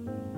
All 0.00 0.37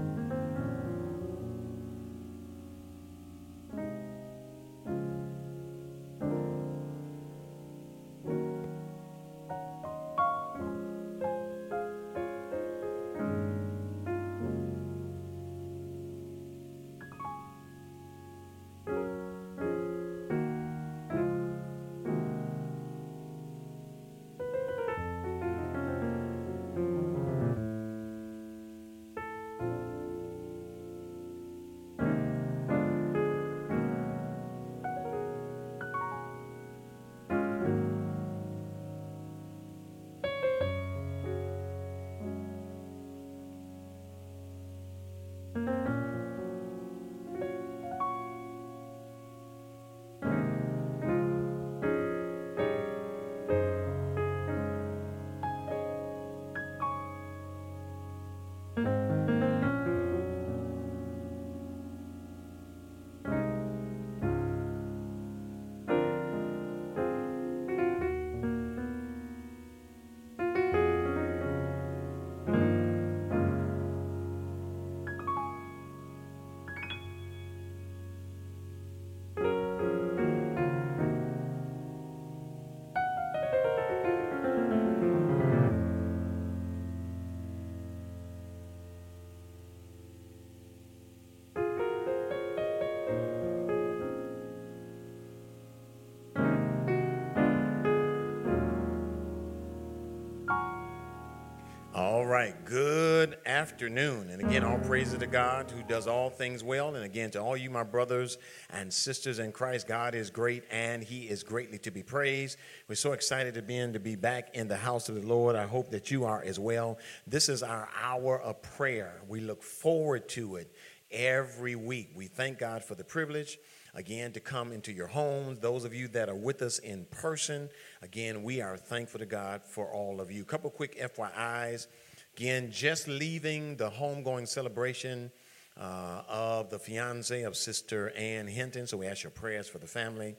good 102.71 103.37
afternoon. 103.47 104.31
And 104.31 104.41
again, 104.41 104.63
all 104.63 104.79
praises 104.79 105.19
to 105.19 105.27
God 105.27 105.69
who 105.73 105.83
does 105.83 106.07
all 106.07 106.31
things 106.31 106.63
well. 106.63 106.95
And 106.95 107.05
again, 107.05 107.33
to 107.33 107.41
all 107.41 107.57
you, 107.57 107.69
my 107.69 107.83
brothers 107.83 108.39
and 108.71 108.95
sisters 108.95 109.41
in 109.41 109.51
Christ, 109.51 109.89
God 109.89 110.15
is 110.15 110.31
great 110.31 110.62
and 110.71 111.03
He 111.03 111.29
is 111.29 111.43
greatly 111.43 111.79
to 111.79 111.91
be 111.91 112.05
praised. 112.05 112.59
We're 112.87 112.95
so 112.95 113.11
excited 113.11 113.55
to 113.55 113.62
be 113.62 113.77
in, 113.77 113.93
to 113.95 113.99
be 113.99 114.15
back 114.15 114.55
in 114.55 114.69
the 114.69 114.77
house 114.77 115.09
of 115.09 115.17
the 115.17 115.27
Lord. 115.27 115.57
I 115.57 115.67
hope 115.67 115.91
that 115.91 116.12
you 116.12 116.25
are 116.27 116.45
as 116.45 116.61
well. 116.61 117.01
This 117.27 117.49
is 117.49 117.65
our 117.65 117.89
hour 118.01 118.41
of 118.41 118.62
prayer. 118.62 119.21
We 119.27 119.41
look 119.41 119.65
forward 119.65 120.29
to 120.29 120.55
it 120.55 120.73
every 121.11 121.75
week. 121.75 122.11
We 122.15 122.29
thank 122.29 122.61
God 122.61 122.84
for 122.84 122.95
the 122.95 123.03
privilege 123.03 123.59
again 123.95 124.31
to 124.31 124.39
come 124.39 124.71
into 124.71 124.93
your 124.93 125.09
homes. 125.09 125.59
Those 125.59 125.84
of 125.84 125.93
you 125.93 126.07
that 126.09 126.29
are 126.29 126.37
with 126.37 126.62
us 126.62 126.79
in 126.79 127.05
person, 127.06 127.69
again, 128.00 128.44
we 128.44 128.61
are 128.61 128.77
thankful 128.77 129.19
to 129.19 129.27
God 129.27 129.62
for 129.65 129.93
all 129.93 130.21
of 130.21 130.31
you. 130.31 130.44
Couple 130.44 130.71
quick 130.71 130.97
FYIs. 131.00 131.89
Again, 132.37 132.71
just 132.71 133.09
leaving 133.09 133.77
the 133.77 133.91
homegoing 133.91 134.49
celebration 134.49 135.31
uh, 135.79 136.23
of 136.29 136.71
the 136.71 136.79
fiance 136.79 137.43
of 137.43 137.57
Sister 137.57 138.11
Ann 138.17 138.47
Hinton. 138.47 138.87
So 138.87 138.97
we 138.97 139.07
ask 139.07 139.23
your 139.23 139.31
prayers 139.31 139.69
for 139.69 139.79
the 139.79 139.87
family. 139.87 140.37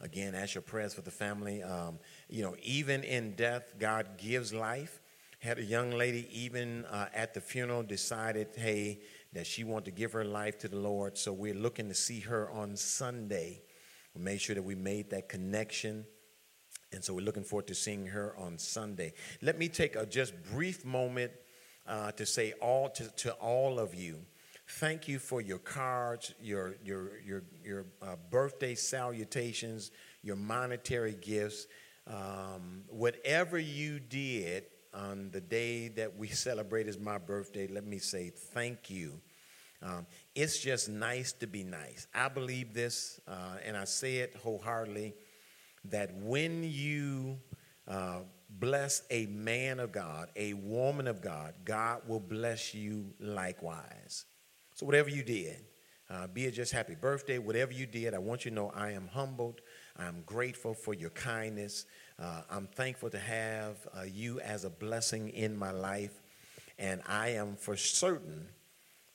Again, 0.00 0.34
ask 0.34 0.54
your 0.54 0.62
prayers 0.62 0.94
for 0.94 1.02
the 1.02 1.10
family. 1.10 1.62
Um, 1.62 1.98
you 2.28 2.42
know, 2.42 2.56
even 2.62 3.04
in 3.04 3.34
death, 3.34 3.74
God 3.78 4.18
gives 4.18 4.52
life. 4.52 5.00
Had 5.38 5.58
a 5.58 5.64
young 5.64 5.90
lady, 5.90 6.26
even 6.32 6.84
uh, 6.86 7.06
at 7.14 7.34
the 7.34 7.40
funeral, 7.40 7.82
decided, 7.82 8.48
hey, 8.56 9.00
that 9.34 9.46
she 9.46 9.64
wanted 9.64 9.86
to 9.86 9.90
give 9.90 10.12
her 10.12 10.24
life 10.24 10.58
to 10.60 10.68
the 10.68 10.76
Lord. 10.78 11.18
So 11.18 11.32
we're 11.32 11.54
looking 11.54 11.88
to 11.88 11.94
see 11.94 12.20
her 12.20 12.50
on 12.50 12.76
Sunday. 12.76 13.62
We 14.14 14.22
made 14.22 14.40
sure 14.40 14.54
that 14.54 14.62
we 14.62 14.74
made 14.74 15.10
that 15.10 15.28
connection. 15.28 16.06
And 16.92 17.02
so 17.02 17.14
we're 17.14 17.24
looking 17.24 17.44
forward 17.44 17.66
to 17.68 17.74
seeing 17.74 18.06
her 18.06 18.34
on 18.38 18.58
Sunday. 18.58 19.14
Let 19.42 19.58
me 19.58 19.68
take 19.68 19.96
a 19.96 20.06
just 20.06 20.34
brief 20.52 20.84
moment 20.84 21.32
uh, 21.86 22.12
to 22.12 22.24
say 22.24 22.52
all 22.60 22.88
to, 22.90 23.08
to 23.16 23.32
all 23.34 23.78
of 23.78 23.94
you. 23.94 24.18
Thank 24.66 25.08
you 25.08 25.18
for 25.18 25.40
your 25.42 25.58
cards, 25.58 26.34
your 26.40 26.76
your 26.82 27.20
your 27.20 27.42
your 27.62 27.86
uh, 28.00 28.16
birthday 28.30 28.74
salutations, 28.74 29.90
your 30.22 30.36
monetary 30.36 31.14
gifts, 31.20 31.66
um, 32.06 32.84
whatever 32.88 33.58
you 33.58 34.00
did 34.00 34.64
on 34.94 35.30
the 35.32 35.40
day 35.40 35.88
that 35.88 36.16
we 36.16 36.28
celebrate 36.28 36.86
as 36.86 36.98
my 36.98 37.18
birthday. 37.18 37.66
Let 37.66 37.84
me 37.84 37.98
say 37.98 38.30
thank 38.30 38.88
you. 38.88 39.20
Um, 39.82 40.06
it's 40.34 40.58
just 40.58 40.88
nice 40.88 41.32
to 41.34 41.46
be 41.46 41.62
nice. 41.62 42.06
I 42.14 42.28
believe 42.28 42.72
this, 42.72 43.20
uh, 43.28 43.56
and 43.66 43.76
I 43.76 43.84
say 43.84 44.16
it 44.18 44.34
wholeheartedly 44.42 45.14
that 45.86 46.14
when 46.16 46.62
you 46.64 47.38
uh, 47.86 48.20
bless 48.48 49.02
a 49.10 49.26
man 49.26 49.80
of 49.80 49.92
God, 49.92 50.28
a 50.36 50.54
woman 50.54 51.06
of 51.06 51.20
God, 51.20 51.54
God 51.64 52.02
will 52.06 52.20
bless 52.20 52.74
you 52.74 53.12
likewise. 53.20 54.24
So, 54.74 54.86
whatever 54.86 55.10
you 55.10 55.22
did, 55.22 55.64
uh, 56.10 56.26
be 56.26 56.44
it 56.44 56.52
just 56.52 56.72
happy 56.72 56.94
birthday, 56.94 57.38
whatever 57.38 57.72
you 57.72 57.86
did, 57.86 58.14
I 58.14 58.18
want 58.18 58.44
you 58.44 58.50
to 58.50 58.54
know 58.54 58.70
I 58.74 58.90
am 58.92 59.08
humbled. 59.08 59.60
I'm 59.96 60.22
grateful 60.26 60.74
for 60.74 60.94
your 60.94 61.10
kindness. 61.10 61.86
Uh, 62.18 62.42
I'm 62.50 62.66
thankful 62.66 63.10
to 63.10 63.18
have 63.18 63.76
uh, 63.96 64.02
you 64.02 64.40
as 64.40 64.64
a 64.64 64.70
blessing 64.70 65.30
in 65.30 65.56
my 65.56 65.70
life. 65.70 66.22
And 66.78 67.00
I 67.08 67.30
am 67.30 67.56
for 67.56 67.76
certain 67.76 68.48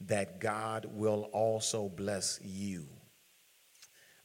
that 0.01 0.39
God 0.39 0.87
will 0.93 1.29
also 1.33 1.89
bless 1.89 2.39
you. 2.43 2.85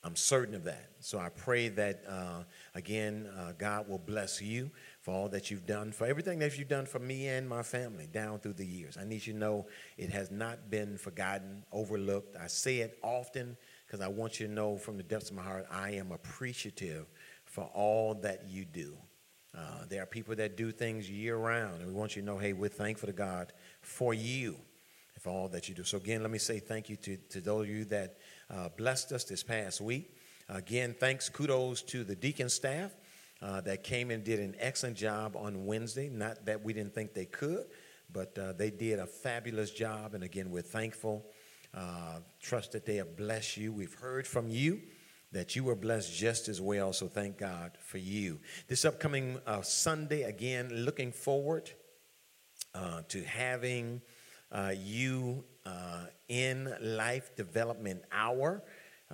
I'm 0.03 0.17
certain 0.17 0.55
of 0.55 0.65
that. 0.65 0.91
So 1.05 1.19
I 1.19 1.29
pray 1.29 1.69
that, 1.69 2.03
uh, 2.09 2.45
again, 2.75 3.29
uh, 3.37 3.53
God 3.59 3.91
will 3.91 3.99
bless 3.99 4.41
you 4.41 4.71
for 5.03 5.13
all 5.13 5.29
that 5.29 5.51
you've 5.51 5.67
done, 5.67 5.93
for 5.93 6.07
everything 6.07 6.39
that 6.39 6.57
you've 6.57 6.69
done 6.69 6.87
for 6.87 6.99
me 6.99 7.29
and 7.29 7.47
my 7.47 7.63
family 7.63 8.07
down 8.11 8.39
through 8.39 8.55
the 8.55 8.65
years. 8.65 8.97
I 8.97 9.05
need 9.05 9.27
you 9.27 9.35
to 9.35 9.39
know 9.39 9.67
it 9.99 10.09
has 10.09 10.31
not 10.31 10.71
been 10.71 10.97
forgotten, 10.97 11.63
overlooked. 11.73 12.37
I 12.37 12.47
say 12.47 12.79
it 12.79 12.99
often 13.03 13.59
because 13.87 14.01
I 14.01 14.09
want 14.09 14.41
you 14.41 14.47
to 14.47 14.53
know 14.53 14.79
from 14.79 14.97
the 14.97 15.03
depths 15.03 15.29
of 15.29 15.37
my 15.37 15.43
heart, 15.43 15.67
I 15.71 15.91
am 15.91 16.11
appreciative 16.11 17.05
for 17.45 17.65
all 17.75 18.15
that 18.23 18.49
you 18.49 18.65
do. 18.65 18.97
Uh, 19.55 19.85
there 19.91 20.03
are 20.03 20.07
people 20.07 20.35
that 20.37 20.57
do 20.57 20.73
things 20.73 21.11
year 21.11 21.37
round, 21.37 21.83
and 21.83 21.87
we 21.87 21.93
want 21.93 22.17
you 22.17 22.23
to 22.23 22.27
know, 22.27 22.39
hey, 22.39 22.55
we're 22.55 22.69
thankful 22.71 23.09
to 23.09 23.13
God 23.13 23.53
for 23.83 24.15
you 24.15 24.57
for 25.21 25.29
all 25.29 25.49
that 25.49 25.69
you 25.69 25.75
do. 25.75 25.85
So, 25.85 25.99
again, 25.99 26.23
let 26.23 26.31
me 26.31 26.39
say 26.39 26.61
thank 26.61 26.89
you 26.89 26.97
to, 26.97 27.17
to 27.17 27.41
those 27.43 27.69
of 27.69 27.75
you 27.75 27.85
that 27.87 28.17
uh, 28.51 28.71
blessed 28.77 29.13
us 29.13 29.25
this 29.25 29.43
past 29.43 29.83
week. 29.83 30.17
Again, 30.49 30.95
thanks, 30.99 31.31
kudos 31.31 31.81
to 31.83 32.05
the 32.05 32.15
deacon 32.15 32.51
staff 32.51 32.93
uh, 33.41 33.63
that 33.63 33.83
came 33.83 34.11
and 34.11 34.23
did 34.23 34.41
an 34.41 34.55
excellent 34.59 34.97
job 34.97 35.37
on 35.37 35.65
Wednesday. 35.65 36.11
Not 36.11 36.45
that 36.45 36.63
we 36.63 36.75
didn't 36.75 36.95
think 36.95 37.15
they 37.15 37.25
could, 37.25 37.65
but 38.13 38.39
uh, 38.39 38.53
they 38.53 38.71
did 38.71 38.99
a 38.99 39.07
fabulous 39.07 39.71
job. 39.71 40.15
And 40.15 40.23
again, 40.23 40.51
we're 40.51 40.61
thankful. 40.63 41.25
Uh, 41.73 42.19
trust 42.41 42.73
that 42.73 42.85
they 42.85 42.97
have 42.97 43.17
blessed 43.17 43.57
you. 43.57 43.73
We've 43.73 43.95
heard 43.95 44.27
from 44.27 44.51
you 44.51 44.83
that 45.33 45.57
you 45.57 45.65
were 45.65 45.75
blessed 45.75 46.15
just 46.15 46.49
as 46.49 46.61
well. 46.61 46.93
So 46.93 47.09
thank 47.09 47.39
God 47.39 47.73
for 47.81 47.99
you. 47.99 48.39
This 48.69 48.85
upcoming 48.85 49.41
uh, 49.47 49.63
Sunday, 49.63 50.23
again, 50.25 50.69
looking 50.85 51.11
forward 51.11 51.71
uh, 52.75 53.01
to 53.09 53.25
having 53.25 54.03
you 54.77 55.43
in 56.29 56.73
Life 56.81 57.35
Development 57.35 58.03
Hour. 58.13 58.63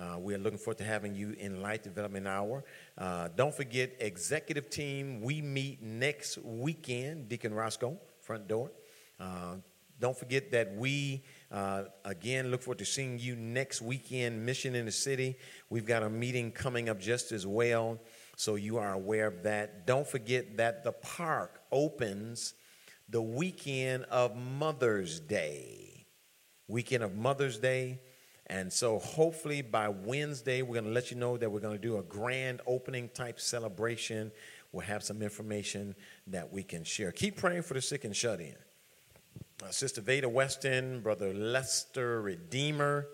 Uh, 0.01 0.17
we 0.17 0.33
are 0.33 0.39
looking 0.39 0.57
forward 0.57 0.79
to 0.79 0.83
having 0.83 1.13
you 1.13 1.35
in 1.37 1.61
Life 1.61 1.83
Development 1.83 2.27
Hour. 2.27 2.63
Uh, 2.97 3.27
don't 3.35 3.53
forget, 3.53 3.91
executive 3.99 4.67
team, 4.67 5.21
we 5.21 5.43
meet 5.43 5.79
next 5.83 6.39
weekend, 6.39 7.29
Deacon 7.29 7.53
Roscoe, 7.53 7.99
front 8.19 8.47
door. 8.47 8.71
Uh, 9.19 9.57
don't 9.99 10.17
forget 10.17 10.49
that 10.51 10.75
we, 10.75 11.21
uh, 11.51 11.83
again, 12.03 12.49
look 12.49 12.63
forward 12.63 12.79
to 12.79 12.85
seeing 12.85 13.19
you 13.19 13.35
next 13.35 13.79
weekend, 13.79 14.43
Mission 14.43 14.73
in 14.73 14.85
the 14.85 14.91
City. 14.91 15.37
We've 15.69 15.85
got 15.85 16.01
a 16.01 16.09
meeting 16.09 16.51
coming 16.51 16.89
up 16.89 16.99
just 16.99 17.31
as 17.31 17.45
well, 17.45 17.99
so 18.35 18.55
you 18.55 18.77
are 18.77 18.93
aware 18.93 19.27
of 19.27 19.43
that. 19.43 19.85
Don't 19.85 20.07
forget 20.07 20.57
that 20.57 20.83
the 20.83 20.93
park 20.93 21.61
opens 21.71 22.55
the 23.07 23.21
weekend 23.21 24.05
of 24.05 24.35
Mother's 24.35 25.19
Day. 25.19 26.07
weekend 26.67 27.03
of 27.03 27.15
Mother's 27.15 27.59
Day. 27.59 27.99
And 28.51 28.71
so 28.71 28.99
hopefully 28.99 29.61
by 29.61 29.87
Wednesday, 29.87 30.61
we're 30.61 30.73
going 30.73 30.83
to 30.83 30.91
let 30.91 31.09
you 31.09 31.15
know 31.15 31.37
that 31.37 31.49
we're 31.49 31.61
going 31.61 31.77
to 31.77 31.81
do 31.81 31.99
a 31.99 32.03
grand 32.03 32.59
opening 32.67 33.07
type 33.07 33.39
celebration. 33.39 34.29
We'll 34.73 34.85
have 34.85 35.03
some 35.03 35.21
information 35.21 35.95
that 36.27 36.51
we 36.51 36.61
can 36.61 36.83
share. 36.83 37.13
Keep 37.13 37.37
praying 37.37 37.61
for 37.61 37.75
the 37.75 37.81
sick 37.81 38.03
and 38.03 38.13
shut 38.13 38.41
in. 38.41 38.55
Uh, 39.63 39.69
Sister 39.69 40.01
Veda 40.01 40.27
Weston, 40.27 40.99
Brother 40.99 41.33
Lester 41.33 42.21
Redeemer. 42.21 43.07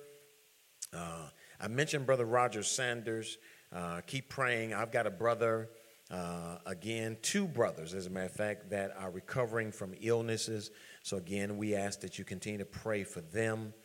Uh, 0.92 1.30
I 1.62 1.68
mentioned 1.68 2.08
Brother 2.08 2.26
Roger 2.26 2.64
Sanders. 2.64 3.38
Uh, 3.72 4.02
keep 4.08 4.30
praying. 4.30 4.74
I've 4.74 4.92
got 4.92 5.06
a 5.06 5.12
brother, 5.12 5.70
uh, 6.10 6.58
again, 6.66 7.16
two 7.22 7.48
brothers, 7.48 7.94
as 7.94 8.08
a 8.08 8.10
matter 8.10 8.26
of 8.26 8.32
fact, 8.32 8.72
that 8.72 8.96
are 8.98 9.12
recovering 9.12 9.72
from 9.72 9.94
illnesses. 10.02 10.72
So, 11.04 11.18
again, 11.18 11.58
we 11.58 11.76
ask 11.76 12.02
that 12.02 12.18
you 12.18 12.26
continue 12.26 12.58
to 12.58 12.66
pray 12.66 13.04
for 13.04 13.22
them. 13.22 13.76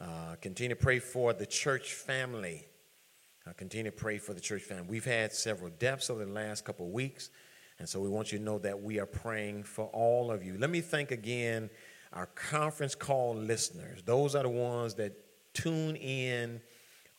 Uh, 0.00 0.36
continue 0.40 0.74
to 0.74 0.80
pray 0.80 0.98
for 0.98 1.32
the 1.32 1.46
church 1.46 1.94
family. 1.94 2.66
Uh, 3.46 3.52
continue 3.52 3.90
to 3.90 3.96
pray 3.96 4.18
for 4.18 4.34
the 4.34 4.40
church 4.40 4.62
family. 4.62 4.86
We've 4.88 5.04
had 5.04 5.32
several 5.32 5.70
deaths 5.78 6.10
over 6.10 6.24
the 6.24 6.32
last 6.32 6.64
couple 6.64 6.86
of 6.86 6.92
weeks, 6.92 7.30
and 7.78 7.88
so 7.88 8.00
we 8.00 8.08
want 8.08 8.32
you 8.32 8.38
to 8.38 8.44
know 8.44 8.58
that 8.60 8.80
we 8.80 8.98
are 9.00 9.06
praying 9.06 9.64
for 9.64 9.86
all 9.86 10.30
of 10.30 10.44
you. 10.44 10.56
Let 10.58 10.70
me 10.70 10.80
thank 10.80 11.10
again 11.10 11.70
our 12.12 12.26
conference 12.26 12.94
call 12.94 13.34
listeners. 13.34 14.02
Those 14.04 14.34
are 14.34 14.42
the 14.42 14.48
ones 14.48 14.94
that 14.94 15.12
tune 15.54 15.96
in 15.96 16.60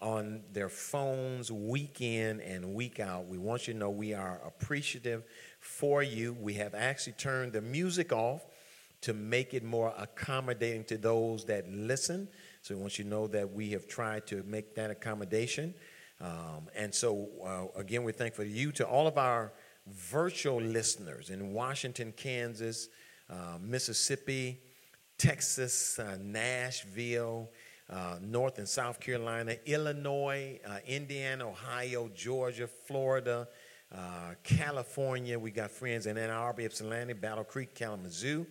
on 0.02 0.42
their 0.52 0.70
phones 0.70 1.52
week 1.52 2.02
in 2.02 2.42
and 2.42 2.74
week 2.74 3.00
out. 3.00 3.28
We 3.28 3.38
want 3.38 3.68
you 3.68 3.74
to 3.74 3.80
know 3.80 3.90
we 3.90 4.14
are 4.14 4.42
appreciative 4.46 5.24
for 5.60 6.04
you. 6.04 6.34
We 6.34 6.56
have 6.56 6.76
actually 6.76 7.14
turned 7.14 7.54
the 7.54 7.62
music 7.62 8.12
off 8.12 8.46
to 9.02 9.14
make 9.14 9.54
it 9.54 9.64
more 9.64 9.94
accommodating 9.98 10.84
to 10.86 10.98
those 10.98 11.46
that 11.46 11.70
listen. 11.70 12.28
So 12.64 12.78
want 12.78 12.98
you 12.98 13.04
know 13.04 13.28
that 13.28 13.52
we 13.52 13.72
have 13.72 13.90
tried 13.90 14.26
to 14.28 14.42
make 14.44 14.74
that 14.76 14.90
accommodation. 14.90 15.74
Um, 16.22 16.70
and 16.74 16.96
so, 16.96 17.28
uh, 17.46 17.78
again, 17.78 18.04
we're 18.06 18.14
thankful 18.14 18.46
to 18.46 18.50
you, 18.50 18.72
to 18.74 18.88
all 18.88 19.06
of 19.06 19.18
our 19.18 19.52
virtual 19.86 20.62
listeners 20.62 21.30
in 21.30 21.52
Washington, 21.52 22.14
Kansas, 22.16 22.88
uh, 23.30 23.58
Mississippi, 23.60 24.62
Texas, 25.18 26.00
uh, 26.00 26.18
Nashville, 26.22 27.50
uh, 27.90 28.16
North 28.22 28.60
and 28.60 28.70
South 28.70 29.02
Carolina, 29.02 29.58
Illinois, 29.66 30.58
uh, 30.66 30.78
Indiana, 30.88 31.50
Ohio, 31.50 32.10
Georgia, 32.16 32.70
Florida, 32.88 33.46
uh, 33.94 34.36
California. 34.42 35.38
We 35.38 35.52
got 35.52 35.70
friends 35.70 36.06
in 36.06 36.18
Ann 36.18 36.30
Arbor, 36.30 36.62
Ypsilanti, 36.62 37.12
Battle 37.12 37.44
Creek, 37.44 37.76
Kalamazoo, 37.76 38.48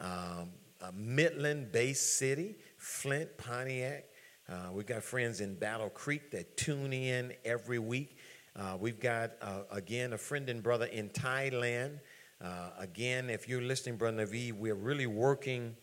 um, 0.00 0.50
Midland, 0.92 1.70
Bay 1.70 1.92
City, 1.92 2.56
Flint, 2.76 3.36
Pontiac. 3.38 4.04
Uh, 4.48 4.70
we've 4.72 4.86
got 4.86 5.02
friends 5.02 5.40
in 5.40 5.54
Battle 5.56 5.90
Creek 5.90 6.30
that 6.30 6.56
tune 6.56 6.92
in 6.92 7.32
every 7.44 7.78
week. 7.78 8.16
Uh, 8.54 8.76
we've 8.78 9.00
got, 9.00 9.32
uh, 9.42 9.62
again, 9.70 10.12
a 10.12 10.18
friend 10.18 10.48
and 10.48 10.62
brother 10.62 10.86
in 10.86 11.08
Thailand. 11.10 12.00
Uh, 12.40 12.70
again, 12.78 13.28
if 13.28 13.48
you're 13.48 13.62
listening, 13.62 13.96
Brother 13.96 14.24
Navi, 14.24 14.52
we're 14.52 14.74
really 14.74 15.06
working. 15.06 15.74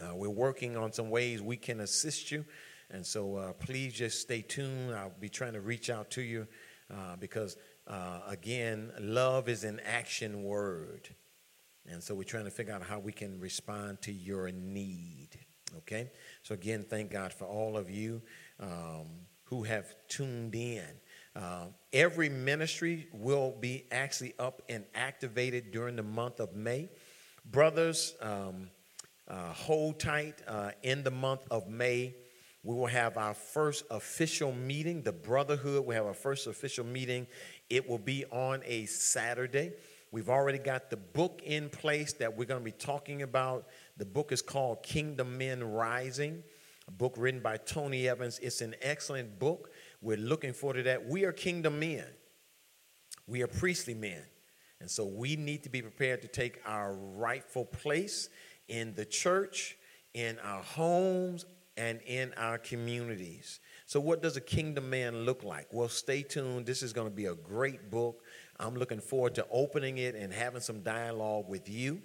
Uh, 0.00 0.14
we're 0.14 0.28
working 0.28 0.76
on 0.76 0.92
some 0.92 1.10
ways 1.10 1.40
we 1.40 1.56
can 1.56 1.80
assist 1.80 2.30
you. 2.30 2.44
And 2.90 3.04
so 3.04 3.36
uh, 3.36 3.52
please 3.54 3.94
just 3.94 4.20
stay 4.20 4.42
tuned. 4.42 4.94
I'll 4.94 5.12
be 5.18 5.28
trying 5.28 5.54
to 5.54 5.60
reach 5.60 5.90
out 5.90 6.10
to 6.12 6.22
you 6.22 6.46
because, 7.18 7.56
again, 8.28 8.92
love 9.00 9.48
is 9.48 9.64
an 9.64 9.80
action 9.84 10.44
word. 10.44 11.08
And 11.88 12.02
so 12.02 12.14
we're 12.14 12.24
trying 12.24 12.44
to 12.44 12.50
figure 12.50 12.74
out 12.74 12.82
how 12.82 12.98
we 12.98 13.12
can 13.12 13.40
respond 13.40 14.02
to 14.02 14.12
your 14.12 14.50
need. 14.50 15.45
Okay? 15.78 16.10
So, 16.42 16.54
again, 16.54 16.84
thank 16.88 17.10
God 17.10 17.32
for 17.32 17.44
all 17.44 17.76
of 17.76 17.90
you 17.90 18.22
um, 18.60 19.06
who 19.44 19.62
have 19.64 19.94
tuned 20.08 20.54
in. 20.54 20.84
Uh, 21.34 21.66
every 21.92 22.28
ministry 22.28 23.08
will 23.12 23.54
be 23.60 23.84
actually 23.90 24.34
up 24.38 24.62
and 24.68 24.84
activated 24.94 25.70
during 25.70 25.96
the 25.96 26.02
month 26.02 26.40
of 26.40 26.54
May. 26.54 26.88
Brothers, 27.44 28.14
um, 28.22 28.70
uh, 29.28 29.52
hold 29.52 30.00
tight. 30.00 30.40
Uh, 30.46 30.70
in 30.82 31.02
the 31.02 31.10
month 31.10 31.42
of 31.50 31.68
May, 31.68 32.14
we 32.62 32.74
will 32.74 32.86
have 32.86 33.16
our 33.16 33.34
first 33.34 33.84
official 33.90 34.52
meeting. 34.52 35.02
The 35.02 35.12
Brotherhood 35.12 35.86
will 35.86 35.94
have 35.94 36.06
our 36.06 36.14
first 36.14 36.46
official 36.46 36.84
meeting. 36.84 37.26
It 37.70 37.88
will 37.88 37.98
be 37.98 38.24
on 38.26 38.62
a 38.64 38.86
Saturday. 38.86 39.72
We've 40.10 40.30
already 40.30 40.58
got 40.58 40.90
the 40.90 40.96
book 40.96 41.42
in 41.44 41.68
place 41.68 42.14
that 42.14 42.36
we're 42.36 42.46
going 42.46 42.60
to 42.60 42.64
be 42.64 42.72
talking 42.72 43.22
about 43.22 43.66
the 43.96 44.04
book 44.04 44.32
is 44.32 44.42
called 44.42 44.82
Kingdom 44.82 45.38
Men 45.38 45.64
Rising, 45.64 46.42
a 46.88 46.90
book 46.90 47.14
written 47.16 47.40
by 47.40 47.56
Tony 47.56 48.08
Evans. 48.08 48.38
It's 48.40 48.60
an 48.60 48.74
excellent 48.82 49.38
book. 49.38 49.70
We're 50.00 50.16
looking 50.16 50.52
forward 50.52 50.76
to 50.76 50.82
that. 50.84 51.06
We 51.06 51.24
are 51.24 51.32
kingdom 51.32 51.78
men, 51.78 52.06
we 53.26 53.42
are 53.42 53.48
priestly 53.48 53.94
men. 53.94 54.22
And 54.78 54.90
so 54.90 55.06
we 55.06 55.36
need 55.36 55.62
to 55.62 55.70
be 55.70 55.80
prepared 55.80 56.20
to 56.20 56.28
take 56.28 56.60
our 56.66 56.94
rightful 56.94 57.64
place 57.64 58.28
in 58.68 58.94
the 58.94 59.06
church, 59.06 59.78
in 60.12 60.38
our 60.40 60.62
homes, 60.62 61.46
and 61.76 62.00
in 62.06 62.32
our 62.36 62.58
communities. 62.58 63.60
So, 63.86 64.00
what 64.00 64.22
does 64.22 64.36
a 64.36 64.40
kingdom 64.40 64.90
man 64.90 65.24
look 65.24 65.44
like? 65.44 65.68
Well, 65.72 65.88
stay 65.88 66.22
tuned. 66.22 66.66
This 66.66 66.82
is 66.82 66.92
going 66.92 67.08
to 67.08 67.14
be 67.14 67.26
a 67.26 67.34
great 67.34 67.90
book. 67.90 68.22
I'm 68.58 68.74
looking 68.74 69.00
forward 69.00 69.34
to 69.36 69.46
opening 69.50 69.98
it 69.98 70.14
and 70.14 70.32
having 70.32 70.60
some 70.60 70.80
dialogue 70.80 71.48
with 71.48 71.68
you. 71.68 72.02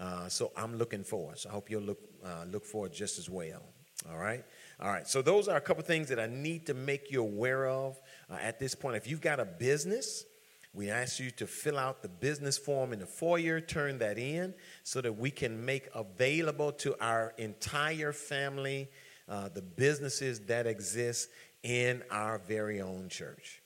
Uh, 0.00 0.28
so 0.28 0.50
I'm 0.56 0.78
looking 0.78 1.04
forward. 1.04 1.38
So 1.38 1.50
I 1.50 1.52
hope 1.52 1.70
you'll 1.70 1.82
look 1.82 2.00
uh, 2.24 2.44
look 2.50 2.64
forward 2.64 2.92
just 2.92 3.18
as 3.18 3.28
well. 3.28 3.62
All 4.10 4.16
right, 4.16 4.42
all 4.80 4.88
right. 4.88 5.06
So 5.06 5.20
those 5.20 5.46
are 5.46 5.58
a 5.58 5.60
couple 5.60 5.82
things 5.84 6.08
that 6.08 6.18
I 6.18 6.26
need 6.26 6.66
to 6.66 6.74
make 6.74 7.10
you 7.10 7.20
aware 7.20 7.66
of 7.68 8.00
uh, 8.30 8.38
at 8.40 8.58
this 8.58 8.74
point. 8.74 8.96
If 8.96 9.06
you've 9.06 9.20
got 9.20 9.38
a 9.40 9.44
business, 9.44 10.24
we 10.72 10.88
ask 10.88 11.20
you 11.20 11.30
to 11.32 11.46
fill 11.46 11.78
out 11.78 12.00
the 12.00 12.08
business 12.08 12.56
form 12.56 12.94
in 12.94 13.00
the 13.00 13.06
foyer, 13.06 13.60
turn 13.60 13.98
that 13.98 14.16
in, 14.16 14.54
so 14.84 15.02
that 15.02 15.12
we 15.12 15.30
can 15.30 15.64
make 15.66 15.88
available 15.94 16.72
to 16.72 16.96
our 16.98 17.34
entire 17.36 18.12
family 18.12 18.88
uh, 19.28 19.48
the 19.48 19.62
businesses 19.62 20.40
that 20.40 20.66
exist 20.66 21.28
in 21.62 22.02
our 22.10 22.38
very 22.38 22.80
own 22.80 23.08
church. 23.08 23.62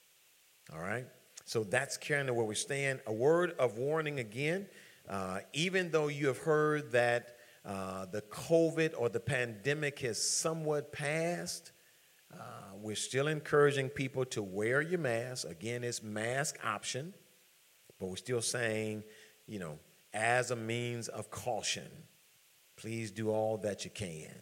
All 0.73 0.81
right. 0.81 1.07
So 1.45 1.63
that's 1.63 1.97
kind 1.97 2.29
of 2.29 2.37
where 2.37 2.45
we 2.45 2.55
stand. 2.55 3.01
A 3.07 3.13
word 3.13 3.55
of 3.59 3.79
warning 3.79 4.19
again. 4.19 4.67
Uh, 5.09 5.41
even 5.53 5.91
though 5.91 6.09
you 6.09 6.27
have 6.27 6.39
heard 6.39 6.93
that 6.93 7.37
uh, 7.65 8.07
the 8.07 8.23
COVID 8.23 8.93
or 8.97 9.09
the 9.09 9.21
pandemic 9.21 10.01
has 10.01 10.21
somewhat 10.21 10.93
passed, 10.93 11.73
uh, 12.33 12.37
we're 12.81 12.97
still 12.97 13.29
encouraging 13.29 13.89
people 13.89 14.25
to 14.27 14.43
wear 14.43 14.83
your 14.83 14.99
mask. 14.99 15.49
Again, 15.49 15.85
it's 15.85 16.03
mask 16.03 16.59
option, 16.65 17.15
but 17.99 18.09
we're 18.09 18.17
still 18.17 18.43
saying, 18.43 19.05
you 19.47 19.59
know, 19.59 19.79
as 20.13 20.51
a 20.51 20.57
means 20.57 21.09
of 21.09 21.31
caution, 21.31 21.89
please 22.77 23.11
do 23.11 23.31
all 23.31 23.57
that 23.59 23.85
you 23.85 23.91
can. 23.91 24.35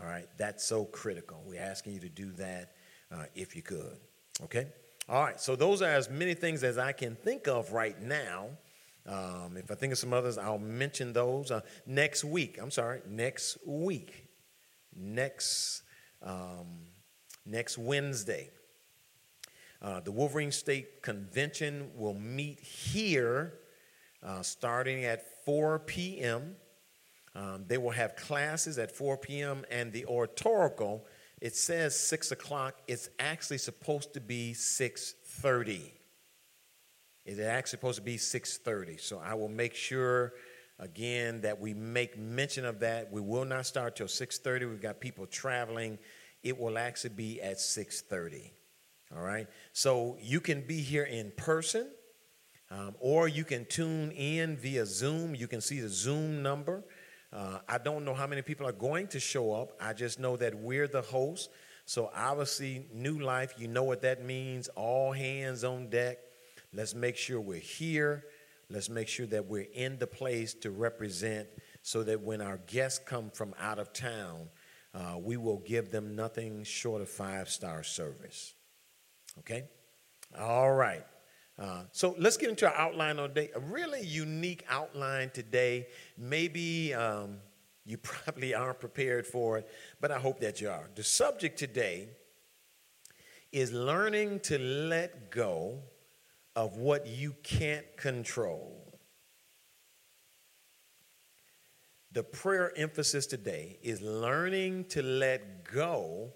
All 0.00 0.06
right, 0.06 0.26
that's 0.36 0.64
so 0.64 0.84
critical. 0.84 1.42
We're 1.46 1.60
asking 1.60 1.94
you 1.94 2.00
to 2.00 2.08
do 2.08 2.32
that 2.32 2.72
uh, 3.10 3.24
if 3.34 3.56
you 3.56 3.62
could. 3.62 3.96
Okay? 4.42 4.66
All 5.08 5.22
right, 5.22 5.40
so 5.40 5.56
those 5.56 5.80
are 5.82 5.90
as 5.90 6.10
many 6.10 6.34
things 6.34 6.64
as 6.64 6.76
I 6.76 6.92
can 6.92 7.14
think 7.14 7.48
of 7.48 7.72
right 7.72 8.00
now. 8.02 8.48
Um, 9.06 9.56
if 9.56 9.70
I 9.70 9.74
think 9.74 9.92
of 9.92 9.98
some 9.98 10.12
others, 10.12 10.36
I'll 10.36 10.58
mention 10.58 11.12
those 11.12 11.50
uh, 11.50 11.60
next 11.86 12.24
week. 12.24 12.58
I'm 12.60 12.70
sorry, 12.70 13.00
next 13.08 13.58
week, 13.64 14.26
next 14.94 15.82
um, 16.22 16.66
next 17.44 17.78
Wednesday. 17.78 18.50
Uh, 19.80 20.00
the 20.00 20.10
Wolverine 20.10 20.50
State 20.50 21.02
Convention 21.02 21.90
will 21.94 22.14
meet 22.14 22.60
here 22.60 23.54
uh, 24.22 24.42
starting 24.42 25.04
at 25.04 25.44
4 25.44 25.78
p.m. 25.80 26.56
Um, 27.34 27.64
they 27.68 27.78
will 27.78 27.90
have 27.90 28.16
classes 28.16 28.78
at 28.78 28.90
4 28.90 29.18
p.m. 29.18 29.64
and 29.70 29.92
the 29.92 30.06
oratorical. 30.06 31.06
It 31.40 31.54
says 31.54 31.98
six 31.98 32.32
o'clock. 32.32 32.80
It's 32.88 33.10
actually 33.18 33.58
supposed 33.58 34.14
to 34.14 34.20
be 34.20 34.54
6:30. 34.54 35.92
It's 37.26 37.40
actually 37.40 37.70
supposed 37.70 37.96
to 37.96 38.02
be 38.02 38.16
6:30. 38.16 38.96
So 38.98 39.18
I 39.18 39.34
will 39.34 39.48
make 39.48 39.74
sure 39.74 40.34
again 40.78 41.40
that 41.40 41.60
we 41.60 41.74
make 41.74 42.16
mention 42.16 42.64
of 42.64 42.80
that. 42.80 43.10
We 43.10 43.20
will 43.20 43.44
not 43.44 43.66
start 43.66 43.96
till 43.96 44.06
6:30. 44.06 44.64
We've 44.64 44.80
got 44.80 45.00
people 45.00 45.26
traveling. 45.26 45.98
It 46.44 46.56
will 46.56 46.78
actually 46.78 47.14
be 47.14 47.42
at 47.42 47.58
6:30. 47.58 48.52
All 49.14 49.22
right. 49.22 49.48
So 49.72 50.16
you 50.20 50.40
can 50.40 50.62
be 50.66 50.80
here 50.80 51.04
in 51.04 51.32
person, 51.36 51.90
um, 52.70 52.94
or 53.00 53.26
you 53.26 53.44
can 53.44 53.64
tune 53.64 54.12
in 54.12 54.56
via 54.56 54.86
Zoom. 54.86 55.34
You 55.34 55.48
can 55.48 55.60
see 55.60 55.80
the 55.80 55.88
Zoom 55.88 56.42
number. 56.42 56.84
Uh, 57.32 57.58
I 57.68 57.78
don't 57.78 58.04
know 58.04 58.14
how 58.14 58.28
many 58.28 58.42
people 58.42 58.66
are 58.66 58.72
going 58.72 59.08
to 59.08 59.20
show 59.20 59.52
up. 59.52 59.72
I 59.80 59.92
just 59.92 60.20
know 60.20 60.36
that 60.36 60.54
we're 60.54 60.86
the 60.86 61.02
host. 61.02 61.50
So 61.84 62.10
obviously, 62.14 62.86
New 62.92 63.18
Life, 63.18 63.54
you 63.58 63.66
know 63.68 63.84
what 63.84 64.02
that 64.02 64.24
means. 64.24 64.68
All 64.68 65.12
hands 65.12 65.64
on 65.64 65.88
deck. 65.88 66.18
Let's 66.76 66.94
make 66.94 67.16
sure 67.16 67.40
we're 67.40 67.58
here. 67.58 68.26
Let's 68.68 68.90
make 68.90 69.08
sure 69.08 69.24
that 69.28 69.46
we're 69.46 69.66
in 69.72 69.98
the 69.98 70.06
place 70.06 70.52
to 70.54 70.70
represent 70.70 71.48
so 71.80 72.02
that 72.02 72.20
when 72.20 72.42
our 72.42 72.58
guests 72.66 72.98
come 73.02 73.30
from 73.30 73.54
out 73.58 73.78
of 73.78 73.94
town, 73.94 74.50
uh, 74.92 75.16
we 75.18 75.38
will 75.38 75.60
give 75.60 75.90
them 75.90 76.14
nothing 76.14 76.64
short 76.64 77.00
of 77.00 77.08
five 77.08 77.48
star 77.48 77.82
service. 77.82 78.52
Okay? 79.38 79.64
All 80.38 80.70
right. 80.70 81.06
Uh, 81.58 81.84
so 81.92 82.14
let's 82.18 82.36
get 82.36 82.50
into 82.50 82.68
our 82.68 82.76
outline 82.76 83.16
the 83.16 83.28
day. 83.28 83.50
A 83.54 83.60
really 83.60 84.02
unique 84.02 84.62
outline 84.68 85.30
today. 85.30 85.86
Maybe 86.18 86.92
um, 86.92 87.38
you 87.86 87.96
probably 88.02 88.54
aren't 88.54 88.80
prepared 88.80 89.26
for 89.26 89.56
it, 89.56 89.70
but 89.98 90.10
I 90.10 90.18
hope 90.18 90.40
that 90.40 90.60
you 90.60 90.68
are. 90.68 90.90
The 90.94 91.04
subject 91.04 91.58
today 91.58 92.10
is 93.50 93.72
learning 93.72 94.40
to 94.40 94.58
let 94.58 95.30
go 95.30 95.80
of 96.56 96.78
what 96.78 97.06
you 97.06 97.34
can't 97.42 97.84
control. 97.96 98.98
The 102.12 102.22
prayer 102.22 102.72
emphasis 102.76 103.26
today 103.26 103.78
is 103.82 104.00
learning 104.00 104.86
to 104.86 105.02
let 105.02 105.70
go 105.70 106.32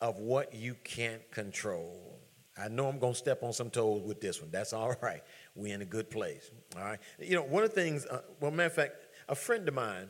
of 0.00 0.18
what 0.18 0.54
you 0.54 0.74
can't 0.82 1.30
control. 1.30 2.18
I 2.58 2.68
know 2.68 2.88
I'm 2.88 2.98
going 2.98 3.12
to 3.12 3.18
step 3.18 3.42
on 3.42 3.52
some 3.52 3.68
toes 3.68 4.02
with 4.02 4.20
this 4.22 4.40
one. 4.40 4.50
That's 4.50 4.72
all 4.72 4.94
right. 5.02 5.22
We're 5.54 5.74
in 5.74 5.82
a 5.82 5.86
good 5.86 6.10
place. 6.10 6.50
All 6.74 6.82
right. 6.82 6.98
You 7.18 7.36
know, 7.36 7.42
one 7.42 7.62
of 7.62 7.74
the 7.74 7.80
things, 7.80 8.06
uh, 8.06 8.22
well, 8.40 8.50
matter 8.50 8.68
of 8.68 8.74
fact, 8.74 8.94
a 9.28 9.34
friend 9.34 9.68
of 9.68 9.74
mine 9.74 10.08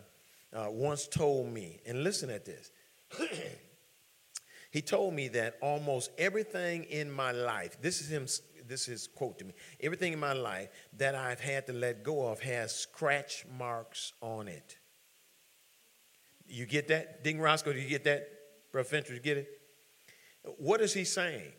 uh, 0.53 0.67
once 0.71 1.09
told 1.09 1.53
me, 1.53 1.81
and 1.87 2.05
listen 2.05 2.31
at 2.31 2.45
this. 2.45 2.71
he 4.71 4.81
told 4.81 5.15
me 5.15 5.29
that 5.29 5.57
almost 5.61 6.11
everything 6.19 6.85
in 6.85 7.11
my 7.11 7.33
life, 7.33 7.81
this 7.83 8.01
is 8.01 8.11
him, 8.11 8.27
this 8.71 8.89
is 8.89 9.07
quote 9.07 9.39
to 9.41 9.45
me, 9.45 9.53
everything 9.81 10.15
in 10.15 10.19
my 10.19 10.33
life 10.33 10.71
that 10.97 11.15
I've 11.15 11.41
had 11.41 11.67
to 11.67 11.75
let 11.75 12.03
go 12.03 12.29
of 12.29 12.41
has 12.41 12.75
scratch 12.75 13.45
marks 13.59 14.15
on 14.23 14.49
it. 14.49 14.79
You 16.49 16.65
get 16.65 16.89
that? 16.89 17.23
Deacon 17.23 17.41
Roscoe, 17.43 17.73
do 17.73 17.79
you 17.79 17.89
get 17.89 18.05
that? 18.05 18.29
Brother 18.73 19.03
you 19.09 19.21
get 19.21 19.37
it? 19.37 19.49
What 20.59 20.81
is 20.81 20.95
he 20.95 21.05
saying? 21.05 21.53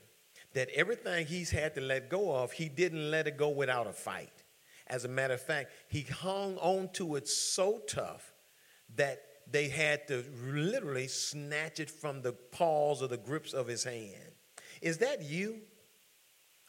that 0.53 0.70
everything 0.75 1.25
he's 1.25 1.51
had 1.51 1.75
to 1.75 1.82
let 1.82 2.10
go 2.10 2.36
of, 2.36 2.51
he 2.51 2.68
didn't 2.68 3.10
let 3.10 3.27
it 3.27 3.38
go 3.38 3.50
without 3.50 3.88
a 3.88 3.94
fight. 3.94 4.44
As 4.88 5.06
a 5.06 5.08
matter 5.08 5.36
of 5.36 5.41
fact, 5.41 5.72
he 5.88 6.01
hung 6.01 6.58
on 6.58 6.89
to 6.94 7.15
it 7.15 7.27
so 7.27 7.82
tough 7.88 8.34
that 8.96 9.22
they 9.50 9.70
had 9.70 10.08
to 10.10 10.24
literally 10.44 11.08
snatch 11.08 11.80
it 11.80 11.89
from 11.89 12.22
the 12.22 12.34
paws 12.34 13.01
or 13.01 13.08
the 13.08 13.18
grips 13.18 13.53
of 13.53 13.68
his 13.68 13.84
hand. 13.84 14.36
Is 14.82 14.98
that 14.98 15.24
you? 15.24 15.62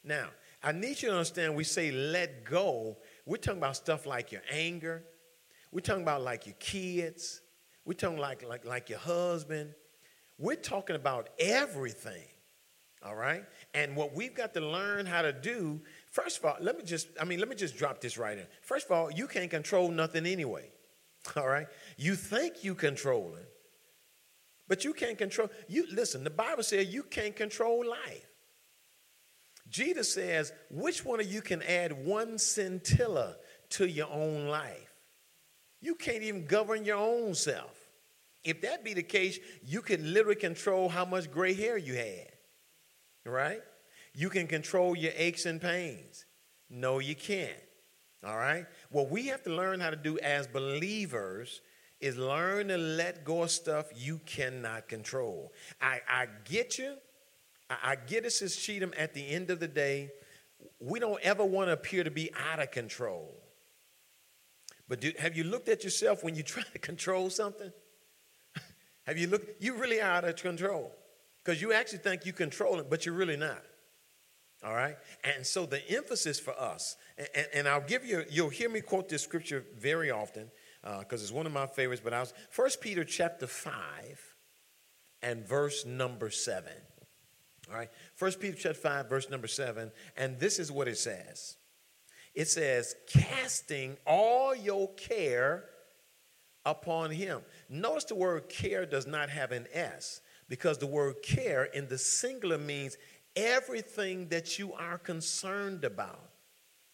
Now, 0.05 0.29
I 0.63 0.73
need 0.73 1.03
you 1.03 1.09
to 1.09 1.13
understand 1.13 1.55
we 1.55 1.65
say 1.65 1.91
let 1.91 2.45
go. 2.45 2.97
We're 3.27 3.37
talking 3.37 3.59
about 3.59 3.77
stuff 3.77 4.07
like 4.07 4.33
your 4.33 4.43
anger. 4.51 5.05
We're 5.71 5.81
talking 5.81 6.03
about 6.03 6.23
like 6.23 6.47
your 6.47 6.57
kids. 6.59 7.41
We're 7.85 7.95
talking 7.95 8.19
like, 8.19 8.47
like, 8.47 8.65
like 8.65 8.89
your 8.89 8.99
husband. 8.99 9.75
We're 10.39 10.57
talking 10.57 10.97
about 10.97 11.31
everything. 11.39 12.25
All 13.05 13.17
right? 13.17 13.45
And 13.75 13.97
what 13.97 14.15
we've 14.15 14.35
got 14.35 14.55
to 14.55 14.61
learn 14.61 15.07
how 15.07 15.23
to 15.23 15.33
do, 15.33 15.81
first 16.11 16.39
of 16.39 16.45
all, 16.45 16.57
let 16.61 16.79
me 16.79 16.85
just, 16.85 17.09
I 17.21 17.25
mean, 17.25 17.41
let 17.41 17.49
me 17.49 17.57
just 17.57 17.77
drop 17.77 18.01
this 18.01 18.17
right 18.17 18.39
in. 18.39 18.47
First 18.61 18.87
of 18.87 18.93
all, 18.93 19.11
you 19.11 19.27
can't 19.27 19.51
control 19.51 19.91
nothing 19.91 20.27
anyway. 20.27 20.71
All 21.37 21.49
right? 21.49 21.67
You 21.97 22.15
think 22.15 22.65
you 22.65 22.75
controlling, 22.75 23.45
but 24.69 24.85
you 24.85 24.93
can't 24.93 25.19
control. 25.19 25.49
You 25.69 25.87
listen, 25.93 26.25
the 26.25 26.31
Bible 26.31 26.63
says 26.63 26.93
you 26.93 27.03
can't 27.03 27.35
control 27.35 27.85
life. 27.89 28.32
Jesus 29.73 30.15
says, 30.15 30.53
which 30.71 31.05
one 31.05 31.19
of 31.19 31.33
you 31.33 31.43
can 31.43 31.63
add 31.63 32.05
one 32.07 32.39
scintilla 32.39 33.35
to 33.71 33.89
your 33.89 34.09
own 34.13 34.47
life? 34.47 34.95
You 35.81 35.97
can't 35.97 36.23
even 36.23 36.45
govern 36.45 36.85
your 36.85 36.99
own 36.99 37.35
self. 37.35 37.77
If 38.45 38.61
that 38.61 38.85
be 38.85 38.95
the 38.95 39.03
case, 39.03 39.41
you 39.65 39.81
could 39.81 40.01
literally 40.01 40.37
control 40.37 40.89
how 40.89 41.05
much 41.05 41.33
gray 41.33 41.55
hair 41.55 41.77
you 41.77 41.95
had 41.95 42.33
right? 43.25 43.63
You 44.15 44.29
can 44.29 44.47
control 44.47 44.97
your 44.97 45.13
aches 45.17 45.47
and 45.47 45.61
pains. 45.61 46.27
No, 46.69 46.99
you 46.99 47.15
can't. 47.15 47.53
All 48.25 48.37
right? 48.37 48.67
What 48.91 49.11
we 49.11 49.27
have 49.27 49.43
to 49.45 49.55
learn 49.55 49.81
how 49.81 49.91
to 49.91 49.97
do 49.97 50.19
as 50.19 50.47
believers 50.47 51.61
is 52.01 52.17
learn 52.17 52.69
to 52.69 52.77
let 52.77 53.25
go 53.25 53.45
of 53.45 53.51
stuff 53.51 53.87
you 53.95 54.21
cannot 54.27 54.89
control. 54.89 55.53
I, 55.81 56.01
I 56.09 56.27
get 56.45 56.79
you. 56.79 56.95
I, 57.83 57.97
get 57.97 58.25
it, 58.25 58.33
says 58.33 58.57
Cheatham, 58.57 58.93
at 58.97 59.15
the 59.15 59.27
end 59.29 59.51
of 59.51 59.61
the 59.61 59.69
day, 59.69 60.11
we 60.81 60.99
don't 60.99 61.21
ever 61.23 61.45
want 61.45 61.69
to 61.69 61.73
appear 61.73 62.05
to 62.05 62.11
be 62.11 62.31
out 62.51 62.61
of 62.61 62.71
control. 62.71 63.35
But 64.89 65.01
do, 65.01 65.13
have 65.19 65.37
you 65.37 65.45
looked 65.45 65.69
at 65.69 65.85
yourself 65.85 66.25
when 66.25 66.35
you 66.35 66.43
try 66.43 66.63
to 66.73 66.79
control 66.79 67.31
something? 67.31 67.73
have 69.07 69.19
you 69.19 69.27
looked? 69.27 69.63
You 69.63 69.77
really 69.77 70.01
are 70.01 70.11
out 70.11 70.25
of 70.25 70.37
control 70.37 70.93
because 71.45 71.61
you 71.61 71.73
actually 71.73 71.99
think 71.99 72.27
you 72.27 72.33
control 72.33 72.79
it, 72.81 72.91
but 72.91 73.07
you're 73.07 73.15
really 73.15 73.37
not. 73.37 73.63
All 74.65 74.75
right? 74.75 74.97
And 75.25 75.45
so 75.45 75.67
the 75.67 75.83
emphasis 75.91 76.39
for 76.39 76.59
us, 76.59 76.97
and, 77.19 77.47
and 77.55 77.69
I'll 77.69 77.81
give 77.81 78.05
you, 78.05 78.25
you'll 78.31 78.49
hear 78.49 78.69
me 78.69 78.81
quote 78.81 79.09
this 79.09 79.23
scripture 79.23 79.65
very 79.77 80.11
often 80.11 80.51
because 80.83 81.21
uh, 81.21 81.25
it's 81.25 81.33
one 81.33 81.47
of 81.47 81.53
my 81.53 81.67
favorites, 81.67 82.01
but 82.03 82.13
I 82.13 82.21
was, 82.21 82.33
1 82.55 82.71
Peter 82.81 83.05
chapter 83.05 83.47
5 83.47 83.73
and 85.23 85.47
verse 85.47 85.85
number 85.85 86.31
7. 86.31 86.73
All 87.69 87.77
right? 87.77 87.91
First 88.15 88.41
Peter 88.41 88.57
chapter 88.57 88.79
5, 88.79 89.09
verse 89.09 89.31
number 89.31 89.47
7, 89.47 89.91
and 90.17 90.39
this 90.39 90.59
is 90.59 90.73
what 90.73 90.89
it 90.89 90.99
says. 90.99 91.57
It 92.35 92.49
says, 92.49 92.97
casting 93.07 93.97
all 94.07 94.55
your 94.55 94.89
care 94.95 95.65
upon 96.65 97.11
him. 97.11 97.43
Notice 97.69 98.05
the 98.05 98.15
word 98.15 98.49
care 98.49 98.87
does 98.87 99.07
not 99.07 99.29
have 99.29 99.53
an 99.53 99.67
S 99.73 100.21
because 100.49 100.79
the 100.79 100.87
word 100.87 101.17
care 101.23 101.65
in 101.65 101.89
the 101.89 101.99
singular 101.99 102.59
means 102.59 102.97
everything 103.37 104.29
that 104.29 104.59
you 104.59 104.73
are 104.75 104.99
concerned 104.99 105.85
about, 105.85 106.31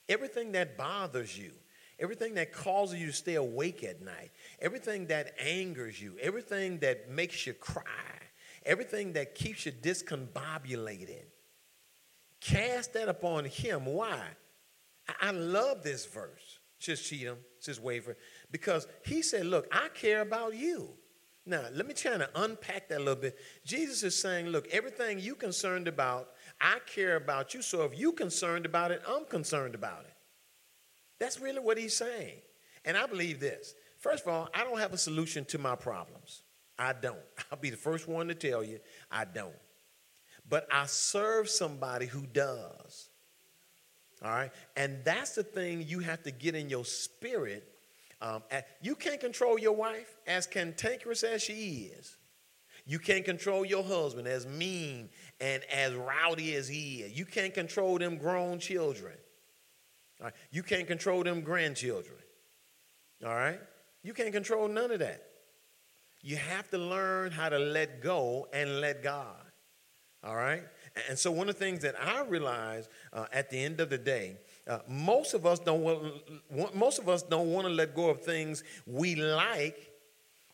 everything 0.08 0.52
that 0.52 0.76
bothers 0.76 1.36
you, 1.36 1.52
everything 1.98 2.34
that 2.34 2.52
causes 2.52 3.00
you 3.00 3.06
to 3.06 3.12
stay 3.12 3.34
awake 3.34 3.84
at 3.84 4.00
night, 4.02 4.30
everything 4.60 5.06
that 5.06 5.34
angers 5.38 6.00
you, 6.00 6.16
everything 6.20 6.78
that 6.78 7.10
makes 7.10 7.46
you 7.46 7.52
cry, 7.52 7.82
everything 8.68 9.14
that 9.14 9.34
keeps 9.34 9.66
you 9.66 9.72
discombobulated. 9.72 11.24
Cast 12.40 12.92
that 12.92 13.08
upon 13.08 13.46
him. 13.46 13.86
Why? 13.86 14.20
I 15.20 15.32
love 15.32 15.82
this 15.82 16.06
verse, 16.06 16.60
says 16.78 17.00
Cheatham, 17.00 17.38
says 17.58 17.80
Waver, 17.80 18.16
because 18.52 18.86
he 19.04 19.22
said, 19.22 19.46
Look, 19.46 19.66
I 19.72 19.88
care 19.88 20.20
about 20.20 20.54
you. 20.54 20.90
Now, 21.48 21.64
let 21.72 21.86
me 21.86 21.94
try 21.94 22.18
to 22.18 22.28
unpack 22.34 22.90
that 22.90 22.98
a 22.98 23.02
little 23.02 23.16
bit. 23.16 23.38
Jesus 23.64 24.02
is 24.02 24.14
saying, 24.20 24.48
look, 24.48 24.68
everything 24.68 25.18
you 25.18 25.34
concerned 25.34 25.88
about, 25.88 26.32
I 26.60 26.78
care 26.84 27.16
about 27.16 27.54
you. 27.54 27.62
So 27.62 27.84
if 27.84 27.98
you 27.98 28.12
concerned 28.12 28.66
about 28.66 28.90
it, 28.90 29.00
I'm 29.08 29.24
concerned 29.24 29.74
about 29.74 30.00
it. 30.00 30.12
That's 31.18 31.40
really 31.40 31.60
what 31.60 31.78
he's 31.78 31.96
saying. 31.96 32.42
And 32.84 32.98
I 32.98 33.06
believe 33.06 33.40
this. 33.40 33.74
First 33.98 34.26
of 34.26 34.32
all, 34.32 34.50
I 34.54 34.62
don't 34.62 34.78
have 34.78 34.92
a 34.92 34.98
solution 34.98 35.46
to 35.46 35.56
my 35.56 35.74
problems. 35.74 36.42
I 36.78 36.92
don't. 36.92 37.18
I'll 37.50 37.58
be 37.58 37.70
the 37.70 37.76
first 37.76 38.08
one 38.08 38.28
to 38.28 38.34
tell 38.34 38.62
you 38.62 38.80
I 39.10 39.24
don't. 39.24 39.54
But 40.48 40.66
I 40.72 40.86
serve 40.86 41.48
somebody 41.50 42.06
who 42.06 42.22
does. 42.26 43.10
All 44.22 44.30
right? 44.30 44.50
And 44.76 44.98
that's 45.04 45.34
the 45.34 45.42
thing 45.42 45.84
you 45.86 46.00
have 46.00 46.22
to 46.22 46.30
get 46.30 46.54
in 46.54 46.70
your 46.70 46.84
spirit 46.84 47.68
um, 48.20 48.42
you 48.82 48.94
can't 48.94 49.20
control 49.20 49.58
your 49.58 49.72
wife 49.72 50.16
as 50.26 50.46
cantankerous 50.46 51.22
as 51.22 51.42
she 51.42 51.90
is. 51.96 52.16
You 52.84 52.98
can't 52.98 53.24
control 53.24 53.64
your 53.64 53.84
husband 53.84 54.26
as 54.26 54.46
mean 54.46 55.10
and 55.40 55.62
as 55.64 55.94
rowdy 55.94 56.54
as 56.54 56.66
he 56.66 57.02
is. 57.02 57.16
You 57.16 57.26
can't 57.26 57.54
control 57.54 57.98
them 57.98 58.16
grown 58.16 58.58
children. 58.58 59.14
Right? 60.20 60.32
You 60.50 60.62
can't 60.62 60.86
control 60.86 61.22
them 61.22 61.42
grandchildren. 61.42 62.16
All 63.24 63.34
right? 63.34 63.60
You 64.02 64.14
can't 64.14 64.32
control 64.32 64.68
none 64.68 64.90
of 64.90 64.98
that. 65.00 65.22
You 66.28 66.36
have 66.36 66.68
to 66.72 66.78
learn 66.78 67.30
how 67.30 67.48
to 67.48 67.58
let 67.58 68.02
go 68.02 68.48
and 68.52 68.82
let 68.82 69.02
God. 69.02 69.40
All 70.22 70.36
right? 70.36 70.62
And 71.08 71.18
so, 71.18 71.32
one 71.32 71.48
of 71.48 71.54
the 71.54 71.64
things 71.64 71.80
that 71.80 71.94
I 71.98 72.22
realize 72.22 72.90
uh, 73.14 73.24
at 73.32 73.48
the 73.48 73.56
end 73.56 73.80
of 73.80 73.88
the 73.88 73.96
day 73.96 74.36
uh, 74.68 74.80
most 74.86 75.32
of 75.32 75.46
us 75.46 75.58
don't 75.58 75.80
want, 75.80 76.76
most 76.76 76.98
of 76.98 77.08
us 77.08 77.22
don't 77.22 77.50
want 77.50 77.66
to 77.66 77.72
let 77.72 77.94
go 77.94 78.10
of 78.10 78.20
things 78.20 78.62
we 78.86 79.14
like 79.14 79.90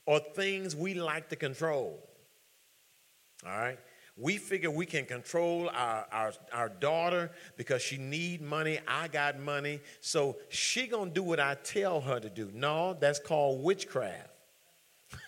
or 0.07 0.21
things 0.21 0.77
we 0.77 0.95
like 0.95 1.29
to 1.31 1.35
control. 1.35 2.09
All 3.45 3.59
right? 3.59 3.81
We 4.17 4.37
figure 4.37 4.71
we 4.71 4.87
can 4.87 5.07
control 5.07 5.69
our, 5.75 6.07
our, 6.13 6.33
our 6.53 6.69
daughter 6.69 7.33
because 7.57 7.83
she 7.83 7.97
need 7.97 8.43
money. 8.43 8.79
I 8.87 9.09
got 9.09 9.41
money. 9.41 9.81
So 10.01 10.37
she 10.51 10.87
to 10.87 11.11
do 11.13 11.25
what 11.25 11.41
I 11.41 11.57
tell 11.65 12.01
her 12.01 12.21
to 12.21 12.31
do. 12.31 12.53
No, 12.55 12.95
that's 12.95 13.19
called 13.19 13.65
witchcraft. 13.65 14.34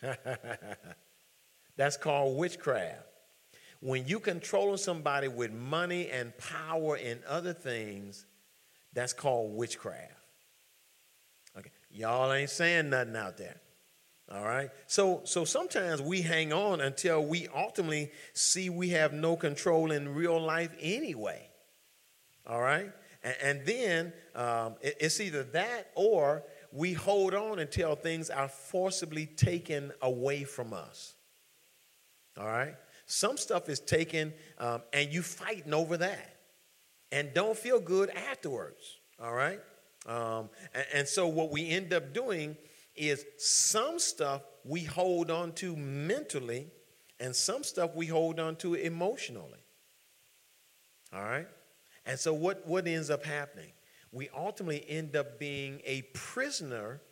that's 1.77 1.97
called 1.97 2.37
witchcraft. 2.37 3.03
When 3.81 4.07
you 4.07 4.21
control 4.21 4.77
somebody 4.77 5.29
with 5.29 5.53
money 5.53 6.09
and 6.09 6.37
power 6.39 6.97
and 6.97 7.23
other 7.25 7.53
things, 7.53 8.27
that's 8.93 9.13
called 9.13 9.55
witchcraft. 9.55 10.13
Okay, 11.59 11.71
y'all 11.91 12.33
ain't 12.33 12.51
saying 12.51 12.91
nothing 12.91 13.17
out 13.17 13.37
there. 13.37 13.61
All 14.33 14.45
right. 14.45 14.71
So 14.89 15.21
so 15.25 15.45
sometimes 15.45 16.03
we 16.03 16.23
hang 16.23 16.53
on 16.53 16.81
until 16.81 17.25
we 17.25 17.47
ultimately 17.55 18.11
see 18.33 18.71
we 18.71 18.89
have 18.91 19.13
no 19.13 19.37
control 19.37 19.93
in 19.93 20.15
real 20.15 20.41
life 20.41 20.71
anyway. 20.81 21.49
All 22.47 22.61
right. 22.61 22.91
And, 23.23 23.37
and 23.43 23.67
then 23.67 24.13
um, 24.35 24.77
it, 24.81 24.97
it's 25.01 25.21
either 25.21 25.45
that 25.45 25.91
or 25.95 26.43
we 26.73 26.93
hold 26.93 27.35
on 27.35 27.59
until 27.59 27.95
things 27.95 28.31
are 28.31 28.49
forcibly 28.49 29.27
taken 29.27 29.93
away 30.03 30.45
from 30.45 30.73
us. 30.73 31.15
All 32.39 32.47
right. 32.47 32.75
Some 33.07 33.37
stuff 33.37 33.69
is 33.69 33.81
taken 33.81 34.33
um, 34.59 34.83
and 34.93 35.13
you 35.13 35.23
fighting 35.23 35.73
over 35.73 35.97
that 35.97 36.37
and 37.13 37.33
don't 37.33 37.57
feel 37.57 37.81
good 37.81 38.11
afterwards. 38.11 38.99
All 39.23 39.33
right. 39.33 39.61
Um, 40.07 40.51
and, 40.75 40.87
and 40.95 41.09
so 41.09 41.27
what 41.29 41.51
we 41.51 41.69
end 41.69 41.93
up 41.93 42.13
doing 42.13 42.57
is 42.95 43.25
some 43.39 43.99
stuff 43.99 44.43
we 44.65 44.83
hold 44.83 45.31
on 45.31 45.53
to 45.53 45.77
mentally 45.77 46.69
and 47.21 47.35
some 47.35 47.63
stuff 47.63 47.95
we 47.95 48.07
hold 48.07 48.41
on 48.41 48.57
to 48.57 48.75
emotionally. 48.75 49.65
All 51.13 51.23
right? 51.23 51.49
And 52.05 52.19
so 52.19 52.35
what, 52.35 52.67
what 52.67 52.87
ends 52.87 53.11
up 53.11 53.25
happening? 53.25 53.73
We 54.17 54.31
ultimately 54.35 54.83
end 54.89 55.15
up 55.15 55.39
being 55.39 55.83
a 55.85 56.01
prisoner 56.15 57.03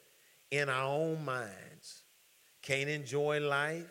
in 0.50 0.70
our 0.70 0.88
own 0.88 1.23
minds. 1.23 2.04
Can't 2.62 2.88
enjoy 2.88 3.40
life, 3.40 3.90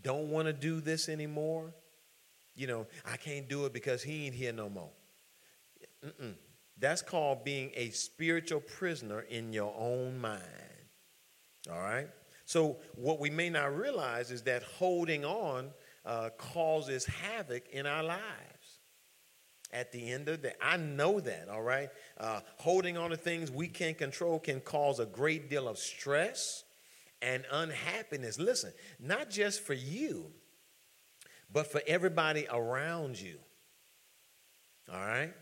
don't 0.00 0.30
want 0.30 0.46
to 0.46 0.52
do 0.52 0.80
this 0.80 1.08
anymore. 1.08 1.74
You 2.54 2.68
know, 2.68 2.86
I 3.04 3.16
can't 3.16 3.48
do 3.48 3.66
it 3.66 3.72
because 3.72 4.00
he 4.00 4.26
ain't 4.26 4.36
here 4.36 4.52
no 4.52 4.68
more. 4.68 4.92
Mm-mm. 6.06 6.34
That's 6.78 7.02
called 7.02 7.42
being 7.42 7.72
a 7.74 7.90
spiritual 7.90 8.60
prisoner 8.60 9.22
in 9.22 9.52
your 9.52 9.74
own 9.76 10.20
mind. 10.20 10.42
All 11.68 11.80
right? 11.80 12.06
So, 12.44 12.76
what 12.94 13.18
we 13.18 13.28
may 13.28 13.50
not 13.50 13.76
realize 13.76 14.30
is 14.30 14.42
that 14.42 14.62
holding 14.62 15.24
on 15.24 15.70
uh, 16.04 16.30
causes 16.38 17.06
havoc 17.06 17.68
in 17.70 17.86
our 17.86 18.04
lives. 18.04 18.51
At 19.72 19.90
the 19.90 20.10
end 20.10 20.28
of 20.28 20.42
the 20.42 20.48
day, 20.48 20.54
I 20.60 20.76
know 20.76 21.18
that, 21.20 21.48
all 21.48 21.62
right? 21.62 21.88
Uh, 22.18 22.40
holding 22.58 22.98
on 22.98 23.08
to 23.10 23.16
things 23.16 23.50
we 23.50 23.68
can't 23.68 23.96
control 23.96 24.38
can 24.38 24.60
cause 24.60 25.00
a 25.00 25.06
great 25.06 25.48
deal 25.48 25.66
of 25.66 25.78
stress 25.78 26.64
and 27.22 27.44
unhappiness. 27.50 28.38
Listen, 28.38 28.72
not 29.00 29.30
just 29.30 29.62
for 29.62 29.72
you, 29.72 30.26
but 31.50 31.70
for 31.70 31.80
everybody 31.86 32.46
around 32.52 33.18
you. 33.18 33.38
All 34.92 35.00
right? 35.00 35.32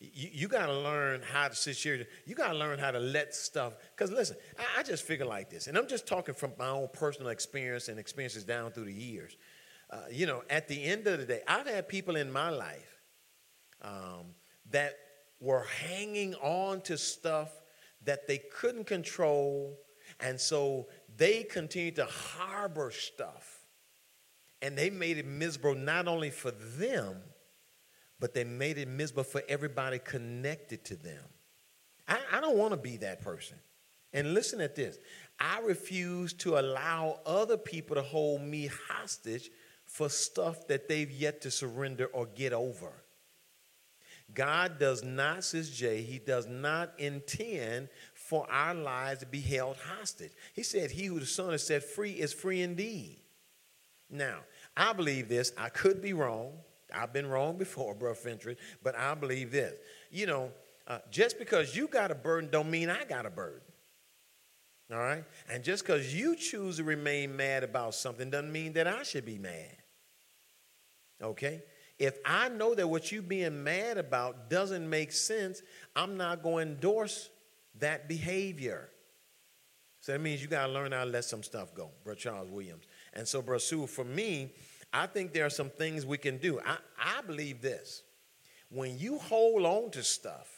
You, 0.00 0.28
you 0.32 0.48
got 0.48 0.66
to 0.66 0.78
learn 0.78 1.22
how 1.22 1.48
to 1.48 1.54
sit 1.54 1.76
here. 1.76 2.06
You 2.26 2.34
got 2.34 2.52
to 2.52 2.58
learn 2.58 2.78
how 2.78 2.90
to 2.90 2.98
let 2.98 3.34
stuff. 3.34 3.74
Because 3.94 4.10
listen, 4.10 4.36
I, 4.58 4.80
I, 4.80 4.82
just 4.82 5.04
figure 5.04 5.26
like 5.26 5.50
this, 5.50 5.66
and 5.66 5.76
I'm 5.76 5.88
just 5.88 6.06
talking 6.06 6.34
from 6.34 6.52
my 6.58 6.68
own 6.68 6.88
personal 6.92 7.28
experience 7.28 7.88
and 7.88 7.98
experiences 7.98 8.44
down 8.44 8.72
through 8.72 8.86
the 8.86 8.92
years. 8.92 9.36
Uh, 9.90 10.00
you 10.10 10.26
know, 10.26 10.42
at 10.48 10.68
the 10.68 10.82
end 10.82 11.06
of 11.06 11.18
the 11.18 11.26
day, 11.26 11.42
I've 11.46 11.66
had 11.66 11.88
people 11.88 12.16
in 12.16 12.32
my 12.32 12.50
life 12.50 12.91
um, 13.82 14.34
that 14.70 14.94
were 15.40 15.64
hanging 15.64 16.34
on 16.36 16.80
to 16.82 16.96
stuff 16.96 17.50
that 18.04 18.26
they 18.26 18.38
couldn't 18.38 18.84
control, 18.84 19.78
and 20.20 20.40
so 20.40 20.88
they 21.16 21.42
continued 21.42 21.96
to 21.96 22.04
harbor 22.04 22.90
stuff, 22.90 23.60
and 24.60 24.76
they 24.76 24.90
made 24.90 25.18
it 25.18 25.26
miserable 25.26 25.74
not 25.74 26.08
only 26.08 26.30
for 26.30 26.50
them 26.50 27.16
but 28.22 28.34
they 28.34 28.44
made 28.44 28.78
it 28.78 28.86
miserable 28.86 29.24
for 29.24 29.42
everybody 29.48 29.98
connected 29.98 30.84
to 30.84 30.94
them. 30.94 31.24
I, 32.06 32.20
I 32.34 32.40
don't 32.40 32.56
want 32.56 32.70
to 32.70 32.76
be 32.76 32.98
that 32.98 33.20
person. 33.20 33.58
And 34.12 34.32
listen 34.32 34.60
at 34.60 34.76
this 34.76 34.98
I 35.40 35.58
refuse 35.58 36.32
to 36.34 36.56
allow 36.56 37.18
other 37.26 37.56
people 37.56 37.96
to 37.96 38.02
hold 38.02 38.40
me 38.40 38.70
hostage 38.88 39.50
for 39.84 40.08
stuff 40.08 40.68
that 40.68 40.88
they've 40.88 41.10
yet 41.10 41.40
to 41.40 41.50
surrender 41.50 42.06
or 42.12 42.26
get 42.26 42.52
over. 42.52 42.92
God 44.34 44.78
does 44.78 45.02
not, 45.02 45.44
says 45.44 45.70
Jay, 45.70 46.02
he 46.02 46.18
does 46.18 46.46
not 46.46 46.92
intend 46.98 47.88
for 48.14 48.50
our 48.50 48.74
lives 48.74 49.20
to 49.20 49.26
be 49.26 49.40
held 49.40 49.76
hostage. 49.76 50.32
He 50.54 50.62
said, 50.62 50.90
He 50.90 51.06
who 51.06 51.20
the 51.20 51.26
Son 51.26 51.50
has 51.50 51.66
set 51.66 51.84
free 51.84 52.12
is 52.12 52.32
free 52.32 52.62
indeed. 52.62 53.18
Now, 54.10 54.38
I 54.76 54.92
believe 54.92 55.28
this. 55.28 55.52
I 55.58 55.68
could 55.68 56.00
be 56.00 56.12
wrong. 56.12 56.52
I've 56.94 57.12
been 57.12 57.28
wrong 57.28 57.58
before, 57.58 57.94
Brother 57.98 58.14
Fentry, 58.14 58.56
but 58.82 58.96
I 58.96 59.14
believe 59.14 59.50
this. 59.50 59.74
You 60.10 60.26
know, 60.26 60.50
uh, 60.86 60.98
just 61.10 61.38
because 61.38 61.76
you 61.76 61.88
got 61.88 62.10
a 62.10 62.14
burden 62.14 62.50
don't 62.50 62.70
mean 62.70 62.90
I 62.90 63.04
got 63.04 63.26
a 63.26 63.30
burden. 63.30 63.60
All 64.92 64.98
right? 64.98 65.24
And 65.48 65.64
just 65.64 65.86
because 65.86 66.14
you 66.14 66.36
choose 66.36 66.76
to 66.76 66.84
remain 66.84 67.34
mad 67.34 67.64
about 67.64 67.94
something 67.94 68.28
doesn't 68.28 68.52
mean 68.52 68.74
that 68.74 68.86
I 68.86 69.02
should 69.04 69.24
be 69.24 69.38
mad. 69.38 69.76
Okay? 71.22 71.62
If 71.98 72.18
I 72.24 72.48
know 72.48 72.74
that 72.74 72.88
what 72.88 73.12
you're 73.12 73.22
being 73.22 73.62
mad 73.62 73.98
about 73.98 74.50
doesn't 74.50 74.88
make 74.88 75.12
sense, 75.12 75.62
I'm 75.94 76.16
not 76.16 76.42
going 76.42 76.66
to 76.66 76.72
endorse 76.72 77.30
that 77.78 78.08
behavior. 78.08 78.88
So 80.00 80.12
that 80.12 80.20
means 80.20 80.42
you 80.42 80.48
got 80.48 80.66
to 80.66 80.72
learn 80.72 80.92
how 80.92 81.04
to 81.04 81.10
let 81.10 81.24
some 81.24 81.42
stuff 81.42 81.74
go, 81.74 81.90
Brother 82.02 82.18
Charles 82.18 82.50
Williams. 82.50 82.84
And 83.12 83.26
so, 83.26 83.40
Brother 83.40 83.60
Sue, 83.60 83.86
for 83.86 84.04
me, 84.04 84.50
I 84.92 85.06
think 85.06 85.32
there 85.32 85.46
are 85.46 85.50
some 85.50 85.70
things 85.70 86.04
we 86.04 86.18
can 86.18 86.38
do. 86.38 86.60
I, 86.60 86.76
I 86.98 87.22
believe 87.22 87.62
this. 87.62 88.02
When 88.68 88.98
you 88.98 89.18
hold 89.18 89.64
on 89.64 89.90
to 89.92 90.02
stuff, 90.02 90.48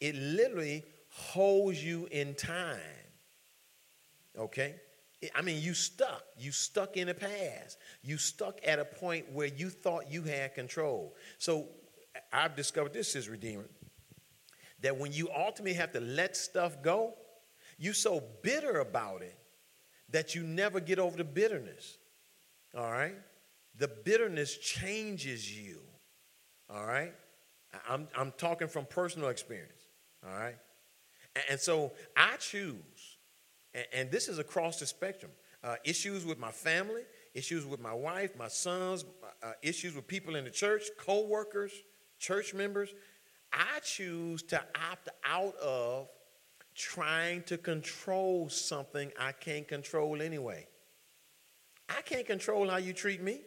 it 0.00 0.16
literally 0.16 0.84
holds 1.10 1.82
you 1.84 2.08
in 2.10 2.34
time. 2.34 2.80
Okay? 4.36 4.74
I 5.34 5.42
mean, 5.42 5.62
you 5.62 5.74
stuck. 5.74 6.24
You 6.36 6.52
stuck 6.52 6.96
in 6.96 7.06
the 7.06 7.14
past. 7.14 7.78
You 8.02 8.18
stuck 8.18 8.58
at 8.66 8.78
a 8.78 8.84
point 8.84 9.30
where 9.32 9.46
you 9.46 9.70
thought 9.70 10.10
you 10.10 10.22
had 10.22 10.54
control. 10.54 11.14
So 11.38 11.68
I've 12.32 12.56
discovered 12.56 12.92
this 12.92 13.14
is 13.14 13.28
Redeemer 13.28 13.68
that 14.80 14.98
when 14.98 15.12
you 15.12 15.28
ultimately 15.36 15.74
have 15.74 15.92
to 15.92 16.00
let 16.00 16.36
stuff 16.36 16.82
go, 16.82 17.14
you're 17.78 17.94
so 17.94 18.22
bitter 18.42 18.80
about 18.80 19.22
it 19.22 19.38
that 20.10 20.34
you 20.34 20.42
never 20.42 20.80
get 20.80 20.98
over 20.98 21.16
the 21.16 21.24
bitterness. 21.24 21.98
All 22.76 22.90
right? 22.90 23.14
the 23.78 23.88
bitterness 23.88 24.56
changes 24.58 25.50
you. 25.50 25.80
All 26.70 26.84
right? 26.84 27.12
I'm, 27.88 28.08
I'm 28.16 28.32
talking 28.36 28.68
from 28.68 28.86
personal 28.86 29.28
experience. 29.28 29.88
All 30.24 30.32
right? 30.32 30.56
And, 31.34 31.44
and 31.50 31.60
so 31.60 31.92
I 32.16 32.36
choose, 32.36 32.76
and, 33.74 33.86
and, 33.92 34.10
this 34.10 34.28
is 34.28 34.38
across 34.38 34.78
the 34.78 34.86
spectrum 34.86 35.32
uh, 35.64 35.76
issues 35.84 36.24
with 36.24 36.38
my 36.38 36.50
family, 36.50 37.02
issues 37.34 37.64
with 37.64 37.80
my 37.80 37.94
wife, 37.94 38.36
my 38.36 38.48
sons, 38.48 39.04
uh, 39.42 39.52
issues 39.62 39.94
with 39.94 40.06
people 40.06 40.36
in 40.36 40.44
the 40.44 40.50
church, 40.50 40.84
co 40.98 41.26
workers, 41.26 41.72
church 42.18 42.54
members. 42.54 42.94
I 43.52 43.80
choose 43.82 44.42
to 44.44 44.62
opt 44.90 45.08
out 45.24 45.54
of 45.56 46.08
trying 46.74 47.42
to 47.44 47.58
control 47.58 48.48
something 48.48 49.12
I 49.18 49.32
can't 49.32 49.68
control 49.68 50.22
anyway. 50.22 50.66
I 51.88 52.00
can't 52.02 52.26
control 52.26 52.68
how 52.68 52.78
you 52.78 52.92
treat 52.92 53.22
me. 53.22 53.40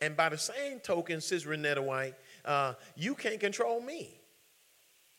And 0.00 0.16
by 0.16 0.30
the 0.30 0.38
same 0.38 0.80
token, 0.80 1.20
says 1.20 1.44
Renetta 1.44 1.84
White, 1.84 2.14
uh, 2.44 2.74
you 2.96 3.14
can't 3.14 3.38
control 3.38 3.80
me. 3.80 4.18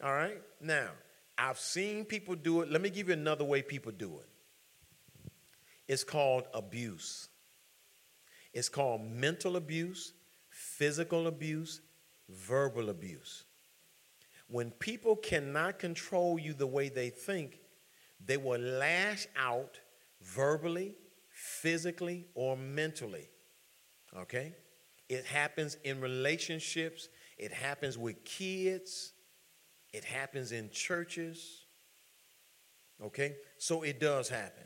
All 0.03 0.11
right? 0.11 0.41
Now, 0.59 0.89
I've 1.37 1.59
seen 1.59 2.05
people 2.05 2.35
do 2.35 2.61
it. 2.61 2.71
Let 2.71 2.81
me 2.81 2.89
give 2.89 3.07
you 3.07 3.13
another 3.13 3.43
way 3.43 3.61
people 3.61 3.91
do 3.91 4.19
it. 4.19 5.31
It's 5.87 6.03
called 6.03 6.45
abuse. 6.53 7.27
It's 8.53 8.69
called 8.69 9.01
mental 9.01 9.55
abuse, 9.55 10.13
physical 10.49 11.27
abuse, 11.27 11.81
verbal 12.29 12.89
abuse. 12.89 13.43
When 14.47 14.71
people 14.71 15.15
cannot 15.15 15.79
control 15.79 16.37
you 16.37 16.53
the 16.53 16.67
way 16.67 16.89
they 16.89 17.09
think, 17.09 17.59
they 18.25 18.37
will 18.37 18.59
lash 18.59 19.27
out 19.37 19.79
verbally, 20.21 20.95
physically, 21.29 22.25
or 22.35 22.57
mentally. 22.57 23.29
Okay? 24.15 24.53
It 25.09 25.25
happens 25.25 25.77
in 25.83 26.01
relationships, 26.01 27.09
it 27.37 27.51
happens 27.51 27.97
with 27.97 28.23
kids, 28.23 29.13
it 29.93 30.03
happens 30.03 30.51
in 30.51 30.69
churches. 30.69 31.65
Okay? 33.03 33.35
So 33.57 33.83
it 33.83 33.99
does 33.99 34.29
happen. 34.29 34.63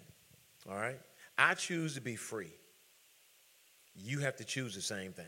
All 0.69 0.75
right? 0.75 0.99
I 1.37 1.53
choose 1.53 1.95
to 1.95 2.01
be 2.01 2.15
free. 2.15 2.53
You 3.95 4.19
have 4.19 4.35
to 4.37 4.43
choose 4.43 4.75
the 4.75 4.81
same 4.81 5.13
thing. 5.13 5.25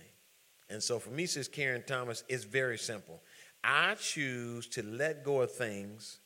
And 0.70 0.84
so 0.84 1.00
for 1.00 1.10
me, 1.10 1.26
says 1.26 1.48
Karen 1.48 1.84
Thomas, 1.86 2.24
it's 2.28 2.44
very 2.44 2.78
simple. 2.78 3.22
I 3.64 3.96
choose 3.96 4.68
to 4.68 4.84
let 4.84 5.24
go 5.24 5.42
of 5.42 5.52
things 5.52 6.20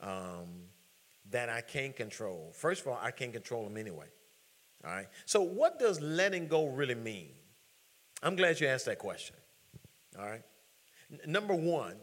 um, 0.00 0.68
that 1.30 1.48
I 1.48 1.60
can't 1.60 1.94
control. 1.94 2.52
First 2.54 2.82
of 2.82 2.88
all, 2.88 2.98
I 3.00 3.10
can't 3.10 3.32
control 3.32 3.64
them 3.64 3.76
anyway. 3.76 4.06
All 4.84 4.90
right? 4.90 5.06
So, 5.24 5.40
what 5.40 5.78
does 5.78 6.00
letting 6.00 6.46
go 6.46 6.66
really 6.66 6.94
mean? 6.94 7.30
I'm 8.22 8.36
glad 8.36 8.60
you 8.60 8.66
asked 8.66 8.86
that 8.86 8.98
question. 8.98 9.36
All 10.18 10.26
right. 10.26 10.42
N- 11.10 11.32
number 11.32 11.54
one, 11.54 11.96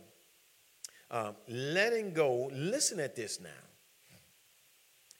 um, 1.12 1.36
letting 1.48 2.14
go, 2.14 2.50
listen 2.54 3.00
at 3.00 3.16
this 3.16 3.40
now. 3.40 3.50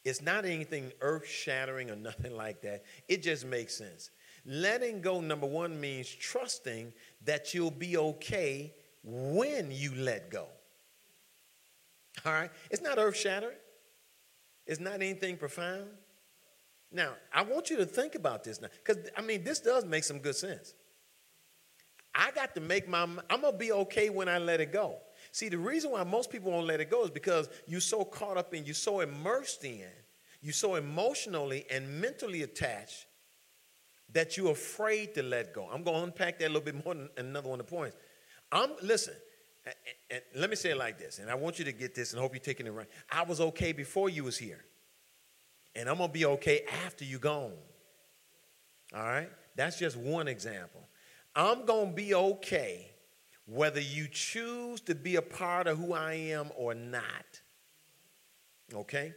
It's 0.04 0.22
not 0.22 0.46
anything 0.46 0.92
earth 1.02 1.28
shattering 1.28 1.92
or 1.92 1.96
nothing 1.98 2.36
like 2.36 2.62
that. 2.62 2.84
It 3.08 3.22
just 3.22 3.46
makes 3.46 3.76
sense. 3.76 4.10
Letting 4.46 5.02
go, 5.02 5.22
number 5.22 5.46
one, 5.46 5.80
means 5.80 6.10
trusting 6.10 6.94
that 7.26 7.54
you'll 7.54 7.70
be 7.70 7.98
okay 7.98 8.74
when 9.04 9.70
you 9.70 9.94
let 9.96 10.32
go. 10.32 10.48
All 12.26 12.32
right? 12.32 12.50
It's 12.72 12.82
not 12.82 12.98
earth 12.98 13.18
shattering, 13.18 13.58
it's 14.66 14.80
not 14.80 14.96
anything 14.96 15.38
profound. 15.38 15.88
Now, 16.94 17.14
I 17.34 17.44
want 17.44 17.70
you 17.70 17.78
to 17.78 17.86
think 17.86 18.16
about 18.16 18.44
this 18.44 18.62
now, 18.62 18.68
because 18.86 19.10
I 19.16 19.22
mean, 19.22 19.44
this 19.44 19.60
does 19.60 19.86
make 19.86 20.04
some 20.04 20.20
good 20.20 20.36
sense. 20.36 20.74
I 22.14 22.32
got 22.32 22.54
to 22.56 22.62
make 22.62 22.90
my, 22.90 23.04
I'm 23.04 23.42
gonna 23.42 23.54
be 23.54 23.72
okay 23.72 24.10
when 24.10 24.28
I 24.28 24.38
let 24.40 24.60
it 24.60 24.74
go. 24.74 24.98
See, 25.32 25.48
the 25.48 25.58
reason 25.58 25.92
why 25.92 26.04
most 26.04 26.30
people 26.30 26.52
won't 26.52 26.68
let 26.68 26.82
it 26.82 26.90
go 26.90 27.06
is 27.06 27.10
because 27.10 27.50
you're 27.66 27.80
so 27.80 28.04
caught 28.04 28.38
up 28.38 28.54
in, 28.54 28.66
you're 28.66 28.74
so 28.74 29.00
immersed 29.00 29.64
in, 29.64 29.88
you're 30.42 30.54
so 30.54 30.76
emotionally 30.76 31.66
and 31.72 32.02
mentally 32.02 32.44
attached 32.44 33.06
that 34.12 34.36
you're 34.36 34.52
afraid 34.52 35.14
to 35.16 35.24
let 35.24 35.54
go. 35.54 35.70
I'm 35.72 35.84
gonna 35.84 36.04
unpack 36.04 36.40
that 36.40 36.48
a 36.48 36.52
little 36.54 36.62
bit 36.62 36.86
more 36.86 37.08
another 37.18 37.50
one 37.50 37.62
of 37.62 37.66
the 37.66 37.72
points. 37.72 37.96
I'm, 38.52 38.72
listen, 38.82 39.14
and 40.10 40.22
let 40.36 40.50
me 40.50 40.58
say 40.58 40.72
it 40.72 40.78
like 40.78 41.00
this, 41.00 41.20
and 41.20 41.30
I 41.30 41.36
want 41.36 41.60
you 41.60 41.66
to 41.66 41.72
get 41.72 41.96
this 41.96 42.12
and 42.12 42.22
hope 42.22 42.34
you're 42.34 42.42
taking 42.42 42.68
it 42.68 42.72
right. 42.72 42.90
I 43.10 43.24
was 43.24 43.40
okay 43.40 43.72
before 43.72 44.10
you 44.10 44.26
was 44.26 44.38
here, 44.38 44.66
and 45.76 45.88
I'm 45.88 45.98
gonna 45.98 46.12
be 46.12 46.26
okay 46.26 46.64
after 46.86 47.06
you 47.06 47.20
gone. 47.20 47.54
All 48.94 49.04
right? 49.04 49.30
That's 49.56 49.80
just 49.80 49.96
one 49.96 50.28
example. 50.28 50.82
I'm 51.34 51.66
gonna 51.66 51.94
be 51.94 52.14
okay 52.14 52.91
whether 53.46 53.82
you 53.82 54.08
choose 54.10 54.82
to 54.82 54.96
be 54.96 55.16
a 55.16 55.22
part 55.22 55.68
of 55.68 55.78
who 55.78 55.94
I 55.94 56.14
am 56.14 56.52
or 56.56 56.74
not. 56.74 57.42
Okay? 58.74 59.14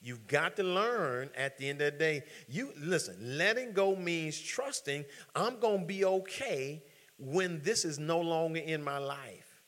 You've 0.00 0.26
got 0.26 0.56
to 0.56 0.62
learn 0.62 1.30
at 1.36 1.58
the 1.58 1.68
end 1.68 1.82
of 1.82 1.92
the 1.92 1.98
day. 1.98 2.22
You 2.48 2.72
listen, 2.78 3.16
letting 3.38 3.72
go 3.72 3.96
means 3.96 4.40
trusting 4.40 5.04
I'm 5.34 5.58
going 5.58 5.80
to 5.80 5.86
be 5.86 6.04
okay 6.04 6.82
when 7.18 7.60
this 7.62 7.84
is 7.84 7.98
no 7.98 8.20
longer 8.20 8.60
in 8.60 8.82
my 8.82 8.98
life. 8.98 9.62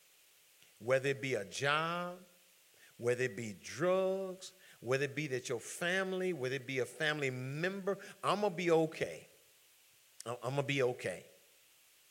Whether 0.78 1.08
it 1.08 1.20
be 1.20 1.34
a 1.34 1.44
job, 1.44 2.14
whether 2.98 3.24
it 3.24 3.36
be 3.36 3.56
drugs, 3.62 4.52
whether 4.80 5.04
it 5.04 5.16
be 5.16 5.26
that 5.28 5.48
your 5.48 5.60
family, 5.60 6.32
whether 6.32 6.56
it 6.56 6.66
be 6.66 6.78
a 6.80 6.84
family 6.84 7.30
member, 7.30 7.98
I'm 8.22 8.42
going 8.42 8.52
to 8.52 8.56
be 8.56 8.70
okay. 8.70 9.26
I'm 10.26 10.36
going 10.42 10.56
to 10.56 10.62
be 10.62 10.82
okay. 10.82 11.24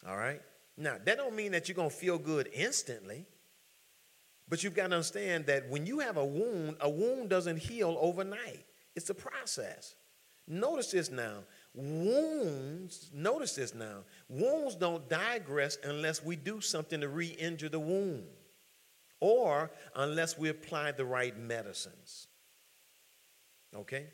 All 0.07 0.17
right? 0.17 0.41
Now, 0.77 0.97
that 1.03 1.17
don't 1.17 1.35
mean 1.35 1.51
that 1.53 1.67
you're 1.67 1.75
going 1.75 1.89
to 1.89 1.95
feel 1.95 2.17
good 2.17 2.49
instantly. 2.53 3.25
But 4.49 4.63
you've 4.63 4.75
got 4.75 4.89
to 4.89 4.95
understand 4.95 5.47
that 5.47 5.69
when 5.69 5.85
you 5.85 5.99
have 5.99 6.17
a 6.17 6.25
wound, 6.25 6.77
a 6.79 6.89
wound 6.89 7.29
doesn't 7.29 7.57
heal 7.57 7.97
overnight. 7.99 8.65
It's 8.95 9.09
a 9.09 9.13
process. 9.13 9.95
Notice 10.47 10.91
this 10.91 11.11
now. 11.11 11.39
Wounds, 11.73 13.11
notice 13.13 13.55
this 13.55 13.75
now. 13.75 14.05
Wounds 14.29 14.75
don't 14.75 15.07
digress 15.09 15.77
unless 15.83 16.23
we 16.23 16.37
do 16.37 16.61
something 16.61 17.01
to 17.01 17.09
re 17.09 17.27
injure 17.27 17.69
the 17.69 17.79
wound 17.79 18.25
or 19.19 19.71
unless 19.95 20.37
we 20.37 20.49
apply 20.49 20.93
the 20.93 21.03
right 21.03 21.37
medicines. 21.37 22.27
Okay? 23.75 24.07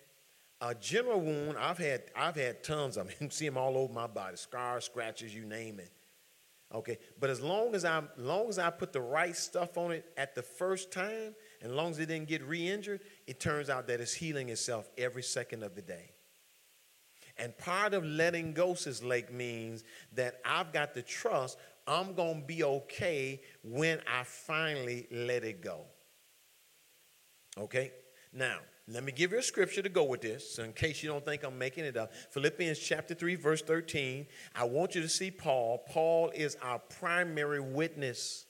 A 0.61 0.73
general 0.73 1.21
wound, 1.21 1.57
I've 1.59 1.77
had, 1.77 2.03
I've 2.15 2.35
had 2.35 2.63
tons 2.63 2.97
of 2.97 3.07
them. 3.07 3.15
You 3.21 3.29
see 3.29 3.45
them 3.45 3.57
all 3.57 3.77
over 3.77 3.93
my 3.93 4.07
body 4.07 4.37
scars, 4.37 4.85
scratches, 4.85 5.35
you 5.35 5.45
name 5.45 5.79
it. 5.79 5.91
Okay, 6.73 6.97
but 7.19 7.29
as 7.29 7.39
long 7.39 7.75
as 7.75 7.85
I, 7.85 8.01
long 8.17 8.49
as 8.49 8.57
I 8.57 8.71
put 8.71 8.93
the 8.93 9.01
right 9.01 9.35
stuff 9.35 9.77
on 9.77 9.91
it 9.91 10.05
at 10.17 10.33
the 10.33 10.41
first 10.41 10.91
time, 10.91 11.35
and 11.61 11.71
as 11.71 11.71
long 11.71 11.91
as 11.91 11.99
it 11.99 12.07
didn't 12.07 12.27
get 12.27 12.41
re-injured, 12.43 13.01
it 13.27 13.39
turns 13.39 13.69
out 13.69 13.85
that 13.87 14.01
it's 14.01 14.13
healing 14.13 14.49
itself 14.49 14.89
every 14.97 15.21
second 15.21 15.61
of 15.61 15.75
the 15.75 15.83
day. 15.83 16.09
And 17.37 17.55
part 17.57 17.93
of 17.93 18.03
letting 18.03 18.53
go, 18.53 18.73
Sis 18.73 19.03
Lake, 19.03 19.31
means 19.31 19.83
that 20.13 20.39
I've 20.45 20.73
got 20.73 20.93
to 20.95 21.03
trust 21.03 21.57
I'm 21.85 22.15
to 22.15 22.41
be 22.45 22.63
okay 22.63 23.41
when 23.63 23.99
I 24.07 24.23
finally 24.23 25.07
let 25.11 25.43
it 25.43 25.61
go. 25.61 25.81
Okay? 27.57 27.91
Now, 28.31 28.59
let 28.87 29.03
me 29.03 29.13
give 29.13 29.31
you 29.31 29.39
a 29.39 29.43
scripture 29.43 29.81
to 29.81 29.89
go 29.89 30.03
with 30.03 30.21
this, 30.21 30.55
so 30.55 30.63
in 30.63 30.73
case 30.73 31.01
you 31.01 31.09
don't 31.09 31.23
think 31.23 31.43
I'm 31.43 31.57
making 31.57 31.85
it 31.85 31.95
up. 31.95 32.11
Philippians 32.31 32.77
chapter 32.79 33.13
3, 33.13 33.35
verse 33.35 33.61
13. 33.61 34.27
I 34.55 34.65
want 34.65 34.93
you 34.93 35.01
to 35.01 35.07
see 35.07 35.31
Paul. 35.31 35.85
Paul 35.89 36.31
is 36.35 36.57
our 36.61 36.79
primary 36.79 37.61
witness 37.61 38.45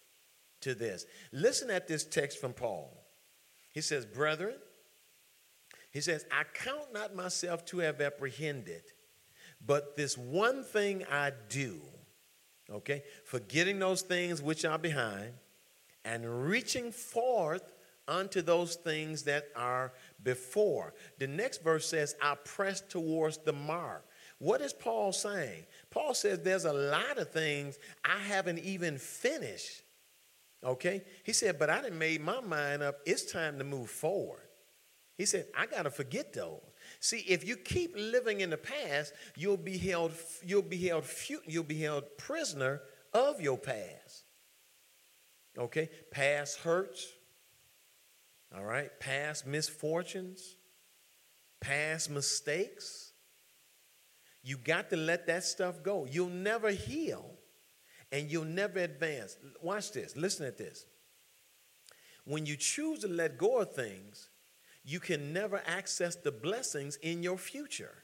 to 0.62 0.74
this. 0.74 1.06
Listen 1.32 1.70
at 1.70 1.88
this 1.88 2.04
text 2.04 2.40
from 2.40 2.54
Paul. 2.54 3.06
He 3.74 3.82
says, 3.82 4.08
Brethren, 4.08 4.56
he 5.92 6.02
says, 6.02 6.26
I 6.32 6.44
count 6.46 6.92
not 6.92 7.16
myself 7.16 7.64
to 7.66 7.80
have 7.80 8.02
apprehended, 8.02 8.82
but 9.64 9.96
this 9.96 10.18
one 10.18 10.64
thing 10.64 11.06
I 11.12 11.32
do, 11.50 11.80
okay, 12.72 13.04
forgetting 13.24 13.78
those 13.78 14.02
things 14.02 14.42
which 14.42 14.66
are 14.66 14.80
behind 14.80 15.34
and 16.04 16.48
reaching 16.48 16.92
forth 16.92 17.74
unto 18.08 18.42
those 18.42 18.76
things 18.76 19.24
that 19.24 19.46
are 19.56 19.94
before. 20.24 20.94
The 21.20 21.28
next 21.28 21.64
verse 21.64 21.88
says, 21.88 22.16
I 22.22 22.36
press 22.44 22.82
towards 22.82 23.38
the 23.38 23.54
mark. 23.54 24.06
What 24.40 24.62
is 24.62 24.74
Paul 24.74 25.12
saying? 25.14 25.66
Paul 25.90 26.14
says 26.14 26.40
there's 26.40 26.66
a 26.66 26.74
lot 26.74 27.18
of 27.18 27.32
things 27.32 27.78
I 28.04 28.18
haven't 28.18 28.60
even 28.60 28.98
finished. 28.98 29.82
Okay? 30.64 31.04
He 31.24 31.34
said, 31.34 31.60
but 31.60 31.70
I 31.70 31.82
didn't 31.82 32.00
made 32.00 32.22
my 32.22 32.42
mind 32.42 32.82
up. 32.82 33.00
It's 33.06 33.32
time 33.32 33.58
to 33.60 33.64
move 33.64 33.90
forward. 33.90 34.42
He 35.18 35.26
said, 35.26 35.46
I 35.58 35.66
gotta 35.66 35.92
forget 35.92 36.34
those. 36.34 36.60
See, 37.00 37.20
if 37.20 37.48
you 37.48 37.56
keep 37.56 37.94
living 37.96 38.42
in 38.42 38.50
the 38.50 38.58
past, 38.58 39.14
you'll 39.38 39.58
be 39.58 39.78
held, 39.78 40.14
you'll 40.44 40.62
be 40.62 40.88
held, 40.88 41.06
you'll 41.46 41.64
be 41.64 41.80
held 41.80 42.18
prisoner 42.18 42.82
of 43.14 43.40
your 43.40 43.58
past. 43.58 44.24
Okay? 45.58 45.90
Past 46.12 46.60
hurts, 46.60 47.08
all 48.56 48.64
right? 48.64 48.90
Past 49.00 49.48
misfortunes, 49.48 50.56
past 51.60 52.10
mistakes. 52.10 53.12
You 54.44 54.58
got 54.58 54.90
to 54.90 54.98
let 54.98 55.28
that 55.28 55.44
stuff 55.44 55.82
go. 55.82 56.06
You'll 56.10 56.28
never 56.30 56.72
heal 56.72 57.32
and 58.12 58.30
you'll 58.30 58.46
never 58.46 58.80
advance. 58.80 59.38
Watch 59.62 59.92
this. 59.92 60.16
Listen 60.16 60.46
at 60.46 60.58
this. 60.58 60.86
When 62.26 62.46
you 62.46 62.56
choose 62.56 63.00
to 63.00 63.08
let 63.08 63.38
go 63.38 63.60
of 63.60 63.74
things, 63.74 64.30
you 64.84 65.00
can 65.00 65.34
never 65.34 65.62
access 65.66 66.16
the 66.16 66.32
blessings 66.32 66.98
in 66.98 67.24
your 67.24 67.38
future. 67.38 68.04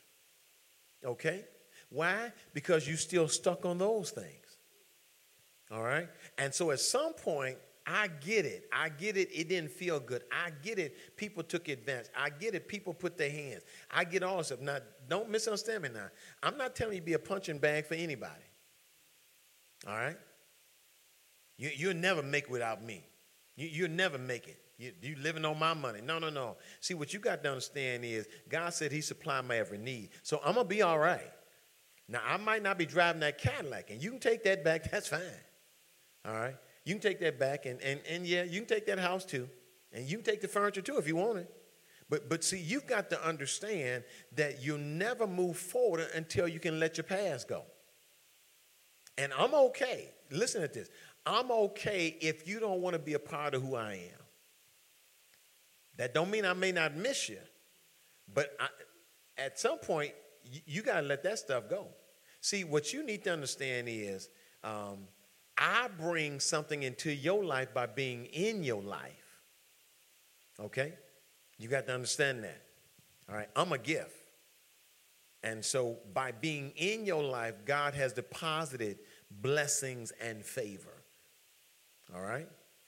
Okay? 1.06 1.46
Why? 1.90 2.32
Because 2.54 2.88
you're 2.88 2.98
still 2.98 3.28
stuck 3.28 3.66
on 3.66 3.78
those 3.78 4.12
things. 4.12 4.58
All 5.72 5.84
right? 5.84 6.10
And 6.38 6.54
so 6.54 6.72
at 6.72 6.80
some 6.80 7.14
point, 7.14 7.58
I 7.92 8.08
get 8.08 8.46
it. 8.46 8.70
I 8.72 8.90
get 8.90 9.18
it. 9.18 9.30
It 9.34 9.50
didn't 9.50 9.72
feel 9.72 10.00
good. 10.00 10.22
I 10.32 10.52
get 10.62 10.78
it. 10.78 11.18
People 11.18 11.42
took 11.42 11.68
advantage. 11.70 12.12
I 12.16 12.30
get 12.30 12.54
it. 12.54 12.68
People 12.68 12.94
put 12.94 13.18
their 13.18 13.32
hands. 13.32 13.64
I 13.90 14.04
get 14.04 14.22
all 14.22 14.38
this 14.38 14.48
stuff. 14.48 14.62
Now, 14.62 14.78
don't 15.08 15.28
misunderstand 15.28 15.82
me 15.82 15.90
now. 15.90 16.06
I'm 16.44 16.56
not 16.56 16.76
telling 16.76 16.94
you 16.94 17.00
to 17.00 17.06
be 17.06 17.14
a 17.14 17.20
punching 17.20 17.58
bag 17.58 17.88
for 17.88 17.96
anybody. 17.96 18.44
All 19.88 19.96
right? 19.96 20.18
You, 21.58 21.72
you'll 21.76 21.96
never 21.96 22.22
make 22.22 22.48
without 22.48 22.84
me. 22.84 23.04
You, 23.56 23.68
you'll 23.68 23.90
never 23.90 24.20
make 24.20 24.48
it. 24.48 24.62
You, 24.78 24.92
you 25.02 25.16
living 25.20 25.44
on 25.44 25.58
my 25.58 25.74
money. 25.74 26.00
No, 26.02 26.20
no, 26.20 26.30
no. 26.30 26.58
See, 26.82 26.94
what 26.94 27.12
you 27.12 27.20
got 27.20 27.42
to 27.44 27.50
understand 27.50 28.06
is 28.06 28.28
God 28.50 28.72
said 28.72 28.92
He 28.92 29.02
supplied 29.02 29.46
my 29.46 29.58
every 29.58 29.80
need. 29.80 30.10
So 30.22 30.40
I'm 30.46 30.54
going 30.54 30.66
to 30.68 30.70
be 30.70 30.84
all 30.84 31.00
right. 31.00 31.32
Now, 32.08 32.22
I 32.28 32.38
might 32.38 32.62
not 32.62 32.78
be 32.78 32.86
driving 32.86 33.22
that 33.22 33.40
Cadillac, 33.40 33.90
and 33.90 34.02
you 34.02 34.12
can 34.12 34.20
take 34.20 34.44
that 34.44 34.64
back. 34.64 34.84
That's 34.92 35.08
fine. 35.08 35.22
All 36.24 36.34
right? 36.34 36.56
You 36.90 36.96
can 36.96 37.04
take 37.04 37.20
that 37.20 37.38
back, 37.38 37.68
and, 37.68 37.80
and, 37.84 38.00
and 38.10 38.26
yeah, 38.26 38.42
you 38.42 38.62
can 38.62 38.68
take 38.68 38.88
that 38.88 38.98
house 38.98 39.24
too. 39.24 39.48
And 39.94 40.08
you 40.08 40.18
can 40.18 40.26
take 40.26 40.42
the 40.42 40.48
furniture 40.48 40.82
too 40.82 40.98
if 40.98 41.08
you 41.08 41.16
want 41.18 41.38
it. 41.38 41.52
But, 42.10 42.28
but 42.28 42.44
see, 42.44 42.58
you've 42.58 42.88
got 42.88 43.12
to 43.12 43.24
understand 43.24 44.06
that 44.36 44.64
you'll 44.64 44.80
never 44.80 45.28
move 45.28 45.56
forward 45.56 46.08
until 46.16 46.48
you 46.48 46.60
can 46.60 46.80
let 46.80 46.98
your 46.98 47.04
past 47.04 47.48
go. 47.48 47.62
And 49.20 49.32
I'm 49.38 49.54
okay. 49.54 50.10
Listen 50.32 50.64
to 50.64 50.68
this. 50.68 50.90
I'm 51.28 51.52
okay 51.52 52.18
if 52.22 52.48
you 52.48 52.60
don't 52.60 52.82
want 52.82 52.96
to 52.96 53.00
be 53.00 53.14
a 53.14 53.20
part 53.20 53.54
of 53.54 53.62
who 53.62 53.76
I 53.76 53.94
am. 53.94 54.24
That 55.98 56.16
don't 56.16 56.32
mean 56.32 56.44
I 56.44 56.54
may 56.54 56.72
not 56.72 56.96
miss 56.96 57.30
you, 57.30 57.38
but 58.34 58.58
I, 58.60 58.68
at 59.38 59.60
some 59.60 59.78
point 59.78 60.14
you, 60.44 60.62
you 60.66 60.82
got 60.82 61.02
to 61.02 61.06
let 61.06 61.22
that 61.22 61.38
stuff 61.38 61.70
go. 61.70 61.90
See, 62.42 62.64
what 62.64 62.94
you 62.94 63.06
need 63.06 63.24
to 63.26 63.32
understand 63.32 63.88
is 63.88 64.30
um, 64.64 65.08
I 65.60 65.90
bring 66.00 66.40
something 66.40 66.84
into 66.84 67.12
your 67.12 67.44
life 67.44 67.74
by 67.74 67.86
being 67.86 68.26
in 68.28 68.64
your 68.64 68.82
life. 68.82 69.12
Okay? 70.60 70.94
You 71.58 71.68
got 71.68 71.86
to 71.88 71.94
understand 71.94 72.44
that. 72.46 72.62
All 73.30 73.36
right? 73.36 73.50
I'm 73.56 73.74
a 73.74 73.78
gift. 73.78 74.16
And 75.44 75.64
so 75.64 75.98
by 76.14 76.32
being 76.32 76.72
in 76.76 77.06
your 77.06 77.24
life, 77.24 77.56
God 77.66 77.94
has 77.94 78.14
deposited 78.14 79.00
blessings 79.30 80.12
and 80.22 80.44
favor. 80.44 81.04
All 82.14 82.22
right? 82.22 82.48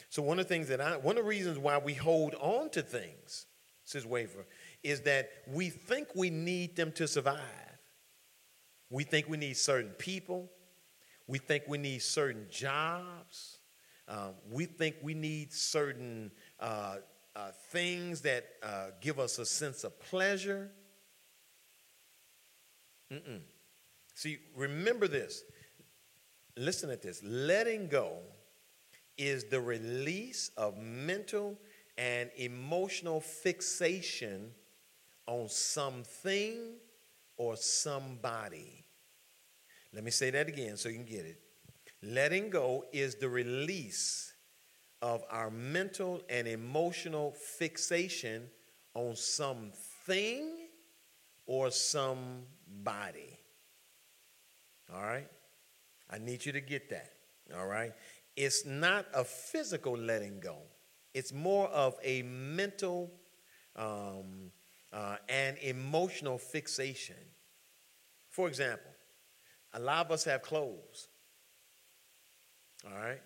So 0.09 0.21
one 0.21 0.39
of 0.39 0.47
the 0.47 0.53
things 0.53 0.67
that 0.67 0.81
I 0.81 0.97
one 0.97 1.17
of 1.17 1.23
the 1.23 1.29
reasons 1.29 1.57
why 1.57 1.77
we 1.77 1.93
hold 1.93 2.35
on 2.35 2.69
to 2.71 2.81
things, 2.81 3.45
says 3.85 4.05
Waver, 4.05 4.45
is 4.83 5.01
that 5.01 5.29
we 5.47 5.69
think 5.69 6.09
we 6.15 6.29
need 6.29 6.75
them 6.75 6.91
to 6.93 7.07
survive. 7.07 7.39
We 8.89 9.05
think 9.05 9.29
we 9.29 9.37
need 9.37 9.55
certain 9.55 9.91
people. 9.91 10.49
We 11.27 11.37
think 11.37 11.63
we 11.67 11.77
need 11.77 12.01
certain 12.01 12.47
jobs. 12.49 13.59
Um, 14.07 14.33
we 14.49 14.65
think 14.65 14.95
we 15.01 15.13
need 15.13 15.53
certain 15.53 16.31
uh, 16.59 16.97
uh, 17.35 17.51
things 17.69 18.21
that 18.21 18.45
uh, 18.61 18.87
give 18.99 19.19
us 19.19 19.39
a 19.39 19.45
sense 19.45 19.83
of 19.83 19.97
pleasure. 19.99 20.71
Mm-mm. 23.11 23.39
See, 24.15 24.39
remember 24.55 25.07
this. 25.07 25.43
Listen 26.57 26.89
at 26.89 27.01
this. 27.01 27.21
Letting 27.23 27.87
go 27.87 28.19
is 29.17 29.45
the 29.45 29.61
release 29.61 30.51
of 30.57 30.77
mental 30.77 31.57
and 31.97 32.29
emotional 32.35 33.21
fixation 33.21 34.51
on 35.27 35.47
something 35.47 36.73
or 37.37 37.55
somebody. 37.55 38.80
Let 39.93 40.03
me 40.03 40.11
say 40.11 40.29
that 40.31 40.47
again 40.47 40.77
so 40.77 40.89
you 40.89 40.95
can 40.95 41.05
get 41.05 41.25
it. 41.25 41.39
Letting 42.03 42.49
go 42.49 42.85
is 42.91 43.15
the 43.15 43.29
release 43.29 44.33
of 45.01 45.23
our 45.29 45.49
mental 45.49 46.21
and 46.29 46.47
emotional 46.47 47.31
fixation 47.31 48.49
on 48.93 49.15
something 49.15 50.49
or 51.45 51.71
somebody. 51.71 53.39
All 54.93 55.01
right? 55.01 55.27
I 56.09 56.17
need 56.17 56.45
you 56.45 56.51
to 56.51 56.61
get 56.61 56.89
that. 56.89 57.11
All 57.57 57.67
right? 57.67 57.93
It's 58.35 58.65
not 58.65 59.05
a 59.13 59.23
physical 59.23 59.97
letting 59.97 60.39
go, 60.39 60.57
it's 61.13 61.33
more 61.33 61.67
of 61.67 61.95
a 62.03 62.21
mental 62.23 63.11
um, 63.75 64.51
uh, 64.93 65.17
and 65.27 65.57
emotional 65.59 66.37
fixation. 66.37 67.15
For 68.29 68.47
example, 68.47 68.90
a 69.73 69.79
lot 69.79 70.05
of 70.05 70.11
us 70.11 70.23
have 70.25 70.41
clothes. 70.41 71.07
All 72.85 72.97
right? 72.97 73.21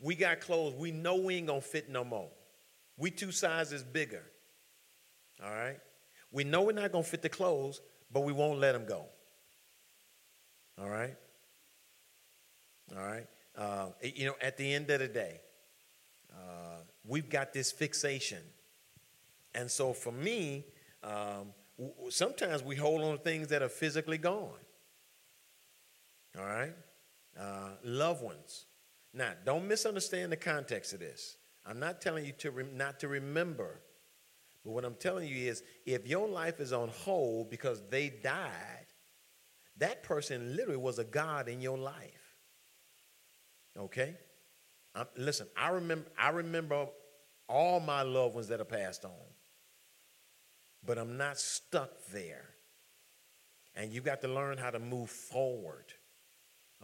We 0.00 0.14
got 0.14 0.40
clothes 0.40 0.74
we 0.74 0.90
know 0.90 1.16
we 1.16 1.36
ain't 1.36 1.46
gonna 1.46 1.60
fit 1.60 1.88
no 1.88 2.04
more. 2.04 2.30
We 2.96 3.10
two 3.10 3.32
sizes 3.32 3.82
bigger. 3.82 4.22
All 5.42 5.50
right? 5.50 5.78
We 6.30 6.44
know 6.44 6.62
we're 6.62 6.72
not 6.72 6.92
gonna 6.92 7.04
fit 7.04 7.22
the 7.22 7.28
clothes, 7.28 7.80
but 8.12 8.20
we 8.20 8.32
won't 8.32 8.58
let 8.58 8.72
them 8.72 8.86
go. 8.86 9.06
All 10.80 10.88
right? 10.88 11.16
All 12.96 13.02
right? 13.02 13.26
Uh, 13.56 13.86
you 14.02 14.26
know, 14.26 14.34
at 14.40 14.56
the 14.56 14.72
end 14.72 14.90
of 14.90 15.00
the 15.00 15.08
day, 15.08 15.40
uh, 16.32 16.80
we've 17.06 17.28
got 17.28 17.52
this 17.52 17.70
fixation. 17.70 18.42
And 19.54 19.70
so 19.70 19.92
for 19.92 20.12
me, 20.12 20.64
um, 21.02 21.52
sometimes 22.10 22.62
we 22.62 22.74
hold 22.76 23.02
on 23.02 23.18
to 23.18 23.22
things 23.22 23.48
that 23.48 23.62
are 23.62 23.68
physically 23.68 24.18
gone. 24.18 24.58
All 26.38 26.44
right? 26.44 26.72
Uh, 27.38 27.70
loved 27.82 28.22
ones. 28.22 28.66
Now, 29.12 29.32
don't 29.44 29.68
misunderstand 29.68 30.32
the 30.32 30.36
context 30.36 30.92
of 30.92 31.00
this. 31.00 31.36
I'm 31.66 31.78
not 31.78 32.00
telling 32.00 32.24
you 32.24 32.32
to 32.38 32.50
re- 32.50 32.66
not 32.74 33.00
to 33.00 33.08
remember. 33.08 33.80
But 34.64 34.72
what 34.72 34.84
I'm 34.84 34.94
telling 34.94 35.28
you 35.28 35.48
is 35.48 35.62
if 35.86 36.06
your 36.06 36.26
life 36.28 36.58
is 36.60 36.72
on 36.72 36.88
hold 36.88 37.50
because 37.50 37.82
they 37.90 38.08
died, 38.08 38.86
that 39.78 40.02
person 40.02 40.56
literally 40.56 40.78
was 40.78 40.98
a 40.98 41.04
God 41.04 41.48
in 41.48 41.60
your 41.60 41.78
life. 41.78 42.36
Okay? 43.78 44.16
I'm, 44.94 45.06
listen, 45.16 45.46
I 45.56 45.70
remember, 45.70 46.06
I 46.18 46.30
remember 46.30 46.86
all 47.48 47.80
my 47.80 48.02
loved 48.02 48.34
ones 48.34 48.48
that 48.48 48.60
are 48.60 48.64
passed 48.64 49.04
on, 49.04 49.10
but 50.84 50.98
I'm 50.98 51.16
not 51.16 51.38
stuck 51.38 51.90
there. 52.12 52.50
And 53.74 53.92
you've 53.92 54.04
got 54.04 54.20
to 54.22 54.28
learn 54.28 54.56
how 54.56 54.70
to 54.70 54.78
move 54.78 55.10
forward. 55.10 55.92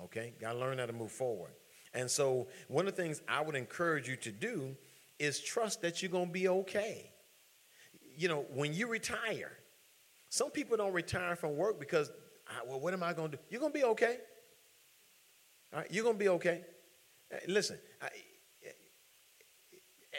Okay? 0.04 0.34
Got 0.40 0.52
to 0.52 0.58
learn 0.58 0.78
how 0.78 0.86
to 0.86 0.92
move 0.92 1.12
forward. 1.12 1.52
And 1.94 2.10
so, 2.10 2.48
one 2.68 2.86
of 2.86 2.94
the 2.96 3.02
things 3.02 3.20
I 3.28 3.40
would 3.40 3.56
encourage 3.56 4.08
you 4.08 4.16
to 4.16 4.30
do 4.30 4.76
is 5.18 5.40
trust 5.40 5.82
that 5.82 6.02
you're 6.02 6.10
going 6.10 6.26
to 6.26 6.32
be 6.32 6.48
okay. 6.48 7.10
You 8.16 8.28
know, 8.28 8.46
when 8.54 8.72
you 8.72 8.86
retire, 8.86 9.52
some 10.28 10.50
people 10.50 10.76
don't 10.76 10.92
retire 10.92 11.34
from 11.36 11.56
work 11.56 11.80
because, 11.80 12.10
ah, 12.48 12.60
well, 12.66 12.78
what 12.78 12.94
am 12.94 13.02
I 13.02 13.12
going 13.12 13.32
to 13.32 13.36
do? 13.36 13.42
You're 13.50 13.60
going 13.60 13.72
to 13.72 13.78
be 13.78 13.84
okay. 13.84 14.18
All 15.72 15.80
right? 15.80 15.88
You're 15.90 16.04
going 16.04 16.16
to 16.16 16.20
be 16.20 16.28
okay. 16.28 16.64
Listen, 17.48 17.78
I, 18.00 18.08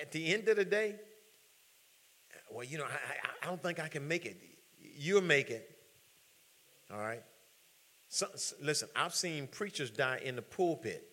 at 0.01 0.11
the 0.11 0.33
end 0.33 0.47
of 0.49 0.57
the 0.57 0.65
day, 0.65 0.95
well, 2.49 2.65
you 2.65 2.77
know, 2.77 2.85
I, 2.85 3.45
I 3.45 3.45
don't 3.47 3.61
think 3.61 3.79
I 3.79 3.87
can 3.87 4.07
make 4.07 4.25
it. 4.25 4.37
You'll 4.79 5.21
make 5.21 5.49
it. 5.49 5.69
All 6.91 6.99
right? 6.99 7.23
So, 8.13 8.27
listen, 8.61 8.89
I've 8.93 9.15
seen 9.15 9.47
preachers 9.47 9.89
die 9.89 10.19
in 10.21 10.35
the 10.35 10.41
pulpit 10.41 11.07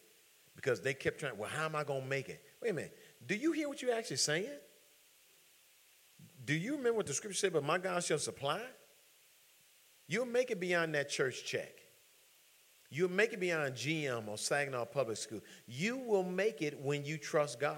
because 0.57 0.81
they 0.81 0.95
kept 0.95 1.21
trying, 1.21 1.39
well, 1.39 1.49
how 1.49 1.65
am 1.65 1.77
I 1.77 1.85
going 1.85 2.03
to 2.03 2.09
make 2.09 2.29
it? 2.29 2.43
Wait 2.61 2.71
a 2.71 2.75
minute. 2.75 2.99
Do 3.25 3.37
you 3.37 3.53
hear 3.53 3.69
what 3.69 3.81
you're 3.81 3.95
actually 3.95 4.17
saying? 4.17 4.49
Do 6.45 6.55
you 6.55 6.73
remember 6.73 6.95
what 6.95 7.07
the 7.07 7.15
scripture 7.15 7.39
said, 7.39 7.53
but 7.53 7.63
my 7.63 7.79
God 7.79 8.03
shall 8.03 8.19
supply? 8.19 8.61
You'll 10.09 10.27
make 10.27 10.51
it 10.51 10.59
beyond 10.59 10.93
that 10.97 11.09
church 11.09 11.45
check. 11.45 11.71
You'll 12.91 13.13
make 13.13 13.33
it 13.33 13.39
beyond 13.39 13.75
GM 13.75 14.27
or 14.27 14.37
Saginaw 14.37 14.87
Public 14.87 15.19
School. 15.19 15.41
You 15.69 15.99
will 15.99 16.25
make 16.25 16.63
it 16.63 16.81
when 16.81 17.05
you 17.05 17.17
trust 17.17 17.61
God. 17.61 17.77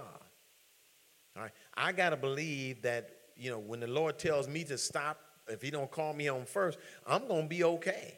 All 1.37 1.43
right. 1.43 1.53
I 1.75 1.93
gotta 1.93 2.17
believe 2.17 2.81
that, 2.83 3.11
you 3.37 3.51
know, 3.51 3.59
when 3.59 3.81
the 3.81 3.87
Lord 3.87 4.19
tells 4.19 4.49
me 4.49 4.65
to 4.65 4.79
stop, 4.79 5.21
if 5.47 5.61
he 5.61 5.71
don't 5.71 5.91
call 5.91 6.15
me 6.15 6.25
home 6.25 6.47
first, 6.47 6.79
I'm 7.07 7.29
gonna 7.29 7.47
be 7.47 7.65
okay. 7.65 8.17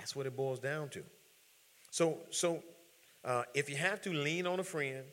That's 0.00 0.16
what 0.16 0.26
it 0.26 0.34
boils 0.34 0.58
down 0.60 0.88
to. 0.90 1.02
So, 1.90 2.18
so 2.30 2.62
uh, 3.22 3.42
if 3.54 3.68
you 3.68 3.76
have 3.76 4.00
to 4.02 4.12
lean 4.12 4.46
on 4.46 4.58
a 4.58 4.64
friend, 4.64 5.04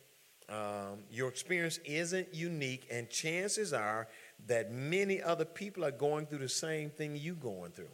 um, 0.49 1.03
your 1.11 1.27
experience 1.27 1.77
isn't 1.83 2.33
unique, 2.33 2.87
and 2.89 3.09
chances 3.09 3.73
are 3.73 4.07
that 4.47 4.71
many 4.71 5.21
other 5.21 5.43
people 5.43 5.83
are 5.83 5.91
going 5.91 6.25
through 6.25 6.39
the 6.39 6.49
same 6.49 6.89
thing 6.89 7.17
you're 7.17 7.35
going 7.35 7.71
through. 7.71 7.89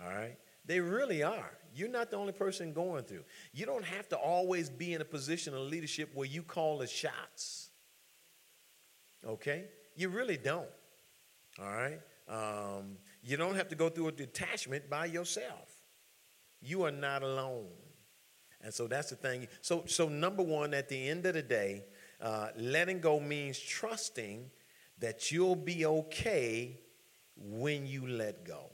All 0.00 0.08
right? 0.08 0.36
They 0.64 0.78
really 0.78 1.24
are. 1.24 1.50
You're 1.74 1.88
not 1.88 2.12
the 2.12 2.16
only 2.16 2.32
person 2.32 2.72
going 2.72 3.02
through. 3.04 3.24
You 3.52 3.66
don't 3.66 3.84
have 3.84 4.08
to 4.10 4.16
always 4.16 4.70
be 4.70 4.94
in 4.94 5.00
a 5.00 5.04
position 5.04 5.52
of 5.52 5.62
leadership 5.62 6.10
where 6.14 6.28
you 6.28 6.42
call 6.42 6.78
the 6.78 6.86
shots. 6.86 7.70
Okay? 9.26 9.64
You 9.96 10.10
really 10.10 10.36
don't. 10.36 10.68
All 11.60 11.66
right? 11.66 12.00
Um, 12.28 12.98
you 13.24 13.36
don't 13.36 13.56
have 13.56 13.68
to 13.68 13.74
go 13.74 13.88
through 13.88 14.08
a 14.08 14.12
detachment 14.12 14.90
by 14.90 15.06
yourself. 15.06 15.70
You 16.60 16.84
are 16.84 16.90
not 16.90 17.22
alone. 17.22 17.70
And 18.60 18.72
so 18.72 18.86
that's 18.86 19.10
the 19.10 19.16
thing. 19.16 19.48
So, 19.60 19.84
so 19.86 20.08
number 20.08 20.42
one, 20.42 20.74
at 20.74 20.88
the 20.88 21.08
end 21.08 21.26
of 21.26 21.34
the 21.34 21.42
day, 21.42 21.84
uh, 22.20 22.48
letting 22.56 23.00
go 23.00 23.18
means 23.20 23.58
trusting 23.58 24.50
that 24.98 25.30
you'll 25.30 25.56
be 25.56 25.84
okay 25.84 26.80
when 27.36 27.86
you 27.86 28.06
let 28.06 28.44
go. 28.44 28.70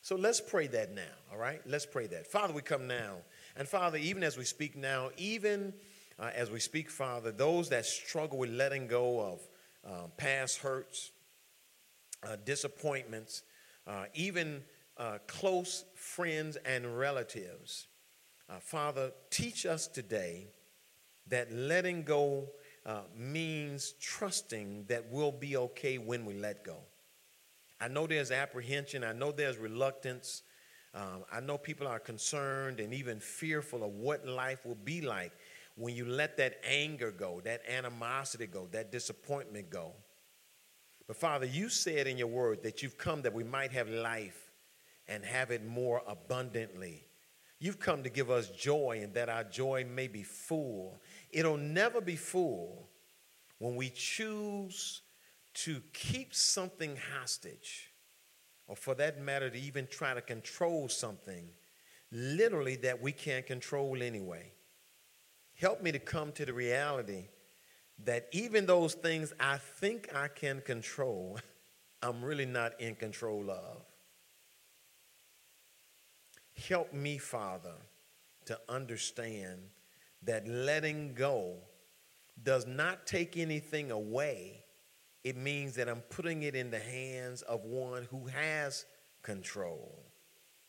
So 0.00 0.16
let's 0.16 0.40
pray 0.40 0.66
that 0.68 0.94
now, 0.94 1.02
all 1.30 1.38
right? 1.38 1.60
Let's 1.66 1.84
pray 1.84 2.06
that. 2.08 2.26
Father, 2.26 2.54
we 2.54 2.62
come 2.62 2.86
now. 2.86 3.16
And 3.56 3.68
Father, 3.68 3.98
even 3.98 4.22
as 4.22 4.38
we 4.38 4.44
speak 4.44 4.76
now, 4.76 5.10
even 5.16 5.74
uh, 6.18 6.30
as 6.34 6.50
we 6.50 6.60
speak, 6.60 6.90
Father, 6.90 7.32
those 7.32 7.68
that 7.70 7.84
struggle 7.84 8.38
with 8.38 8.50
letting 8.50 8.86
go 8.86 9.20
of 9.20 9.40
um, 9.84 10.12
past 10.16 10.58
hurts, 10.58 11.12
uh, 12.22 12.36
disappointments, 12.44 13.42
uh, 13.88 14.04
even 14.14 14.62
uh, 14.98 15.18
close 15.26 15.84
friends 15.94 16.56
and 16.64 16.98
relatives. 16.98 17.88
Uh, 18.48 18.58
Father, 18.60 19.12
teach 19.30 19.66
us 19.66 19.86
today 19.86 20.48
that 21.26 21.52
letting 21.52 22.02
go 22.02 22.50
uh, 22.86 23.00
means 23.16 23.94
trusting 24.00 24.84
that 24.88 25.04
we'll 25.10 25.32
be 25.32 25.56
okay 25.56 25.98
when 25.98 26.24
we 26.24 26.34
let 26.34 26.64
go. 26.64 26.78
I 27.80 27.88
know 27.88 28.06
there's 28.06 28.30
apprehension, 28.30 29.04
I 29.04 29.12
know 29.12 29.32
there's 29.32 29.56
reluctance. 29.56 30.42
Um, 30.94 31.24
I 31.30 31.40
know 31.40 31.58
people 31.58 31.86
are 31.86 32.00
concerned 32.00 32.80
and 32.80 32.94
even 32.94 33.20
fearful 33.20 33.84
of 33.84 33.90
what 33.90 34.26
life 34.26 34.64
will 34.64 34.74
be 34.74 35.02
like 35.02 35.32
when 35.76 35.94
you 35.94 36.06
let 36.06 36.36
that 36.38 36.58
anger 36.64 37.12
go, 37.12 37.40
that 37.44 37.62
animosity 37.68 38.46
go, 38.46 38.66
that 38.72 38.90
disappointment 38.90 39.70
go. 39.70 39.92
But 41.08 41.16
Father, 41.16 41.46
you 41.46 41.70
said 41.70 42.06
in 42.06 42.18
your 42.18 42.28
word 42.28 42.62
that 42.62 42.82
you've 42.82 42.98
come 42.98 43.22
that 43.22 43.32
we 43.32 43.42
might 43.42 43.72
have 43.72 43.88
life 43.88 44.52
and 45.08 45.24
have 45.24 45.50
it 45.50 45.66
more 45.66 46.02
abundantly. 46.06 47.06
You've 47.58 47.80
come 47.80 48.02
to 48.02 48.10
give 48.10 48.30
us 48.30 48.50
joy 48.50 49.00
and 49.02 49.14
that 49.14 49.30
our 49.30 49.42
joy 49.42 49.86
may 49.90 50.06
be 50.06 50.22
full. 50.22 51.00
It'll 51.30 51.56
never 51.56 52.02
be 52.02 52.14
full 52.14 52.90
when 53.58 53.74
we 53.74 53.88
choose 53.88 55.00
to 55.54 55.80
keep 55.92 56.34
something 56.34 56.96
hostage, 57.18 57.90
or 58.68 58.76
for 58.76 58.94
that 58.94 59.20
matter, 59.20 59.50
to 59.50 59.58
even 59.58 59.88
try 59.90 60.14
to 60.14 60.20
control 60.20 60.88
something, 60.88 61.48
literally 62.12 62.76
that 62.76 63.00
we 63.00 63.10
can't 63.10 63.46
control 63.46 64.00
anyway. 64.02 64.52
Help 65.54 65.82
me 65.82 65.90
to 65.90 65.98
come 65.98 66.30
to 66.32 66.46
the 66.46 66.52
reality 66.52 67.24
that 68.04 68.28
even 68.32 68.66
those 68.66 68.94
things 68.94 69.32
I 69.40 69.58
think 69.58 70.14
I 70.14 70.28
can 70.28 70.60
control, 70.60 71.38
I'm 72.02 72.22
really 72.22 72.46
not 72.46 72.80
in 72.80 72.94
control 72.94 73.50
of. 73.50 73.82
Help 76.68 76.92
me, 76.92 77.18
Father, 77.18 77.74
to 78.46 78.58
understand 78.68 79.58
that 80.22 80.46
letting 80.48 81.14
go 81.14 81.54
does 82.42 82.66
not 82.66 83.06
take 83.06 83.36
anything 83.36 83.90
away. 83.90 84.64
It 85.24 85.36
means 85.36 85.74
that 85.76 85.88
I'm 85.88 86.00
putting 86.02 86.42
it 86.44 86.54
in 86.54 86.70
the 86.70 86.78
hands 86.78 87.42
of 87.42 87.64
one 87.64 88.06
who 88.10 88.26
has 88.26 88.86
control, 89.22 90.02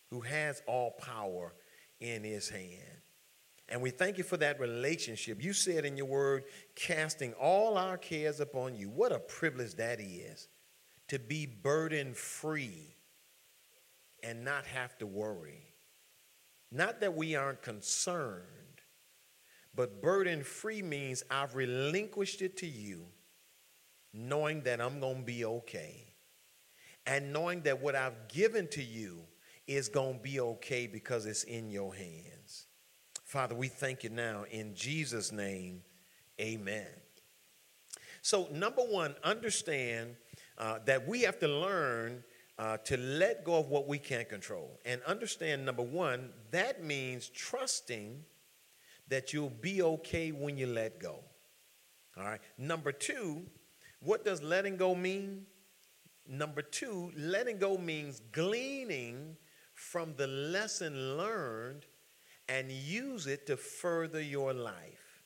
who 0.10 0.22
has 0.22 0.62
all 0.68 0.92
power 0.92 1.54
in 2.00 2.24
his 2.24 2.50
hand. 2.50 2.99
And 3.70 3.82
we 3.82 3.92
thank 3.92 4.18
you 4.18 4.24
for 4.24 4.38
that 4.38 4.60
relationship. 4.60 5.44
You 5.44 5.54
said 5.54 5.86
in 5.86 5.96
your 5.96 6.08
word, 6.08 6.46
casting 6.76 7.34
all 7.34 7.78
our 7.78 7.98
cares 7.98 8.40
upon 8.40 8.76
you. 8.76 8.90
What 8.90 9.12
a 9.12 9.20
privilege 9.20 9.76
that 9.76 10.02
is 10.02 10.48
to 11.08 11.20
be 11.20 11.46
burden 11.46 12.14
free 12.14 12.96
and 14.24 14.44
not 14.44 14.66
have 14.66 14.98
to 14.98 15.08
worry. 15.08 15.64
Not 16.72 17.00
that 17.02 17.16
we 17.16 17.36
aren't 17.36 17.62
concerned, 17.62 18.46
but 19.76 20.02
burden 20.02 20.44
free 20.44 20.82
means 20.82 21.24
I've 21.30 21.56
relinquished 21.56 22.42
it 22.42 22.58
to 22.58 22.68
you, 22.68 23.06
knowing 24.14 24.62
that 24.64 24.82
I'm 24.82 25.00
going 25.00 25.20
to 25.20 25.24
be 25.24 25.46
okay. 25.46 26.14
And 27.06 27.32
knowing 27.32 27.62
that 27.62 27.82
what 27.82 27.96
I've 27.96 28.28
given 28.28 28.68
to 28.70 28.84
you 28.84 29.22
is 29.68 29.90
going 29.90 30.18
to 30.18 30.22
be 30.22 30.40
okay 30.40 30.86
because 30.86 31.26
it's 31.26 31.44
in 31.44 31.70
your 31.70 31.94
hands. 31.94 32.39
Father, 33.30 33.54
we 33.54 33.68
thank 33.68 34.04
you 34.04 34.10
now 34.10 34.46
in 34.50 34.74
Jesus' 34.74 35.32
name. 35.32 35.84
Amen. 36.42 36.88
So, 38.24 38.48
number 38.52 38.82
one, 38.82 39.14
understand 39.24 40.16
uh, 40.58 40.80
that 40.88 41.08
we 41.08 41.22
have 41.22 41.38
to 41.42 41.48
learn 41.48 42.24
uh, 42.58 42.78
to 42.78 42.98
let 42.98 43.46
go 43.46 43.60
of 43.60 43.70
what 43.70 43.88
we 43.88 44.00
can't 44.00 44.28
control. 44.28 44.80
And 44.84 45.00
understand, 45.04 45.64
number 45.64 45.84
one, 45.84 46.32
that 46.50 46.84
means 46.84 47.30
trusting 47.30 48.24
that 49.10 49.32
you'll 49.32 49.52
be 49.52 49.84
okay 49.84 50.32
when 50.32 50.58
you 50.58 50.66
let 50.66 51.00
go. 51.00 51.20
All 52.18 52.24
right. 52.24 52.42
Number 52.58 52.92
two, 52.92 53.44
what 54.00 54.26
does 54.26 54.42
letting 54.42 54.76
go 54.76 54.96
mean? 54.96 55.46
Number 56.28 56.64
two, 56.64 57.12
letting 57.16 57.60
go 57.60 57.78
means 57.78 58.24
gleaning 58.32 59.38
from 59.76 60.16
the 60.18 60.26
lesson 60.26 61.16
learned 61.16 61.86
and 62.50 62.72
use 62.72 63.28
it 63.28 63.46
to 63.48 63.56
further 63.56 64.22
your 64.22 64.54
life. 64.54 65.24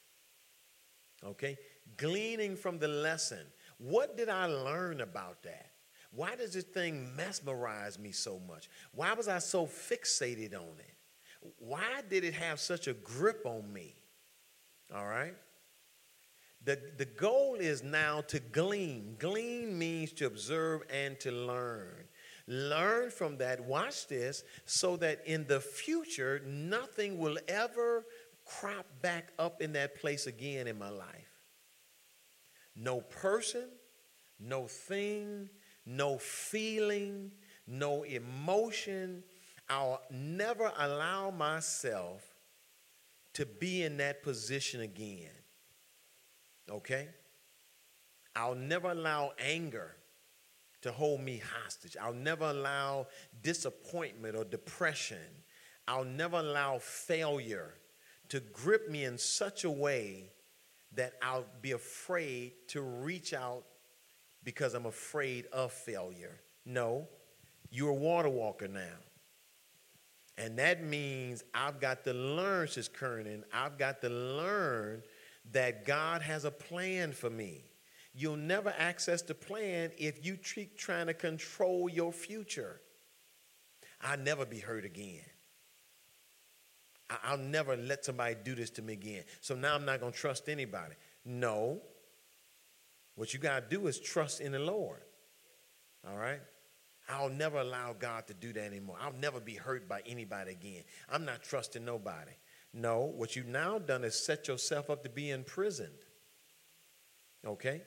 Okay? 1.26 1.58
Gleaning 1.98 2.56
from 2.56 2.78
the 2.78 2.88
lesson. 2.88 3.46
What 3.78 4.18
did 4.18 4.30
I 4.30 4.46
learn 4.46 5.02
about 5.02 5.42
that? 5.44 5.72
Why 6.12 6.36
does 6.36 6.54
this 6.54 6.66
thing 6.66 7.16
mesmerize 7.16 7.98
me 7.98 8.12
so 8.12 8.40
much? 8.48 8.70
Why 8.94 9.14
was 9.14 9.28
I 9.28 9.40
so 9.40 9.66
fixated 9.66 10.54
on 10.54 10.76
it? 10.80 10.96
Why 11.58 12.02
did 12.08 12.24
it 12.24 12.34
have 12.36 12.60
such 12.60 12.88
a 12.88 12.94
grip 12.94 13.46
on 13.46 13.72
me? 13.72 13.96
All 14.94 15.08
right? 15.08 15.36
The, 16.66 16.80
the 16.98 17.06
goal 17.06 17.56
is 17.56 17.84
now 17.84 18.22
to 18.22 18.40
glean. 18.40 19.16
Glean 19.20 19.78
means 19.78 20.14
to 20.14 20.28
observe 20.28 20.84
and 20.90 21.20
to 21.22 21.32
learn. 21.32 22.06
Learn 22.48 23.10
from 23.10 23.38
that, 23.38 23.64
watch 23.64 24.08
this, 24.08 24.44
so 24.66 24.98
that 24.98 25.22
in 25.26 25.48
the 25.48 25.60
future, 25.60 26.42
nothing 26.46 27.18
will 27.18 27.38
ever 27.48 28.06
crop 28.46 28.86
back 29.02 29.32
up 29.40 29.62
in 29.62 29.74
that 29.74 29.96
place 29.96 30.28
again 30.28 30.68
in 30.68 30.78
my 30.78 30.90
life. 30.90 31.40
No 32.76 33.02
person, 33.02 33.70
no 34.40 34.68
thing, 34.68 35.50
no 35.86 36.18
feeling, 36.18 37.32
no 37.66 38.04
emotion. 38.04 39.24
I'll 39.70 40.02
never 40.12 40.72
allow 40.78 41.32
myself 41.32 42.24
to 43.34 43.46
be 43.46 43.84
in 43.84 43.98
that 43.98 44.22
position 44.22 44.82
again. 44.82 45.32
Okay? 46.70 47.08
I'll 48.36 48.56
never 48.56 48.92
allow 48.92 49.32
anger 49.40 49.96
to 50.84 50.92
hold 50.92 51.22
me 51.22 51.42
hostage. 51.64 51.98
I'll 52.00 52.14
never 52.14 52.46
allow 52.46 53.08
disappointment 53.42 54.36
or 54.36 54.44
depression. 54.44 55.18
I'll 55.88 56.06
never 56.06 56.38
allow 56.38 56.78
failure 56.80 57.74
to 58.30 58.40
grip 58.40 58.90
me 58.90 59.04
in 59.04 59.18
such 59.18 59.64
a 59.64 59.70
way 59.70 60.32
that 60.96 61.14
I'll 61.22 61.46
be 61.62 61.72
afraid 61.72 62.54
to 62.70 62.82
reach 62.82 63.34
out 63.34 63.64
because 64.44 64.74
I'm 64.74 64.86
afraid 64.86 65.48
of 65.52 65.72
failure. 65.72 66.40
No, 66.66 67.08
you're 67.70 67.90
a 67.90 67.96
water 67.96 68.30
walker 68.30 68.68
now. 68.68 69.00
And 70.38 70.58
that 70.58 70.84
means 70.84 71.44
I've 71.54 71.80
got 71.80 72.04
to 72.06 72.14
learn, 72.14 72.68
Sis 72.68 72.88
Kernan, 72.88 73.44
I've 73.54 73.78
got 73.78 74.02
to 74.02 74.10
learn 74.10 75.04
that 75.52 75.86
God 75.86 76.22
has 76.22 76.46
a 76.46 76.52
plan 76.52 77.12
for 77.12 77.30
me. 77.30 77.64
You'll 78.14 78.36
never 78.36 78.74
access 78.78 79.22
the 79.22 79.34
plan 79.34 79.92
if 79.98 80.26
you 80.26 80.38
keep 80.38 80.78
trying 80.78 81.08
to 81.08 81.14
control 81.14 81.90
your 81.90 82.12
future. 82.12 82.80
I'll 84.02 84.18
never 84.18 84.46
be 84.46 84.60
hurt 84.60 84.86
again. 84.86 85.24
I'll 87.24 87.38
never 87.38 87.76
let 87.76 88.06
somebody 88.06 88.36
do 88.44 88.56
this 88.56 88.70
to 88.72 88.82
me 88.82 88.94
again. 88.94 89.24
So 89.42 89.56
now 89.56 89.76
I'm 89.76 89.86
not 89.86 90.00
going 90.00 90.12
to 90.12 90.18
trust 90.18 90.50
anybody. 90.50 90.96
No. 91.26 91.82
What 93.16 93.34
you 93.34 93.40
got 93.40 93.70
to 93.70 93.76
do 93.76 93.88
is 93.88 94.00
trust 94.00 94.42
in 94.42 94.52
the 94.52 94.60
Lord. 94.60 95.02
All 96.08 96.18
right? 96.18 96.42
I'll 97.10 97.30
never 97.30 97.58
allow 97.58 97.94
God 97.94 98.28
to 98.28 98.34
do 98.34 98.54
that 98.54 98.64
anymore. 98.64 98.98
I'll 99.02 99.14
never 99.14 99.40
be 99.40 99.56
hurt 99.56 99.90
by 99.90 100.02
anybody 100.06 100.52
again. 100.52 100.84
I'm 101.10 101.26
not 101.26 101.44
trusting 101.44 101.84
nobody. 101.84 102.32
No, 102.74 103.12
what 103.16 103.36
you've 103.36 103.48
now 103.48 103.78
done 103.78 104.04
is 104.04 104.16
set 104.16 104.48
yourself 104.48 104.90
up 104.90 105.04
to 105.04 105.10
be 105.10 105.30
imprisoned. 105.30 105.94
Okay? 107.46 107.82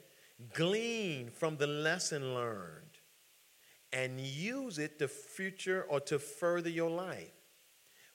Glean 0.52 1.30
from 1.30 1.56
the 1.56 1.66
lesson 1.66 2.34
learned 2.34 2.82
and 3.92 4.20
use 4.20 4.78
it 4.78 4.98
to 4.98 5.08
future 5.08 5.86
or 5.88 6.00
to 6.00 6.18
further 6.18 6.68
your 6.68 6.90
life. 6.90 7.32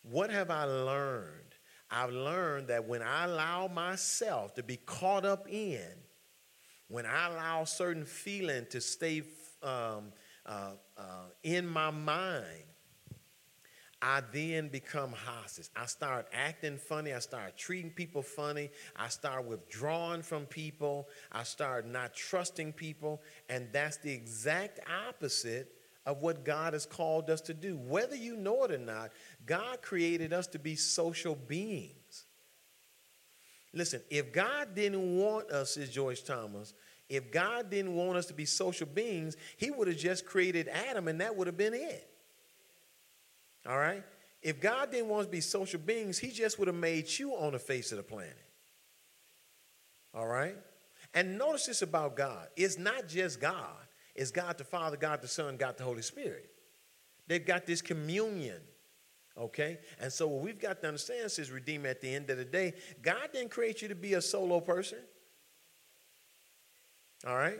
What 0.03 0.29
have 0.29 0.49
I 0.51 0.65
learned? 0.65 1.55
I've 1.89 2.11
learned 2.11 2.67
that 2.67 2.87
when 2.87 3.01
I 3.01 3.25
allow 3.25 3.67
myself 3.67 4.55
to 4.55 4.63
be 4.63 4.77
caught 4.77 5.25
up 5.25 5.47
in, 5.49 5.81
when 6.87 7.05
I 7.05 7.27
allow 7.27 7.63
certain 7.65 8.05
feeling 8.05 8.65
to 8.69 8.81
stay 8.81 9.23
um, 9.63 10.11
uh, 10.45 10.73
uh, 10.97 11.25
in 11.43 11.67
my 11.67 11.91
mind, 11.91 12.70
I 14.01 14.21
then 14.33 14.67
become 14.67 15.11
hostage. 15.11 15.69
I 15.75 15.85
start 15.85 16.27
acting 16.33 16.77
funny. 16.77 17.13
I 17.13 17.19
start 17.19 17.55
treating 17.55 17.91
people 17.91 18.23
funny. 18.23 18.71
I 18.95 19.09
start 19.09 19.45
withdrawing 19.45 20.23
from 20.23 20.45
people. 20.47 21.07
I 21.31 21.43
start 21.43 21.85
not 21.85 22.15
trusting 22.15 22.73
people. 22.73 23.21
And 23.47 23.67
that's 23.71 23.97
the 23.97 24.11
exact 24.11 24.79
opposite 25.07 25.71
of 26.07 26.21
what 26.21 26.43
God 26.43 26.73
has 26.73 26.87
called 26.87 27.29
us 27.29 27.41
to 27.41 27.53
do. 27.53 27.77
Whether 27.77 28.15
you 28.15 28.35
know 28.35 28.63
it 28.63 28.71
or 28.71 28.79
not, 28.79 29.11
God 29.45 29.83
created 29.83 30.33
us 30.33 30.47
to 30.47 30.59
be 30.59 30.75
social 30.75 31.35
beings. 31.35 32.25
Listen, 33.73 34.01
if 34.09 34.33
God 34.33 34.73
didn't 34.73 35.17
want 35.17 35.51
us, 35.51 35.77
as 35.77 35.89
George 35.89 36.23
Thomas, 36.23 36.73
if 37.07 37.31
God 37.31 37.69
didn't 37.69 37.95
want 37.95 38.17
us 38.17 38.25
to 38.27 38.33
be 38.33 38.45
social 38.45 38.87
beings, 38.87 39.37
He 39.57 39.69
would 39.69 39.87
have 39.87 39.97
just 39.97 40.25
created 40.25 40.67
Adam 40.69 41.07
and 41.07 41.21
that 41.21 41.35
would 41.35 41.47
have 41.47 41.57
been 41.57 41.73
it. 41.75 42.10
All 43.67 43.77
right? 43.77 44.03
If 44.41 44.59
God 44.59 44.91
didn't 44.91 45.09
want 45.09 45.21
us 45.21 45.25
to 45.27 45.31
be 45.31 45.41
social 45.41 45.79
beings, 45.79 46.17
He 46.17 46.31
just 46.31 46.57
would 46.57 46.67
have 46.67 46.75
made 46.75 47.07
you 47.19 47.33
on 47.33 47.53
the 47.53 47.59
face 47.59 47.91
of 47.91 47.97
the 47.97 48.03
planet. 48.03 48.37
All 50.13 50.27
right? 50.27 50.55
And 51.13 51.37
notice 51.37 51.65
this 51.65 51.81
about 51.81 52.15
God 52.15 52.47
it's 52.55 52.77
not 52.77 53.07
just 53.07 53.39
God, 53.39 53.77
it's 54.15 54.31
God 54.31 54.57
the 54.57 54.63
Father, 54.63 54.97
God 54.97 55.21
the 55.21 55.27
Son, 55.27 55.57
God 55.57 55.77
the 55.77 55.83
Holy 55.83 56.01
Spirit. 56.01 56.49
They've 57.27 57.45
got 57.45 57.65
this 57.65 57.81
communion. 57.81 58.59
Okay? 59.37 59.79
And 59.99 60.11
so 60.11 60.27
what 60.27 60.43
we've 60.43 60.59
got 60.59 60.81
to 60.81 60.87
understand, 60.87 61.31
says 61.31 61.49
Redeemer, 61.51 61.87
at 61.87 62.01
the 62.01 62.13
end 62.13 62.29
of 62.29 62.37
the 62.37 62.45
day, 62.45 62.73
God 63.01 63.29
didn't 63.31 63.51
create 63.51 63.81
you 63.81 63.87
to 63.87 63.95
be 63.95 64.15
a 64.15 64.21
solo 64.21 64.59
person. 64.59 64.99
All 67.25 67.35
right? 67.35 67.59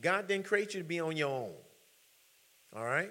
God 0.00 0.28
didn't 0.28 0.44
create 0.44 0.74
you 0.74 0.80
to 0.80 0.86
be 0.86 1.00
on 1.00 1.16
your 1.16 1.30
own. 1.30 1.54
All 2.74 2.84
right? 2.84 3.10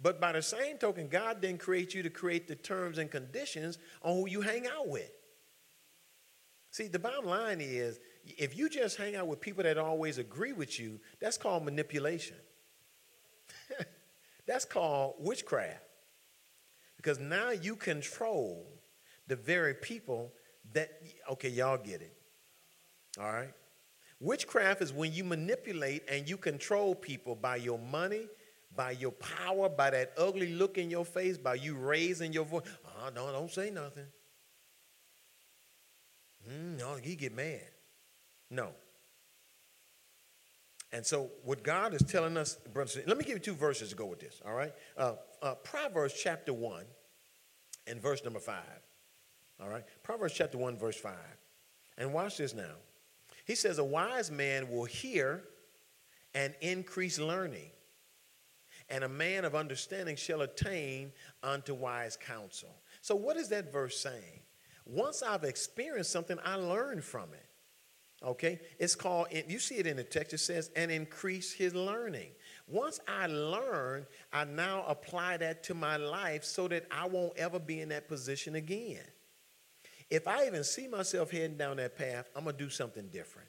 But 0.00 0.20
by 0.20 0.32
the 0.32 0.42
same 0.42 0.78
token, 0.78 1.08
God 1.08 1.40
didn't 1.40 1.60
create 1.60 1.92
you 1.92 2.02
to 2.02 2.10
create 2.10 2.46
the 2.46 2.54
terms 2.54 2.98
and 2.98 3.10
conditions 3.10 3.78
on 4.02 4.14
who 4.14 4.28
you 4.28 4.40
hang 4.40 4.66
out 4.66 4.88
with. 4.88 5.10
See, 6.70 6.86
the 6.86 6.98
bottom 6.98 7.24
line 7.24 7.60
is 7.60 7.98
if 8.24 8.56
you 8.56 8.68
just 8.68 8.96
hang 8.96 9.16
out 9.16 9.26
with 9.26 9.40
people 9.40 9.64
that 9.64 9.78
always 9.78 10.18
agree 10.18 10.52
with 10.52 10.78
you, 10.78 11.00
that's 11.18 11.36
called 11.36 11.64
manipulation. 11.64 12.36
that's 14.46 14.64
called 14.64 15.14
witchcraft. 15.18 15.82
Because 16.96 17.18
now 17.18 17.50
you 17.50 17.74
control 17.74 18.66
the 19.26 19.36
very 19.36 19.74
people 19.74 20.32
that, 20.72 21.00
okay, 21.30 21.48
y'all 21.48 21.78
get 21.78 22.02
it. 22.02 22.14
All 23.18 23.32
right? 23.32 23.52
Witchcraft 24.20 24.82
is 24.82 24.92
when 24.92 25.12
you 25.12 25.24
manipulate 25.24 26.02
and 26.08 26.28
you 26.28 26.36
control 26.36 26.94
people 26.94 27.34
by 27.34 27.56
your 27.56 27.78
money, 27.78 28.28
by 28.78 28.92
your 28.92 29.10
power, 29.10 29.68
by 29.68 29.90
that 29.90 30.12
ugly 30.16 30.54
look 30.54 30.78
in 30.78 30.88
your 30.88 31.04
face, 31.04 31.36
by 31.36 31.54
you 31.54 31.74
raising 31.74 32.32
your 32.32 32.44
voice. 32.44 32.62
Oh, 32.86 33.10
no, 33.12 33.32
don't 33.32 33.50
say 33.50 33.70
nothing. 33.70 34.06
Mm, 36.48 36.78
no, 36.78 36.94
he 36.94 37.16
get 37.16 37.34
mad. 37.34 37.66
No. 38.48 38.68
And 40.92 41.04
so, 41.04 41.28
what 41.42 41.64
God 41.64 41.92
is 41.92 42.02
telling 42.02 42.36
us, 42.36 42.54
brothers, 42.72 42.96
let 43.04 43.18
me 43.18 43.24
give 43.24 43.34
you 43.34 43.40
two 43.40 43.54
verses 43.54 43.90
to 43.90 43.96
go 43.96 44.06
with 44.06 44.20
this. 44.20 44.40
All 44.46 44.54
right, 44.54 44.72
uh, 44.96 45.14
uh, 45.42 45.56
Proverbs 45.56 46.14
chapter 46.14 46.52
one, 46.52 46.84
and 47.88 48.00
verse 48.00 48.22
number 48.22 48.38
five. 48.38 48.62
All 49.60 49.68
right, 49.68 49.82
Proverbs 50.04 50.34
chapter 50.34 50.56
one, 50.56 50.78
verse 50.78 50.96
five. 50.96 51.36
And 51.98 52.14
watch 52.14 52.36
this 52.36 52.54
now. 52.54 52.76
He 53.44 53.56
says, 53.56 53.78
"A 53.78 53.84
wise 53.84 54.30
man 54.30 54.70
will 54.70 54.84
hear 54.84 55.42
and 56.32 56.54
increase 56.60 57.18
learning, 57.18 57.70
and 58.90 59.04
a 59.04 59.08
man 59.08 59.44
of 59.44 59.54
understanding 59.54 60.16
shall 60.16 60.42
attain 60.42 61.12
unto 61.42 61.74
wise 61.74 62.16
counsel." 62.16 62.82
So, 63.00 63.14
what 63.14 63.36
is 63.36 63.48
that 63.50 63.72
verse 63.72 63.98
saying? 63.98 64.42
Once 64.84 65.22
I've 65.22 65.44
experienced 65.44 66.10
something, 66.10 66.38
I 66.42 66.54
learn 66.54 67.02
from 67.02 67.32
it. 67.34 67.48
Okay? 68.24 68.60
It's 68.78 68.94
called, 68.94 69.28
you 69.46 69.58
see 69.58 69.76
it 69.76 69.86
in 69.86 69.96
the 69.96 70.04
text, 70.04 70.32
it 70.32 70.38
says, 70.38 70.70
and 70.74 70.90
increase 70.90 71.52
his 71.52 71.74
learning. 71.74 72.30
Once 72.66 72.98
I 73.06 73.26
learn, 73.26 74.06
I 74.32 74.44
now 74.44 74.84
apply 74.88 75.36
that 75.38 75.62
to 75.64 75.74
my 75.74 75.96
life 75.96 76.44
so 76.44 76.68
that 76.68 76.86
I 76.90 77.06
won't 77.06 77.36
ever 77.36 77.58
be 77.58 77.80
in 77.80 77.90
that 77.90 78.08
position 78.08 78.56
again. 78.56 79.04
If 80.10 80.26
I 80.26 80.46
even 80.46 80.64
see 80.64 80.88
myself 80.88 81.30
heading 81.30 81.58
down 81.58 81.76
that 81.76 81.96
path, 81.96 82.28
I'm 82.34 82.44
going 82.44 82.56
to 82.56 82.64
do 82.64 82.70
something 82.70 83.08
different. 83.08 83.48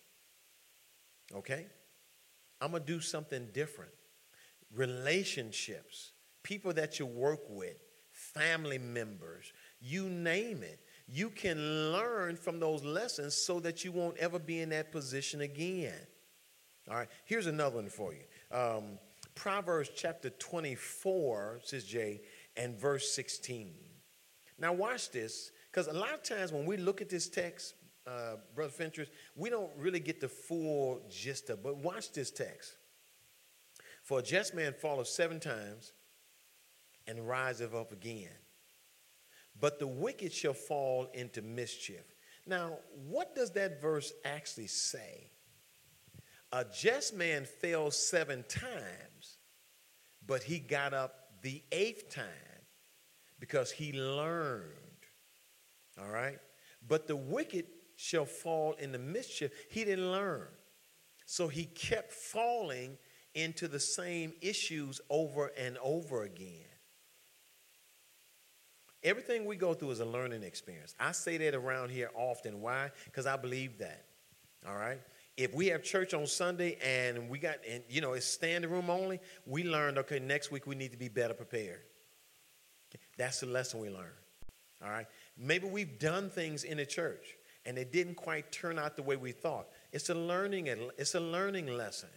Okay? 1.34 1.66
I'm 2.62 2.72
going 2.72 2.84
to 2.84 2.94
do 2.94 3.00
something 3.00 3.48
different. 3.54 3.92
Relationships, 4.74 6.11
people 6.43 6.74
that 6.74 6.99
you 6.99 7.05
work 7.05 7.41
with, 7.49 7.82
family 8.11 8.78
members, 8.78 9.51
you 9.80 10.09
name 10.09 10.63
it 10.63 10.80
you 11.11 11.30
can 11.30 11.91
learn 11.91 12.36
from 12.36 12.59
those 12.59 12.84
lessons 12.84 13.34
so 13.34 13.59
that 13.61 13.84
you 13.84 13.91
won't 13.91 14.17
ever 14.17 14.38
be 14.38 14.61
in 14.61 14.70
that 14.70 14.91
position 14.91 15.41
again. 15.41 15.99
All 16.89 16.97
right, 16.97 17.07
here's 17.26 17.47
another 17.47 17.78
one 17.78 17.89
for 17.89 18.13
you. 18.13 18.22
Um, 18.55 18.99
Proverbs 19.34 19.89
chapter 19.95 20.30
24, 20.30 21.61
says 21.63 21.84
Jay, 21.84 22.22
and 22.57 22.80
verse 22.80 23.11
16. 23.11 23.74
Now, 24.59 24.74
watch 24.74 25.09
this, 25.11 25.51
because 25.72 25.88
a 25.88 25.93
lot 25.93 26.13
of 26.13 26.22
times 26.22 26.51
when 26.51 26.65
we 26.65 26.78
look 26.78 27.01
at 27.01 27.09
this 27.09 27.28
text, 27.28 27.74
uh, 28.05 28.36
Brother 28.53 28.72
Fentress, 28.72 29.09
we 29.36 29.49
don't 29.49 29.72
really 29.78 29.99
get 29.99 30.20
the 30.20 30.28
full 30.28 31.01
gist 31.09 31.49
of. 31.49 31.63
But 31.63 31.78
watch 31.78 32.11
this 32.11 32.32
text. 32.32 32.76
For 34.10 34.20
a 34.20 34.24
just 34.24 34.55
man 34.55 34.74
falleth 34.74 35.07
seven 35.07 35.39
times 35.39 35.93
and 37.07 37.28
riseth 37.28 37.76
up 37.76 37.91
again 37.91 38.39
but 39.60 39.80
the 39.80 39.88
wicked 39.88 40.32
shall 40.34 40.53
fall 40.53 41.10
into 41.14 41.41
mischief. 41.41 42.16
Now, 42.45 42.78
what 43.07 43.36
does 43.36 43.51
that 43.51 43.82
verse 43.82 44.14
actually 44.24 44.68
say? 44.68 45.32
A 46.51 46.66
just 46.66 47.14
man 47.14 47.45
fell 47.45 47.91
seven 47.91 48.43
times, 48.47 49.38
but 50.26 50.43
he 50.43 50.60
got 50.60 50.93
up 50.93 51.41
the 51.41 51.62
eighth 51.72 52.10
time 52.10 52.26
because 53.39 53.70
he 53.70 53.93
learned. 53.93 54.74
All 56.01 56.10
right? 56.10 56.39
But 56.88 57.07
the 57.07 57.16
wicked 57.16 57.66
shall 57.97 58.26
fall 58.26 58.74
into 58.80 58.97
mischief. 58.97 59.51
He 59.70 59.84
didn't 59.84 60.12
learn. 60.12 60.47
So 61.26 61.47
he 61.47 61.66
kept 61.66 62.12
falling 62.12 62.97
into 63.36 63.67
the 63.67 63.80
same 63.80 64.34
issues 64.41 65.01
over 65.09 65.51
and 65.57 65.77
over 65.84 66.23
again. 66.23 66.65
Everything 69.03 69.45
we 69.45 69.55
go 69.55 69.73
through 69.73 69.91
is 69.91 69.99
a 70.01 70.05
learning 70.05 70.43
experience. 70.43 70.93
I 70.99 71.13
say 71.13 71.38
that 71.38 71.55
around 71.55 71.89
here 71.89 72.09
often. 72.15 72.61
Why? 72.61 72.91
Because 73.05 73.25
I 73.25 73.38
believe 73.38 73.77
that. 73.77 74.05
All 74.67 74.75
right? 74.75 74.99
If 75.38 75.53
we 75.53 75.67
have 75.67 75.84
church 75.84 76.13
on 76.13 76.27
Sunday 76.27 76.77
and 76.84 77.30
we 77.30 77.39
got, 77.39 77.59
and 77.67 77.82
you 77.89 78.01
know, 78.01 78.13
it's 78.13 78.25
standing 78.25 78.69
room 78.69 78.89
only, 78.89 79.21
we 79.45 79.63
learned, 79.63 79.97
okay, 79.99 80.19
next 80.19 80.51
week 80.51 80.67
we 80.67 80.75
need 80.75 80.91
to 80.91 80.97
be 80.97 81.07
better 81.07 81.34
prepared. 81.34 81.80
That's 83.17 83.39
the 83.39 83.45
lesson 83.45 83.80
we 83.80 83.89
learned. 83.89 84.09
All 84.84 84.89
right? 84.89 85.07
Maybe 85.38 85.67
we've 85.67 85.97
done 85.97 86.30
things 86.30 86.65
in 86.65 86.77
the 86.77 86.86
church 86.86 87.38
and 87.65 87.77
it 87.77 87.93
didn't 87.93 88.15
quite 88.15 88.51
turn 88.51 88.77
out 88.77 88.97
the 88.97 89.03
way 89.03 89.15
we 89.15 89.32
thought. 89.32 89.67
It's 89.93 90.09
a 90.09 90.13
learning, 90.13 90.67
it's 90.97 91.15
a 91.15 91.19
learning 91.19 91.67
lesson. 91.67 92.09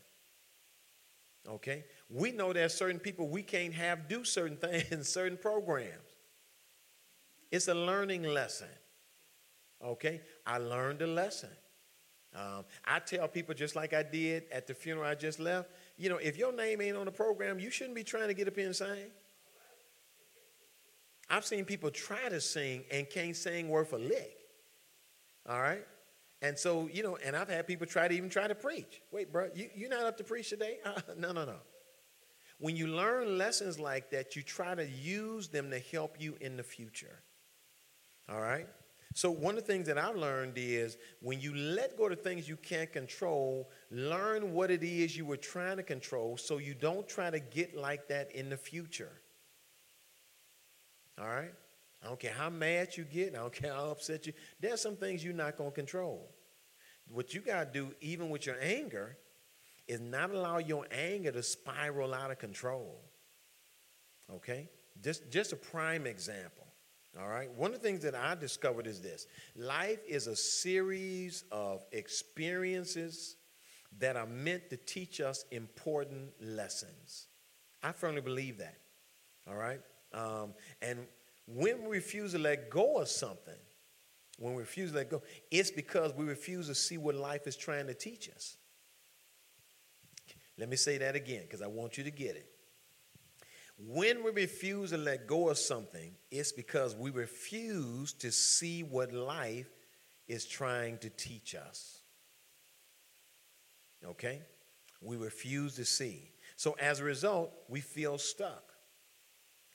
Okay? 1.49 1.85
We 2.09 2.33
know 2.33 2.53
there's 2.53 2.75
certain 2.75 2.99
people 2.99 3.29
we 3.29 3.43
can't 3.43 3.75
have 3.75 4.09
do 4.09 4.25
certain 4.25 4.57
things, 4.59 4.91
in 4.91 5.05
certain 5.05 5.39
programs. 5.39 5.97
It's 7.51 7.69
a 7.69 7.75
learning 7.75 8.23
lesson. 8.23 8.69
Okay? 9.85 10.21
I 10.47 10.59
learned 10.59 11.03
a 11.03 11.07
lesson. 11.07 11.51
Um, 12.35 12.65
I 12.87 12.99
tell 12.99 13.29
people 13.29 13.55
just 13.55 13.77
like 13.77 13.93
I 13.93 14.03
did 14.03 14.45
at 14.51 14.67
the 14.67 14.73
funeral 14.73 15.07
I 15.07 15.15
just 15.15 15.39
left, 15.39 15.71
you 15.99 16.09
know, 16.09 16.17
if 16.17 16.39
your 16.39 16.53
name 16.53 16.81
ain't 16.81 16.97
on 16.97 17.05
the 17.05 17.13
program, 17.13 17.59
you 17.59 17.71
shouldn't 17.71 17.95
be 17.95 18.05
trying 18.05 18.29
to 18.29 18.35
get 18.35 18.49
up 18.49 18.57
here 18.57 18.67
and 18.67 18.75
sing. 18.75 19.11
I've 21.29 21.45
seen 21.45 21.65
people 21.65 21.91
try 21.91 22.29
to 22.29 22.41
sing 22.41 22.85
and 22.91 23.09
can't 23.09 23.37
sing 23.37 23.69
worth 23.69 23.93
a 23.93 23.99
lick. 23.99 24.37
All 25.47 25.61
right? 25.61 25.85
And 26.43 26.59
so, 26.59 26.89
you 26.93 27.05
know, 27.05 27.17
and 27.25 27.37
I've 27.37 27.49
had 27.49 27.69
people 27.69 27.87
try 27.87 28.09
to 28.09 28.15
even 28.15 28.29
try 28.29 28.49
to 28.49 28.55
preach. 28.55 29.01
Wait, 29.13 29.33
bro, 29.33 29.49
you, 29.55 29.71
you're 29.77 29.89
not 29.89 30.05
up 30.05 30.19
to 30.19 30.25
preach 30.25 30.51
today? 30.51 30.79
Uh, 30.85 31.01
no, 31.17 31.33
no, 31.33 31.45
no. 31.45 31.57
When 32.59 32.77
you 32.77 32.89
learn 32.89 33.39
lessons 33.39 33.79
like 33.79 34.11
that, 34.11 34.37
you 34.37 34.43
try 34.43 34.75
to 34.75 34.87
use 34.87 35.49
them 35.49 35.71
to 35.71 35.79
help 35.79 36.17
you 36.21 36.37
in 36.41 36.57
the 36.57 36.63
future. 36.63 37.23
All 38.29 38.41
right? 38.41 38.67
So, 39.15 39.31
one 39.31 39.57
of 39.57 39.67
the 39.67 39.73
things 39.73 39.87
that 39.87 39.99
I've 39.99 40.17
learned 40.17 40.55
is 40.57 40.97
when 41.21 41.41
you 41.41 41.55
let 41.55 41.97
go 41.97 42.07
of 42.07 42.21
things 42.21 42.49
you 42.49 42.57
can't 42.57 42.93
control, 42.93 43.71
learn 43.91 44.53
what 44.53 44.71
it 44.71 44.83
is 44.83 45.17
you 45.17 45.25
were 45.25 45.37
trying 45.37 45.77
to 45.77 45.83
control 45.83 46.37
so 46.37 46.59
you 46.59 46.75
don't 46.75 47.07
try 47.09 47.31
to 47.31 47.39
get 47.39 47.77
like 47.77 48.09
that 48.09 48.33
in 48.33 48.49
the 48.49 48.57
future. 48.57 49.13
All 51.21 51.29
right? 51.29 51.53
I 52.03 52.09
don't 52.09 52.19
care 52.19 52.33
how 52.33 52.51
mad 52.51 52.97
you 52.97 53.05
get, 53.05 53.35
I 53.35 53.39
don't 53.39 53.53
care 53.63 53.73
how 53.73 53.91
upset 53.91 54.27
you. 54.27 54.33
There's 54.61 54.81
some 54.81 54.97
things 54.97 55.25
you're 55.25 55.35
not 55.35 55.57
going 55.57 55.71
to 55.71 55.75
control. 55.75 56.31
What 57.09 57.35
you 57.35 57.41
got 57.41 57.73
to 57.73 57.79
do, 57.81 57.95
even 58.01 58.31
with 58.31 58.47
your 58.47 58.57
anger, 58.61 59.17
is 59.89 60.01
not 60.01 60.31
allow 60.31 60.59
your 60.59 60.87
anger 60.91 61.33
to 61.33 61.43
spiral 61.43 62.15
out 62.15 62.31
of 62.31 62.39
control. 62.39 63.01
Okay? 64.33 64.69
Just, 65.03 65.31
just 65.31 65.53
a 65.53 65.57
prime 65.57 66.07
example. 66.07 66.67
All 67.21 67.29
right. 67.29 67.51
One 67.53 67.75
of 67.75 67.83
the 67.83 67.87
things 67.87 68.03
that 68.05 68.15
I 68.15 68.35
discovered 68.35 68.87
is 68.87 69.01
this 69.01 69.27
life 69.55 69.99
is 70.09 70.27
a 70.27 70.37
series 70.37 71.45
of 71.53 71.85
experiences 71.93 73.37
that 73.99 74.17
are 74.17 74.27
meant 74.27 74.71
to 74.71 74.79
teach 74.79 75.21
us 75.21 75.45
important 75.51 76.31
lessons. 76.41 77.27
I 77.83 77.93
firmly 77.93 78.23
believe 78.23 78.59
that. 78.59 78.79
All 79.47 79.57
right. 79.57 79.81
Um, 80.15 80.55
and 80.81 81.01
when 81.47 81.83
we 81.83 81.97
refuse 81.97 82.33
to 82.33 82.39
let 82.39 82.71
go 82.71 82.99
of 82.99 83.09
something, 83.09 83.55
when 84.39 84.55
we 84.55 84.61
refuse 84.61 84.91
to 84.91 84.97
let 84.97 85.11
go, 85.11 85.23
it's 85.51 85.71
because 85.71 86.15
we 86.15 86.25
refuse 86.25 86.67
to 86.69 86.75
see 86.75 86.99
what 86.99 87.15
life 87.15 87.47
is 87.47 87.57
trying 87.57 87.87
to 87.87 87.95
teach 87.95 88.29
us. 88.29 88.57
Let 90.59 90.69
me 90.69 90.77
say 90.77 90.99
that 90.99 91.17
again 91.17 91.43
because 91.43 91.63
I 91.63 91.67
want 91.67 91.99
you 91.99 92.05
to 92.05 92.11
get 92.11 92.37
it. 92.37 92.47
When 93.79 94.23
we 94.23 94.31
refuse 94.31 94.91
to 94.91 94.99
let 94.99 95.27
go 95.27 95.49
of 95.49 95.59
something, 95.59 96.15
it's 96.31 96.53
because 96.53 96.95
we 96.95 97.11
refuse 97.11 98.13
to 98.15 98.31
see 98.31 98.83
what 98.83 99.13
life 99.13 99.69
is 100.29 100.47
trying 100.47 100.99
to 100.99 101.11
teach 101.11 101.55
us. 101.55 102.01
Okay? 104.05 104.43
We 105.01 105.17
refuse 105.17 105.75
to 105.77 105.85
see. 105.85 106.31
So 106.57 106.77
as 106.81 107.01
a 107.01 107.05
result, 107.05 107.53
we 107.69 107.81
feel 107.81 108.19
stuck. 108.19 108.72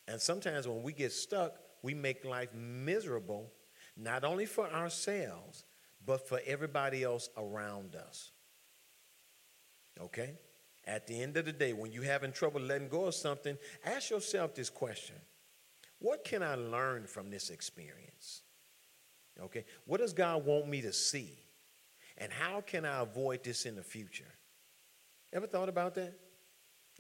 And 0.08 0.22
sometimes 0.22 0.68
when 0.68 0.84
we 0.84 0.94
get 0.94 1.12
stuck, 1.12 1.56
we 1.82 1.94
make 1.94 2.24
life 2.24 2.54
miserable, 2.54 3.52
not 3.96 4.24
only 4.24 4.46
for 4.46 4.68
ourselves, 4.72 5.66
but 6.06 6.28
for 6.28 6.40
everybody 6.46 7.04
else 7.04 7.30
around 7.38 7.96
us. 7.96 8.32
Okay? 10.00 10.40
At 10.86 11.06
the 11.06 11.22
end 11.22 11.36
of 11.36 11.46
the 11.46 11.52
day, 11.52 11.74
when 11.74 11.92
you're 11.92 12.06
having 12.06 12.32
trouble 12.32 12.62
letting 12.62 12.88
go 12.88 13.06
of 13.06 13.16
something, 13.16 13.58
ask 13.86 14.10
yourself 14.10 14.56
this 14.56 14.70
question 14.70 15.16
What 16.00 16.24
can 16.24 16.42
I 16.42 16.56
learn 16.56 17.06
from 17.06 17.30
this 17.30 17.50
experience? 17.50 18.44
Okay, 19.40 19.66
what 19.86 20.00
does 20.00 20.14
God 20.14 20.46
want 20.46 20.68
me 20.68 20.82
to 20.82 20.94
see? 20.94 21.38
And 22.18 22.32
how 22.32 22.62
can 22.62 22.86
I 22.86 23.02
avoid 23.02 23.44
this 23.44 23.66
in 23.66 23.76
the 23.76 23.84
future? 23.84 24.34
Ever 25.32 25.46
thought 25.46 25.70
about 25.70 25.94
that? 25.96 26.14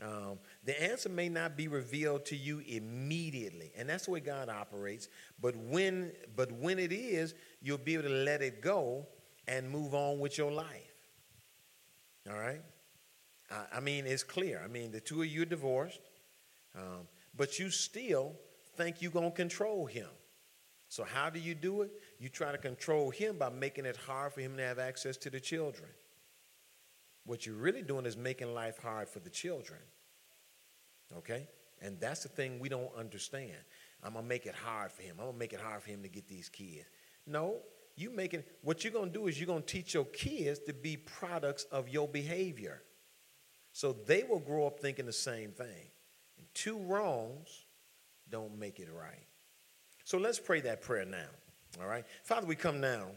Um, 0.02 0.38
the 0.64 0.80
answer 0.82 1.10
may 1.10 1.28
not 1.28 1.58
be 1.58 1.68
revealed 1.68 2.26
to 2.28 2.36
you 2.36 2.60
immediately, 2.68 3.72
and 3.76 3.90
that's 3.90 4.06
the 4.06 4.12
way 4.12 4.20
God 4.20 4.48
operates. 4.48 5.10
But 5.42 5.56
when, 5.56 6.12
but 6.36 6.52
when 6.52 6.78
it 6.78 6.92
is, 6.92 7.34
you'll 7.62 7.80
be 7.80 7.96
able 7.96 8.04
to 8.04 8.10
let 8.10 8.42
it 8.42 8.62
go 8.62 9.08
and 9.48 9.70
move 9.70 9.96
on 9.96 10.20
with 10.20 10.38
your 10.38 10.52
life. 10.52 10.94
All 12.30 12.38
right? 12.38 12.62
I, 13.50 13.78
I 13.78 13.80
mean, 13.80 14.06
it's 14.06 14.24
clear. 14.24 14.62
I 14.64 14.68
mean, 14.68 14.92
the 14.92 15.00
two 15.00 15.22
of 15.22 15.28
you 15.28 15.42
are 15.42 15.46
divorced, 15.46 16.02
um, 16.76 17.08
but 17.36 17.58
you 17.58 17.72
still 17.72 18.36
think 18.76 19.02
you're 19.02 19.12
going 19.12 19.32
to 19.32 19.36
control 19.36 19.88
him. 19.88 20.10
So, 20.90 21.04
how 21.04 21.30
do 21.30 21.40
you 21.40 21.56
do 21.56 21.82
it? 21.82 21.92
You 22.20 22.30
try 22.30 22.52
to 22.52 22.58
control 22.58 23.10
him 23.10 23.38
by 23.38 23.50
making 23.50 23.86
it 23.86 23.98
hard 23.98 24.34
for 24.34 24.42
him 24.42 24.56
to 24.58 24.64
have 24.64 24.80
access 24.80 25.18
to 25.18 25.30
the 25.30 25.40
children. 25.40 25.90
What 27.28 27.46
you're 27.46 27.56
really 27.56 27.82
doing 27.84 28.06
is 28.06 28.16
making 28.18 28.54
life 28.54 28.80
hard 28.80 29.10
for 29.10 29.20
the 29.20 29.30
children. 29.30 29.80
Okay? 31.18 31.48
And 31.82 32.00
that's 32.00 32.24
the 32.24 32.30
thing 32.30 32.58
we 32.58 32.70
don't 32.70 32.90
understand. 32.98 33.58
I'm 34.02 34.14
gonna 34.14 34.26
make 34.26 34.46
it 34.46 34.56
hard 34.56 34.92
for 34.92 35.04
him. 35.04 35.18
I'm 35.20 35.26
gonna 35.28 35.38
make 35.38 35.54
it 35.54 35.60
hard 35.60 35.84
for 35.84 35.90
him 35.90 36.02
to 36.04 36.10
get 36.10 36.28
these 36.28 36.48
kids. 36.48 36.86
No, 37.26 37.58
you 37.98 38.12
making 38.12 38.44
what 38.62 38.84
you're 38.84 38.94
gonna 38.94 39.12
do 39.12 39.28
is 39.28 39.38
you're 39.38 39.48
gonna 39.48 39.62
teach 39.62 39.94
your 39.94 40.06
kids 40.06 40.60
to 40.68 40.74
be 40.74 40.96
products 40.96 41.66
of 41.66 41.90
your 41.90 42.08
behavior. 42.08 42.82
So 43.74 43.94
they 44.06 44.24
will 44.24 44.40
grow 44.40 44.66
up 44.66 44.80
thinking 44.80 45.06
the 45.06 45.14
same 45.14 45.52
thing. 45.52 45.92
And 46.38 46.48
two 46.54 46.80
wrongs 46.80 47.66
don't 48.30 48.58
make 48.58 48.80
it 48.80 48.88
right. 48.92 49.28
So 50.06 50.18
let's 50.18 50.40
pray 50.40 50.62
that 50.62 50.82
prayer 50.82 51.06
now. 51.06 51.28
All 51.82 51.88
right? 51.88 52.06
Father, 52.24 52.48
we 52.48 52.56
come 52.56 52.80
now. 52.80 53.08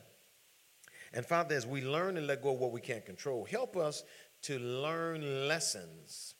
And 1.12 1.26
Father, 1.26 1.54
as 1.54 1.66
we 1.66 1.82
learn 1.82 2.16
and 2.16 2.26
let 2.26 2.42
go 2.42 2.52
of 2.52 2.60
what 2.60 2.72
we 2.72 2.80
can't 2.80 3.04
control, 3.04 3.44
help 3.44 3.76
us 3.76 4.04
to 4.42 4.58
learn 4.58 5.48
lessons 5.48 6.34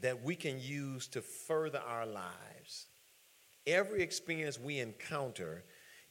that 0.00 0.22
we 0.22 0.34
can 0.34 0.58
use 0.60 1.06
to 1.08 1.20
further 1.20 1.80
our 1.86 2.06
lives. 2.06 2.88
Every 3.66 4.02
experience 4.02 4.58
we 4.58 4.80
encounter 4.80 5.64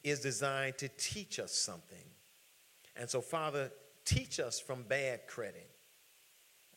is 0.03 0.20
designed 0.20 0.78
to 0.80 0.89
teach 0.97 1.39
us 1.39 1.53
something. 1.53 2.05
And 2.95 3.09
so, 3.09 3.22
Father, 3.22 3.72
teach 4.05 4.39
us 4.39 4.59
from 4.59 4.84
bad 4.84 5.28
credit. 5.28 5.70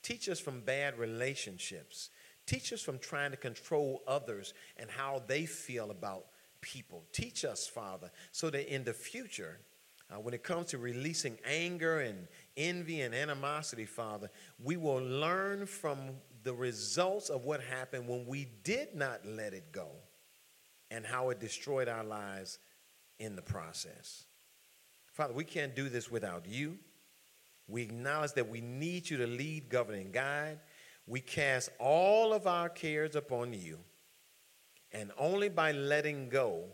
Teach 0.03 0.29
us 0.29 0.39
from 0.39 0.61
bad 0.61 0.99
relationships. 0.99 2.11
Teach 2.47 2.73
us 2.73 2.81
from 2.81 2.99
trying 2.99 3.33
to 3.33 3.37
control 3.37 4.03
others 4.07 4.55
and 4.77 4.91
how 4.91 5.23
they 5.27 5.47
feel 5.47 5.91
about 5.91 6.27
people. 6.61 7.05
Teach 7.13 7.45
us, 7.45 7.67
Father, 7.67 8.11
so 8.33 8.51
that 8.51 8.73
in 8.73 8.85
the 8.85 8.93
future, 8.93 9.59
uh, 10.11 10.21
when 10.21 10.35
it 10.35 10.45
comes 10.45 10.69
to 10.69 10.79
releasing 10.79 11.37
anger 11.45 12.01
and 12.01 12.29
envy 12.57 13.01
and 13.01 13.15
animosity, 13.15 13.85
Father, 13.85 14.31
we 14.63 14.77
will 14.77 15.03
learn 15.03 15.67
from 15.67 16.11
the 16.45 16.55
results 16.55 17.29
of 17.29 17.45
what 17.45 17.61
happened 17.61 18.07
when 18.07 18.25
we 18.27 18.47
did 18.63 18.95
not 18.95 19.27
let 19.27 19.53
it 19.53 19.73
go 19.73 19.89
and 20.93 21.05
how 21.05 21.31
it 21.31 21.41
destroyed 21.41 21.89
our 21.89 22.05
lives 22.05 22.59
in 23.19 23.35
the 23.35 23.43
process. 23.43 24.25
Father, 25.13 25.35
we 25.35 25.45
can't 25.45 25.75
do 25.75 25.89
this 25.89 26.09
without 26.09 26.47
you. 26.47 26.79
We 27.67 27.83
acknowledge 27.83 28.35
that 28.35 28.49
we 28.49 28.61
need 28.61 29.11
you 29.11 29.17
to 29.17 29.27
lead, 29.27 29.69
govern, 29.69 29.97
and 29.97 30.13
guide. 30.13 30.61
We 31.09 31.21
cast 31.21 31.71
all 31.81 32.33
of 32.33 32.47
our 32.47 32.69
cares 32.69 33.17
upon 33.17 33.53
you, 33.53 33.79
and 34.93 35.11
only 35.19 35.49
by 35.49 35.73
letting 35.73 36.29
go 36.29 36.65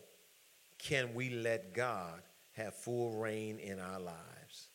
can 0.77 1.15
we 1.15 1.31
let 1.31 1.73
God 1.73 2.21
have 2.53 2.75
full 2.75 3.13
reign 3.13 3.59
in 3.59 3.79
our 3.81 4.01
lives. 4.01 4.69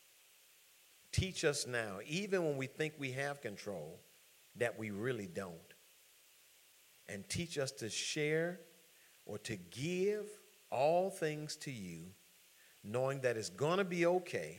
Teach 1.12 1.44
us 1.44 1.66
now, 1.66 1.98
even 2.06 2.44
when 2.44 2.56
we 2.56 2.66
think 2.66 2.94
we 2.98 3.12
have 3.12 3.40
control, 3.40 4.00
that 4.56 4.78
we 4.78 4.90
really 4.90 5.26
don't. 5.26 5.54
And 7.08 7.28
teach 7.28 7.56
us 7.58 7.70
to 7.72 7.88
share 7.88 8.60
or 9.24 9.38
to 9.38 9.56
give 9.56 10.26
all 10.70 11.10
things 11.10 11.56
to 11.56 11.70
you, 11.70 12.06
knowing 12.84 13.20
that 13.22 13.36
it's 13.36 13.48
going 13.48 13.78
to 13.78 13.84
be 13.84 14.04
okay, 14.06 14.58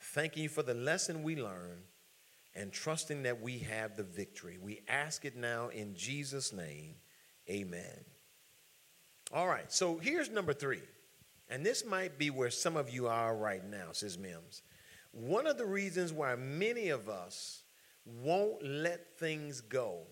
thanking 0.00 0.42
you 0.42 0.48
for 0.48 0.62
the 0.62 0.74
lesson 0.74 1.22
we 1.22 1.36
learned, 1.36 1.82
and 2.54 2.70
trusting 2.70 3.22
that 3.22 3.40
we 3.40 3.58
have 3.58 3.96
the 3.96 4.02
victory. 4.02 4.58
We 4.60 4.82
ask 4.88 5.24
it 5.24 5.36
now 5.36 5.68
in 5.68 5.94
Jesus' 5.94 6.52
name. 6.52 6.96
Amen. 7.48 8.04
All 9.32 9.46
right, 9.46 9.72
so 9.72 9.96
here's 9.98 10.28
number 10.28 10.52
three. 10.52 10.82
And 11.52 11.66
this 11.66 11.84
might 11.84 12.16
be 12.16 12.30
where 12.30 12.48
some 12.48 12.78
of 12.78 12.88
you 12.88 13.08
are 13.08 13.36
right 13.36 13.62
now, 13.62 13.88
says 13.92 14.16
Mims. 14.16 14.62
One 15.10 15.46
of 15.46 15.58
the 15.58 15.66
reasons 15.66 16.10
why 16.10 16.34
many 16.34 16.88
of 16.88 17.10
us 17.10 17.64
won't 18.06 18.64
let 18.64 19.18
things 19.18 19.60
go, 19.60 20.04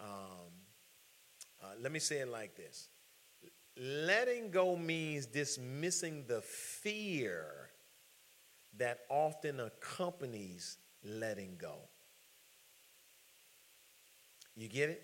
um, 0.00 0.08
uh, 1.62 1.66
let 1.80 1.92
me 1.92 2.00
say 2.00 2.18
it 2.18 2.28
like 2.28 2.56
this 2.56 2.88
letting 3.76 4.50
go 4.50 4.76
means 4.76 5.24
dismissing 5.24 6.24
the 6.26 6.40
fear 6.42 7.70
that 8.76 8.98
often 9.08 9.60
accompanies 9.60 10.78
letting 11.04 11.54
go. 11.58 11.76
You 14.56 14.68
get 14.68 14.90
it? 14.90 15.02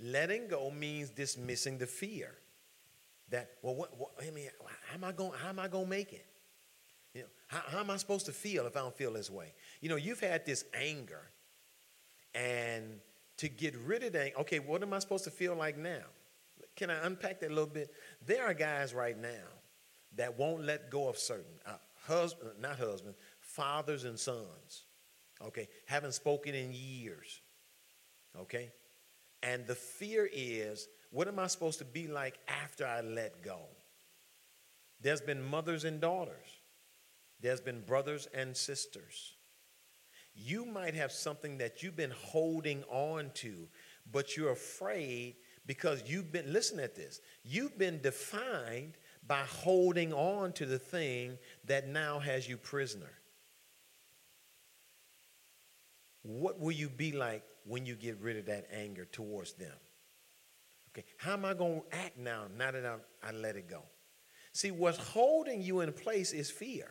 Letting 0.00 0.48
go 0.48 0.72
means 0.72 1.10
dismissing 1.10 1.78
the 1.78 1.86
fear 1.86 2.34
that 3.34 3.50
well, 3.62 3.74
what, 3.74 3.98
what 3.98 4.10
I 4.20 4.30
mean, 4.30 4.48
how 4.88 4.94
am 4.94 5.04
I 5.04 5.12
going? 5.12 5.32
How 5.42 5.48
am 5.48 5.58
I 5.58 5.68
going 5.68 5.84
to 5.84 5.90
make 5.90 6.12
it? 6.12 6.26
You 7.14 7.22
know, 7.22 7.28
how, 7.48 7.62
how 7.66 7.80
am 7.80 7.90
I 7.90 7.96
supposed 7.96 8.26
to 8.26 8.32
feel 8.32 8.66
if 8.66 8.76
I 8.76 8.80
don't 8.80 8.96
feel 8.96 9.12
this 9.12 9.30
way? 9.30 9.52
You 9.80 9.88
know, 9.88 9.96
you've 9.96 10.20
had 10.20 10.46
this 10.46 10.64
anger, 10.72 11.30
and 12.34 13.00
to 13.38 13.48
get 13.48 13.76
rid 13.84 14.04
of 14.04 14.12
that, 14.12 14.38
okay, 14.40 14.60
what 14.60 14.82
am 14.82 14.92
I 14.92 15.00
supposed 15.00 15.24
to 15.24 15.30
feel 15.30 15.54
like 15.56 15.76
now? 15.76 16.04
Can 16.76 16.90
I 16.90 17.04
unpack 17.06 17.40
that 17.40 17.50
a 17.50 17.54
little 17.54 17.66
bit? 17.66 17.92
There 18.24 18.44
are 18.44 18.54
guys 18.54 18.94
right 18.94 19.20
now 19.20 19.44
that 20.16 20.38
won't 20.38 20.64
let 20.64 20.90
go 20.90 21.08
of 21.08 21.18
certain 21.18 21.58
uh, 21.66 21.72
husband, 22.06 22.52
not 22.60 22.78
husbands, 22.78 23.18
fathers 23.40 24.04
and 24.04 24.18
sons. 24.18 24.84
Okay, 25.44 25.68
haven't 25.86 26.14
spoken 26.14 26.54
in 26.54 26.72
years. 26.72 27.40
Okay, 28.38 28.70
and 29.42 29.66
the 29.66 29.74
fear 29.74 30.28
is, 30.32 30.88
what 31.14 31.28
am 31.28 31.38
I 31.38 31.46
supposed 31.46 31.78
to 31.78 31.84
be 31.84 32.08
like 32.08 32.40
after 32.48 32.84
I 32.84 33.00
let 33.00 33.40
go? 33.40 33.60
There's 35.00 35.20
been 35.20 35.40
mothers 35.40 35.84
and 35.84 36.00
daughters. 36.00 36.46
There's 37.40 37.60
been 37.60 37.82
brothers 37.82 38.26
and 38.34 38.56
sisters. 38.56 39.34
You 40.34 40.64
might 40.64 40.94
have 40.94 41.12
something 41.12 41.58
that 41.58 41.84
you've 41.84 41.94
been 41.94 42.12
holding 42.20 42.82
on 42.90 43.30
to, 43.34 43.68
but 44.10 44.36
you're 44.36 44.50
afraid 44.50 45.36
because 45.66 46.02
you've 46.04 46.32
been, 46.32 46.52
listen 46.52 46.80
at 46.80 46.96
this, 46.96 47.20
you've 47.44 47.78
been 47.78 48.00
defined 48.00 48.94
by 49.24 49.42
holding 49.42 50.12
on 50.12 50.52
to 50.54 50.66
the 50.66 50.80
thing 50.80 51.38
that 51.64 51.86
now 51.86 52.18
has 52.18 52.48
you 52.48 52.56
prisoner. 52.56 53.12
What 56.22 56.58
will 56.58 56.72
you 56.72 56.88
be 56.88 57.12
like 57.12 57.44
when 57.64 57.86
you 57.86 57.94
get 57.94 58.20
rid 58.20 58.36
of 58.36 58.46
that 58.46 58.66
anger 58.72 59.04
towards 59.04 59.52
them? 59.52 59.76
Okay, 60.94 61.04
how 61.16 61.32
am 61.32 61.44
I 61.44 61.54
going 61.54 61.80
to 61.80 61.96
act 61.96 62.16
now, 62.16 62.44
now 62.56 62.70
that 62.70 62.86
I, 62.86 63.28
I 63.28 63.32
let 63.32 63.56
it 63.56 63.68
go? 63.68 63.82
See, 64.52 64.70
what's 64.70 64.98
holding 64.98 65.60
you 65.60 65.80
in 65.80 65.92
place 65.92 66.32
is 66.32 66.50
fear. 66.50 66.88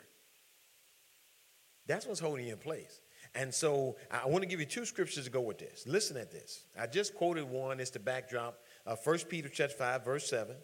That's 1.88 2.06
what's 2.06 2.20
holding 2.20 2.46
you 2.46 2.54
in 2.54 2.60
place. 2.60 3.00
And 3.36 3.54
so 3.54 3.96
I 4.12 4.28
want 4.28 4.44
to 4.44 4.48
give 4.48 4.60
you 4.60 4.66
two 4.66 4.86
scriptures 4.86 5.24
to 5.24 5.30
go 5.32 5.42
with 5.42 5.58
this. 5.58 5.86
Listen 5.88 6.18
at 6.18 6.32
this. 6.32 6.66
I 6.80 6.88
just 6.88 7.16
quoted 7.16 7.50
one. 7.50 7.80
It's 7.80 7.90
the 7.90 8.00
backdrop 8.00 8.60
of 8.86 9.00
1 9.06 9.20
Peter 9.30 9.50
chapter 9.50 9.76
5, 9.76 10.04
verse 10.04 10.30
7. 10.30 10.56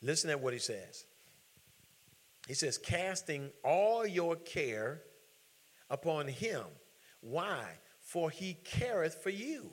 Listen 0.00 0.30
at 0.30 0.40
what 0.40 0.52
he 0.52 0.58
says. 0.60 1.04
He 2.46 2.54
says, 2.54 2.78
casting 2.78 3.50
all 3.64 4.06
your 4.06 4.36
care 4.36 5.02
upon 5.90 6.28
him. 6.28 6.62
Why? 7.20 7.64
For 8.00 8.30
he 8.30 8.54
careth 8.64 9.22
for 9.22 9.30
you. 9.30 9.72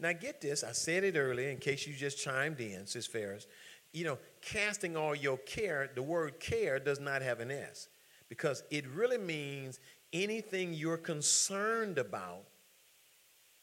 Now 0.00 0.12
get 0.12 0.40
this, 0.40 0.64
I 0.64 0.72
said 0.72 1.04
it 1.04 1.16
earlier 1.16 1.50
in 1.50 1.58
case 1.58 1.86
you 1.86 1.94
just 1.94 2.18
chimed 2.18 2.58
in, 2.60 2.86
says 2.86 3.06
Ferris. 3.06 3.46
You 3.92 4.04
know, 4.04 4.18
casting 4.40 4.96
all 4.96 5.14
your 5.14 5.36
care, 5.38 5.90
the 5.94 6.02
word 6.02 6.40
care 6.40 6.78
does 6.78 7.00
not 7.00 7.22
have 7.22 7.40
an 7.40 7.50
S 7.50 7.88
because 8.28 8.62
it 8.70 8.86
really 8.88 9.18
means 9.18 9.78
anything 10.12 10.72
you're 10.72 10.96
concerned 10.96 11.98
about, 11.98 12.44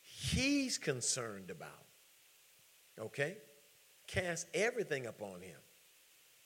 he's 0.01 0.77
concerned 0.77 1.49
about. 1.49 1.85
Okay? 2.99 3.37
Cast 4.05 4.47
everything 4.53 5.07
upon 5.07 5.41
him. 5.41 5.57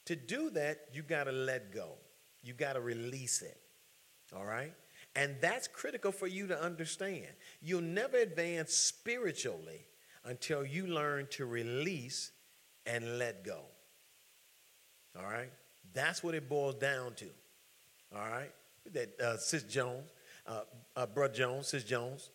To 0.06 0.16
do 0.16 0.50
that, 0.52 0.86
you 0.94 1.04
got 1.04 1.26
to 1.26 1.32
let 1.32 1.74
go. 1.74 1.90
You 2.44 2.54
got 2.54 2.74
to 2.74 2.82
release 2.82 3.42
it. 3.42 3.60
All 4.36 4.46
right? 4.46 4.74
And 5.16 5.36
that's 5.42 5.68
critical 5.68 6.12
for 6.12 6.28
you 6.28 6.48
to 6.48 6.62
understand. 6.62 7.28
You'll 7.62 7.82
never 7.82 8.18
advance 8.18 8.74
spiritually 8.74 9.86
until 10.24 10.66
you 10.66 10.88
learn 10.88 11.28
to 11.32 11.46
release 11.46 12.32
and 12.86 13.20
let 13.20 13.44
go. 13.44 13.60
All 15.18 15.30
right? 15.30 15.52
That's 15.94 16.24
what 16.24 16.34
it 16.36 16.48
boils 16.48 16.76
down 16.76 17.14
to. 17.16 17.28
All 18.16 18.28
right? 18.28 18.52
That 18.94 19.20
uh, 19.20 19.38
Sis 19.38 19.64
Jones, 19.64 20.12
uh, 20.48 20.62
uh, 20.96 21.06
Brother 21.08 21.34
Jones, 21.34 21.68
Sis 21.68 21.84
Jones. 21.84 22.30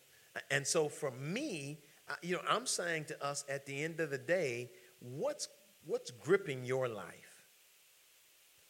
And 0.51 0.65
so 0.65 0.87
for 0.87 1.11
me, 1.11 1.79
you 2.21 2.35
know, 2.35 2.41
I'm 2.47 2.67
saying 2.67 3.05
to 3.05 3.25
us 3.25 3.43
at 3.49 3.65
the 3.65 3.83
end 3.83 3.99
of 3.99 4.11
the 4.11 4.17
day, 4.17 4.69
what's, 4.99 5.47
what's 5.85 6.11
gripping 6.11 6.63
your 6.63 6.87
life? 6.87 7.45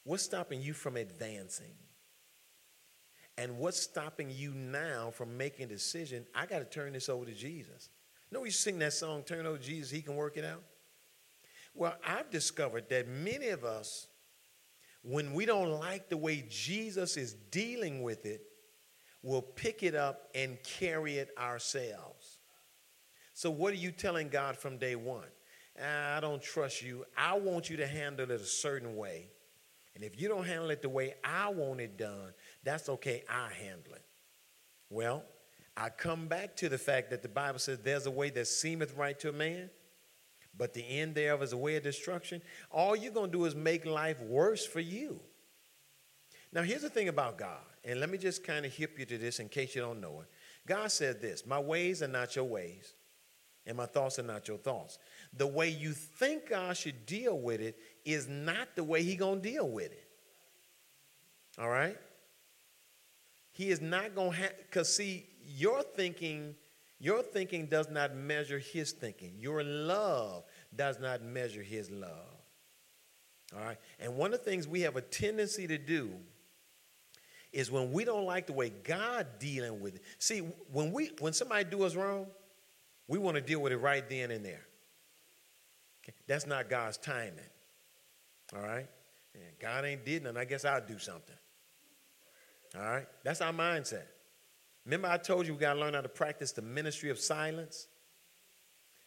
What's 0.05 0.24
stopping 0.24 0.62
you 0.62 0.74
from 0.74 0.95
advancing? 0.95 1.74
And 3.38 3.57
what's 3.59 3.79
stopping 3.79 4.31
you 4.31 4.51
now 4.51 5.11
from 5.11 5.38
making 5.38 5.65
a 5.65 5.69
decision? 5.69 6.25
I 6.33 6.45
got 6.45 6.59
to 6.59 6.65
turn 6.65 6.93
this 6.93 7.07
over 7.07 7.25
to 7.25 7.33
Jesus. 7.33 7.89
You 8.31 8.38
know, 8.38 8.43
you 8.43 8.51
sing 8.51 8.79
that 8.79 8.93
song, 8.93 9.23
Turn 9.23 9.45
Over 9.45 9.57
to 9.57 9.63
Jesus, 9.63 9.91
He 9.91 10.01
can 10.01 10.15
work 10.15 10.38
it 10.38 10.45
out. 10.45 10.63
Well, 11.73 11.95
I've 12.05 12.31
discovered 12.31 12.89
that 12.89 13.07
many 13.07 13.49
of 13.49 13.63
us, 13.63 14.07
when 15.03 15.33
we 15.33 15.45
don't 15.45 15.69
like 15.79 16.09
the 16.09 16.17
way 16.17 16.43
Jesus 16.49 17.15
is 17.15 17.33
dealing 17.51 18.01
with 18.01 18.25
it, 18.25 18.41
will 19.21 19.43
pick 19.43 19.83
it 19.83 19.93
up 19.93 20.29
and 20.33 20.57
carry 20.63 21.17
it 21.17 21.29
ourselves. 21.38 22.39
So, 23.33 23.51
what 23.51 23.73
are 23.73 23.77
you 23.77 23.91
telling 23.91 24.29
God 24.29 24.57
from 24.57 24.77
day 24.77 24.95
one? 24.95 25.27
Ah, 25.79 26.17
I 26.17 26.19
don't 26.19 26.41
trust 26.41 26.81
you. 26.81 27.05
I 27.15 27.38
want 27.38 27.69
you 27.69 27.77
to 27.77 27.85
handle 27.85 28.31
it 28.31 28.41
a 28.41 28.43
certain 28.43 28.95
way. 28.95 29.29
And 29.93 30.03
if 30.03 30.19
you 30.19 30.27
don't 30.27 30.45
handle 30.45 30.69
it 30.69 30.81
the 30.81 30.89
way 30.89 31.15
I 31.23 31.49
want 31.49 31.81
it 31.81 31.97
done, 31.97 32.33
that's 32.68 32.89
okay. 32.89 33.24
I 33.30 33.49
handle 33.53 33.93
it. 33.93 34.03
Well, 34.89 35.24
I 35.76 35.89
come 35.89 36.28
back 36.28 36.55
to 36.57 36.70
the 36.70 36.78
fact 36.78 37.11
that 37.11 37.22
the 37.22 37.30
Bible 37.30 37.59
says 37.59 37.80
there's 37.80 38.07
a 38.07 38.11
way 38.11 38.30
that 38.32 38.47
seemeth 38.47 38.95
right 38.95 39.18
to 39.20 39.30
a 39.30 39.34
man, 39.34 39.70
but 40.57 40.74
the 40.74 40.82
end 40.82 41.15
thereof 41.15 41.43
is 41.43 41.53
a 41.53 41.57
way 41.57 41.76
of 41.76 41.84
destruction. 41.84 42.41
All 42.72 42.95
you're 42.95 43.13
going 43.13 43.32
to 43.32 43.38
do 43.38 43.45
is 43.45 43.55
make 43.55 43.86
life 43.86 44.20
worse 44.22 44.65
for 44.65 44.80
you. 44.80 45.20
Now, 46.51 46.63
here's 46.63 46.82
the 46.82 46.89
thing 46.89 47.09
about 47.09 47.38
God, 47.38 47.59
and 47.84 47.99
let 47.99 48.09
me 48.09 48.18
just 48.18 48.43
kind 48.43 48.65
of 48.65 48.74
hip 48.74 48.97
you 48.97 49.05
to 49.05 49.18
this 49.18 49.39
in 49.39 49.49
case 49.49 49.76
you 49.76 49.82
don't 49.82 50.01
know 50.01 50.22
it. 50.22 50.28
God 50.65 50.91
said 50.91 51.22
this 51.22 51.45
My 51.45 51.59
ways 51.59 52.01
are 52.01 52.07
not 52.07 52.36
your 52.36 52.45
ways, 52.45 52.95
and 53.65 53.78
my 53.78 53.86
thoughts 53.86 54.18
are 54.18 54.24
not 54.24 54.47
your 54.47 54.57
thoughts. 54.57 54.97
The 55.36 55.45
way 55.45 55.70
you 55.70 55.91
think 55.91 56.49
God 56.49 56.76
should 56.76 57.05
deal 57.05 57.38
with 57.38 57.61
it 57.61 57.78
is 58.03 58.28
not 58.28 58.76
the 58.76 58.84
way 58.84 59.03
he 59.03 59.15
to 59.18 59.36
deal 59.36 59.70
with 59.70 59.91
it. 59.91 60.07
All 61.59 61.70
right? 61.70 61.97
He 63.58 63.70
is 63.72 63.82
not 63.82 64.14
going 64.14 64.34
to 64.34 64.38
have, 64.38 64.53
because 64.70 64.95
see, 64.95 65.26
your 65.43 65.82
thinking, 65.82 66.53
your 66.99 67.24
thinking 67.24 67.66
does 67.66 67.89
not 67.89 68.16
measure 68.16 68.60
his 68.60 68.91
thinking. 68.91 69.34
Your 69.39 69.64
love 69.64 70.43
does 70.76 70.99
not 70.99 71.24
measure 71.24 71.64
his 71.64 71.89
love. 71.89 72.12
All 73.55 73.66
right? 73.66 73.80
And 73.99 74.16
one 74.16 74.32
of 74.32 74.43
the 74.43 74.45
things 74.45 74.68
we 74.68 74.82
have 74.82 74.95
a 74.95 75.01
tendency 75.01 75.66
to 75.66 75.80
do 75.80 76.12
is 77.51 77.72
when 77.72 77.91
we 77.91 78.05
don't 78.05 78.26
like 78.26 78.45
the 78.45 78.53
way 78.53 78.70
God 78.84 79.26
dealing 79.39 79.82
with 79.82 79.95
it. 79.95 80.03
See, 80.20 80.41
when 80.72 80.91
we 80.91 81.10
when 81.18 81.34
somebody 81.34 81.64
do 81.64 81.82
us 81.82 81.95
wrong, 81.95 82.28
we 83.08 83.18
want 83.18 83.38
to 83.38 83.41
deal 83.41 83.60
with 83.60 83.72
it 83.72 83.78
right 83.78 84.08
then 84.08 84.30
and 84.30 84.45
there. 84.45 84.68
That's 86.28 86.45
not 86.45 86.70
God's 86.70 86.97
timing. 86.97 87.39
All 88.55 88.62
right? 88.62 88.88
And 89.34 89.60
God 89.60 89.84
ain't 89.84 90.05
did 90.05 90.26
nothing. 90.26 90.38
I 90.38 90.45
guess 90.45 90.64
I'll 90.64 90.86
do 90.86 90.99
something. 90.99 91.36
All 92.76 92.82
right? 92.82 93.07
That's 93.24 93.41
our 93.41 93.53
mindset. 93.53 94.05
Remember, 94.86 95.07
I 95.09 95.18
told 95.18 95.47
you 95.47 95.53
we 95.53 95.59
got 95.59 95.74
to 95.74 95.80
learn 95.80 95.93
how 95.93 96.01
to 96.01 96.09
practice 96.09 96.51
the 96.51 96.61
ministry 96.61 97.09
of 97.09 97.20
silence? 97.20 97.88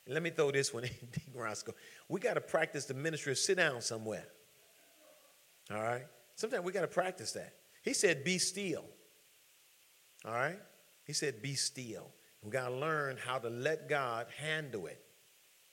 And 0.06 0.14
let 0.14 0.22
me 0.22 0.30
throw 0.30 0.50
this 0.50 0.72
one 0.74 0.84
in, 0.84 0.90
Roscoe. 1.34 1.74
We 2.08 2.20
got 2.20 2.34
to 2.34 2.40
practice 2.40 2.84
the 2.84 2.94
ministry 2.94 3.32
of 3.32 3.38
sit 3.38 3.56
down 3.56 3.80
somewhere. 3.80 4.26
All 5.70 5.82
right? 5.82 6.06
Sometimes 6.34 6.64
we 6.64 6.72
got 6.72 6.82
to 6.82 6.88
practice 6.88 7.32
that. 7.32 7.54
He 7.82 7.94
said, 7.94 8.24
be 8.24 8.38
still. 8.38 8.84
All 10.24 10.34
right? 10.34 10.58
He 11.04 11.12
said, 11.12 11.40
be 11.42 11.54
still. 11.54 12.10
We 12.42 12.50
got 12.50 12.68
to 12.68 12.74
learn 12.74 13.16
how 13.16 13.38
to 13.38 13.48
let 13.48 13.88
God 13.88 14.26
handle 14.36 14.86
it. 14.86 15.02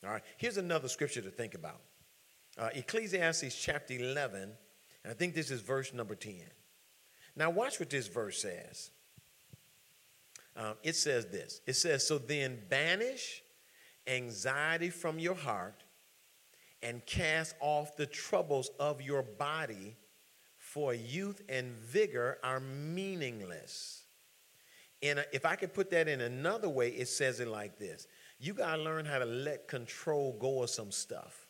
All 0.06 0.12
right? 0.12 0.24
Here's 0.38 0.58
another 0.58 0.88
scripture 0.88 1.22
to 1.22 1.30
think 1.30 1.54
about 1.54 1.82
uh, 2.58 2.70
Ecclesiastes 2.74 3.56
chapter 3.56 3.94
11, 3.94 4.42
and 4.42 4.52
I 5.06 5.14
think 5.14 5.36
this 5.36 5.52
is 5.52 5.62
verse 5.62 5.94
number 5.94 6.16
10. 6.16 6.42
Now, 7.38 7.52
watch 7.52 7.80
what 7.80 7.90
this 7.90 8.08
verse 8.08 8.42
says. 8.42 8.90
Um, 10.56 10.74
it 10.82 10.96
says 10.96 11.28
this 11.28 11.62
it 11.68 11.74
says, 11.74 12.06
So 12.06 12.18
then 12.18 12.60
banish 12.68 13.44
anxiety 14.08 14.90
from 14.90 15.20
your 15.20 15.36
heart 15.36 15.84
and 16.82 17.06
cast 17.06 17.56
off 17.60 17.96
the 17.96 18.08
troubles 18.08 18.72
of 18.80 19.02
your 19.02 19.22
body, 19.22 19.96
for 20.58 20.94
youth 20.94 21.42
and 21.48 21.72
vigor 21.72 22.40
are 22.44 22.60
meaningless. 22.60 24.04
And 25.04 25.24
if 25.32 25.46
I 25.46 25.56
could 25.56 25.74
put 25.74 25.92
that 25.92 26.08
in 26.08 26.22
another 26.22 26.70
way, 26.70 26.90
it 26.90 27.08
says 27.08 27.40
it 27.40 27.48
like 27.48 27.78
this 27.78 28.08
You 28.40 28.56
got 28.56 28.78
to 28.78 28.82
learn 28.82 29.06
how 29.06 29.20
to 29.20 29.26
let 29.26 29.68
control 29.68 30.36
go 30.40 30.64
of 30.64 30.72
some 30.72 30.92
stuff. 30.92 31.48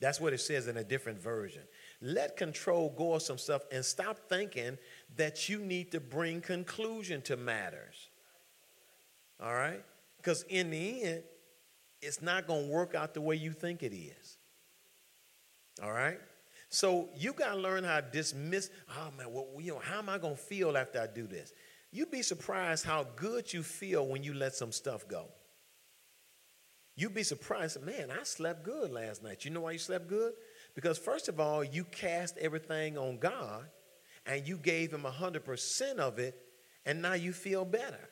That's 0.00 0.20
what 0.20 0.32
it 0.32 0.38
says 0.38 0.68
in 0.68 0.76
a 0.76 0.84
different 0.84 1.18
version. 1.18 1.62
Let 2.06 2.36
control 2.36 2.92
go 2.94 3.14
of 3.14 3.22
some 3.22 3.38
stuff 3.38 3.62
and 3.72 3.82
stop 3.82 4.28
thinking 4.28 4.76
that 5.16 5.48
you 5.48 5.58
need 5.58 5.90
to 5.92 6.00
bring 6.00 6.42
conclusion 6.42 7.22
to 7.22 7.38
matters. 7.38 8.10
All 9.42 9.54
right? 9.54 9.82
Because 10.18 10.44
in 10.50 10.70
the 10.70 11.02
end, 11.02 11.22
it's 12.02 12.20
not 12.20 12.46
going 12.46 12.66
to 12.66 12.70
work 12.70 12.94
out 12.94 13.14
the 13.14 13.22
way 13.22 13.36
you 13.36 13.52
think 13.52 13.82
it 13.82 13.96
is. 13.96 14.36
All 15.82 15.92
right? 15.92 16.20
So 16.68 17.08
you 17.16 17.32
got 17.32 17.54
to 17.54 17.56
learn 17.58 17.84
how 17.84 18.00
to 18.00 18.06
dismiss, 18.12 18.68
oh 18.90 19.10
man, 19.16 19.28
you 19.58 19.72
know, 19.72 19.78
how 19.78 20.00
am 20.00 20.10
I 20.10 20.18
going 20.18 20.36
to 20.36 20.40
feel 20.42 20.76
after 20.76 21.00
I 21.00 21.06
do 21.06 21.26
this? 21.26 21.54
You'd 21.90 22.10
be 22.10 22.20
surprised 22.20 22.84
how 22.84 23.06
good 23.16 23.50
you 23.50 23.62
feel 23.62 24.06
when 24.06 24.22
you 24.22 24.34
let 24.34 24.54
some 24.54 24.72
stuff 24.72 25.08
go. 25.08 25.28
You'd 26.96 27.14
be 27.14 27.22
surprised, 27.22 27.82
man, 27.82 28.10
I 28.10 28.24
slept 28.24 28.62
good 28.62 28.90
last 28.90 29.22
night. 29.22 29.46
You 29.46 29.52
know 29.52 29.62
why 29.62 29.70
you 29.70 29.78
slept 29.78 30.06
good? 30.06 30.34
Because, 30.74 30.98
first 30.98 31.28
of 31.28 31.38
all, 31.38 31.62
you 31.62 31.84
cast 31.84 32.36
everything 32.38 32.98
on 32.98 33.18
God 33.18 33.64
and 34.26 34.46
you 34.46 34.56
gave 34.56 34.92
Him 34.92 35.02
100% 35.02 35.98
of 35.98 36.18
it, 36.18 36.40
and 36.86 37.00
now 37.02 37.12
you 37.12 37.32
feel 37.32 37.64
better. 37.64 38.10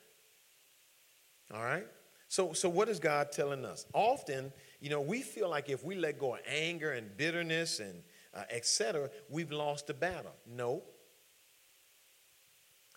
All 1.53 1.63
right? 1.63 1.87
So, 2.27 2.53
so 2.53 2.69
what 2.69 2.89
is 2.89 2.99
God 2.99 3.31
telling 3.31 3.65
us? 3.65 3.85
Often, 3.93 4.53
you 4.79 4.89
know, 4.89 5.01
we 5.01 5.21
feel 5.21 5.49
like 5.49 5.69
if 5.69 5.83
we 5.83 5.95
let 5.95 6.19
go 6.19 6.35
of 6.35 6.41
anger 6.47 6.91
and 6.91 7.15
bitterness 7.15 7.79
and 7.79 8.01
uh, 8.33 8.43
etc., 8.49 9.09
we've 9.29 9.51
lost 9.51 9.87
the 9.87 9.93
battle. 9.93 10.33
No. 10.47 10.81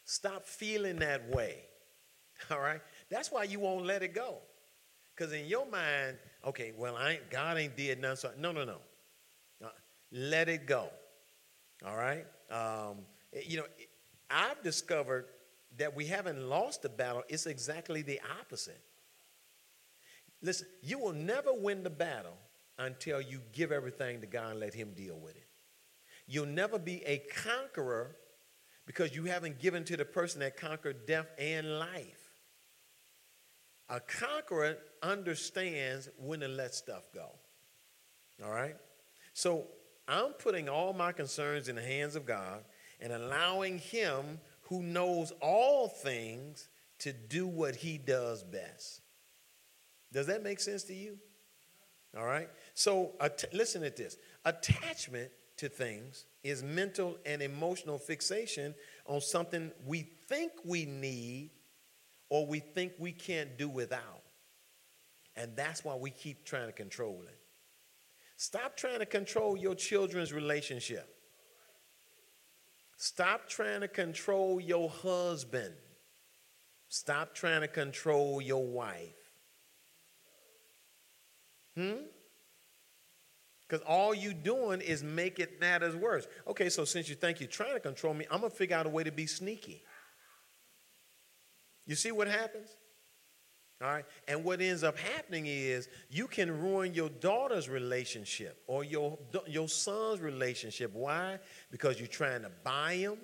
Stop 0.05 0.47
feeling 0.47 0.97
that 1.01 1.29
way. 1.29 1.65
All 2.51 2.61
right? 2.61 2.81
That's 3.11 3.31
why 3.31 3.45
you 3.45 3.61
won't 3.61 3.85
let 3.85 4.03
it 4.03 4.15
go. 4.15 4.39
Because 5.15 5.33
in 5.33 5.47
your 5.47 5.67
mind, 5.67 6.17
okay, 6.45 6.73
well, 6.77 6.97
I 6.97 7.13
ain't, 7.13 7.31
God 7.31 7.59
ain't 7.59 7.77
did 7.77 8.01
nothing. 8.01 8.17
So 8.17 8.31
no, 8.39 8.53
no, 8.53 8.65
no. 8.65 8.79
Let 10.13 10.49
it 10.49 10.67
go. 10.67 10.89
All 11.87 11.97
right. 11.97 12.27
Um, 12.51 12.99
you 13.47 13.59
know, 13.59 13.67
I've 14.31 14.63
discovered 14.63 15.27
that 15.79 15.95
we 15.95 16.07
haven't 16.07 16.41
lost 16.41 16.83
the 16.83 16.89
battle. 16.89 17.23
It's 17.29 17.47
exactly 17.47 18.03
the 18.03 18.21
opposite. 18.41 18.81
Listen, 20.43 20.67
you 20.83 20.99
will 20.99 21.13
never 21.13 21.53
win 21.53 21.83
the 21.83 21.91
battle 21.91 22.37
until 22.79 23.21
you 23.21 23.41
give 23.53 23.73
everything 23.73 24.21
to 24.21 24.27
God 24.27 24.53
and 24.53 24.61
let 24.61 24.75
Him 24.75 24.93
deal 24.95 25.19
with 25.19 25.37
it. 25.37 25.47
You'll 26.27 26.47
never 26.47 26.79
be 26.79 27.03
a 27.05 27.19
conqueror 27.19 28.17
because 28.87 29.15
you 29.15 29.25
haven't 29.25 29.59
given 29.59 29.85
to 29.85 29.97
the 29.97 30.05
person 30.05 30.41
that 30.41 30.57
conquered 30.57 31.07
death 31.07 31.27
and 31.39 31.79
life. 31.79 32.31
A 33.89 34.01
conqueror 34.01 34.79
understands 35.03 36.09
when 36.19 36.41
to 36.41 36.49
let 36.49 36.75
stuff 36.75 37.05
go. 37.15 37.29
All 38.45 38.51
right? 38.51 38.77
So 39.33 39.67
I'm 40.09 40.33
putting 40.33 40.69
all 40.69 40.93
my 40.93 41.13
concerns 41.13 41.69
in 41.69 41.77
the 41.77 41.83
hands 41.83 42.17
of 42.17 42.27
God 42.27 42.65
and 43.01 43.13
allowing 43.13 43.79
Him 43.79 44.41
who 44.63 44.83
knows 44.83 45.33
all 45.41 45.89
things 45.89 46.69
to 47.01 47.13
do 47.13 47.47
what 47.47 47.75
He 47.75 47.99
does 47.99 48.43
best. 48.43 49.01
Does 50.13 50.27
that 50.29 50.43
make 50.43 50.61
sense 50.61 50.85
to 50.85 50.95
you? 50.95 51.19
All 52.17 52.25
right? 52.25 52.49
So 52.75 53.13
listen 53.53 53.83
to 53.83 53.91
this 53.91 54.17
attachment 54.45 55.31
to 55.59 55.69
things 55.69 56.27
is 56.45 56.63
mental 56.63 57.19
and 57.27 57.43
emotional 57.43 57.99
fixation 57.99 58.75
on 59.07 59.21
something 59.21 59.73
we 59.87 60.03
think 60.29 60.53
we 60.65 60.85
need 60.85 61.51
or 62.29 62.47
we 62.47 62.61
think 62.61 62.93
we 62.99 63.13
can't 63.13 63.57
do 63.59 63.69
without. 63.69 64.23
And 65.35 65.55
that's 65.57 65.85
why 65.85 65.95
we 65.97 66.11
keep 66.11 66.45
trying 66.45 66.67
to 66.67 66.73
control 66.73 67.23
it. 67.27 67.39
Stop 68.37 68.77
trying 68.77 68.99
to 68.99 69.07
control 69.07 69.57
your 69.57 69.75
children's 69.75 70.33
relationship. 70.33 71.09
Stop 72.99 73.49
trying 73.49 73.81
to 73.81 73.89
control 73.89 74.61
your 74.61 74.89
husband. 74.89 75.75
Stop 76.89 77.35
trying 77.35 77.63
to 77.63 77.69
control 77.69 78.41
your 78.41 78.65
wife. 78.65 79.15
Hmm? 81.75 82.05
Because 83.69 83.85
all 83.87 84.15
you 84.15 84.33
doing 84.33 84.81
is 84.81 85.03
make 85.03 85.41
it 85.41 85.61
matters 85.61 85.97
worse. 85.97 86.27
Okay, 86.47 86.69
so 86.69 86.85
since 86.85 87.09
you 87.09 87.17
think 87.17 87.41
you're 87.41 87.49
trying 87.49 87.75
to 87.75 87.81
control 87.81 88.15
me, 88.15 88.25
I'm 88.31 88.41
gonna 88.41 88.51
figure 88.51 88.77
out 88.77 88.87
a 88.87 88.89
way 88.89 89.03
to 89.03 89.11
be 89.11 89.27
sneaky. 89.27 89.83
You 91.85 91.97
see 91.97 92.13
what 92.13 92.29
happens? 92.29 92.69
All 93.83 93.89
right. 93.89 94.05
And 94.27 94.43
what 94.43 94.61
ends 94.61 94.83
up 94.83 94.97
happening 94.99 95.47
is 95.47 95.89
you 96.09 96.27
can 96.27 96.51
ruin 96.63 96.95
your 96.95 97.11
daughter's 97.11 97.69
relationship 97.69 98.63
or 98.67 98.85
your, 98.85 99.19
your 99.47 99.69
son's 99.69 100.21
relationship. 100.21 100.95
Why? 100.95 101.39
Because 101.71 101.99
you're 101.99 102.09
trying 102.09 102.43
to 102.43 102.51
buy 102.65 102.97
them 103.03 103.19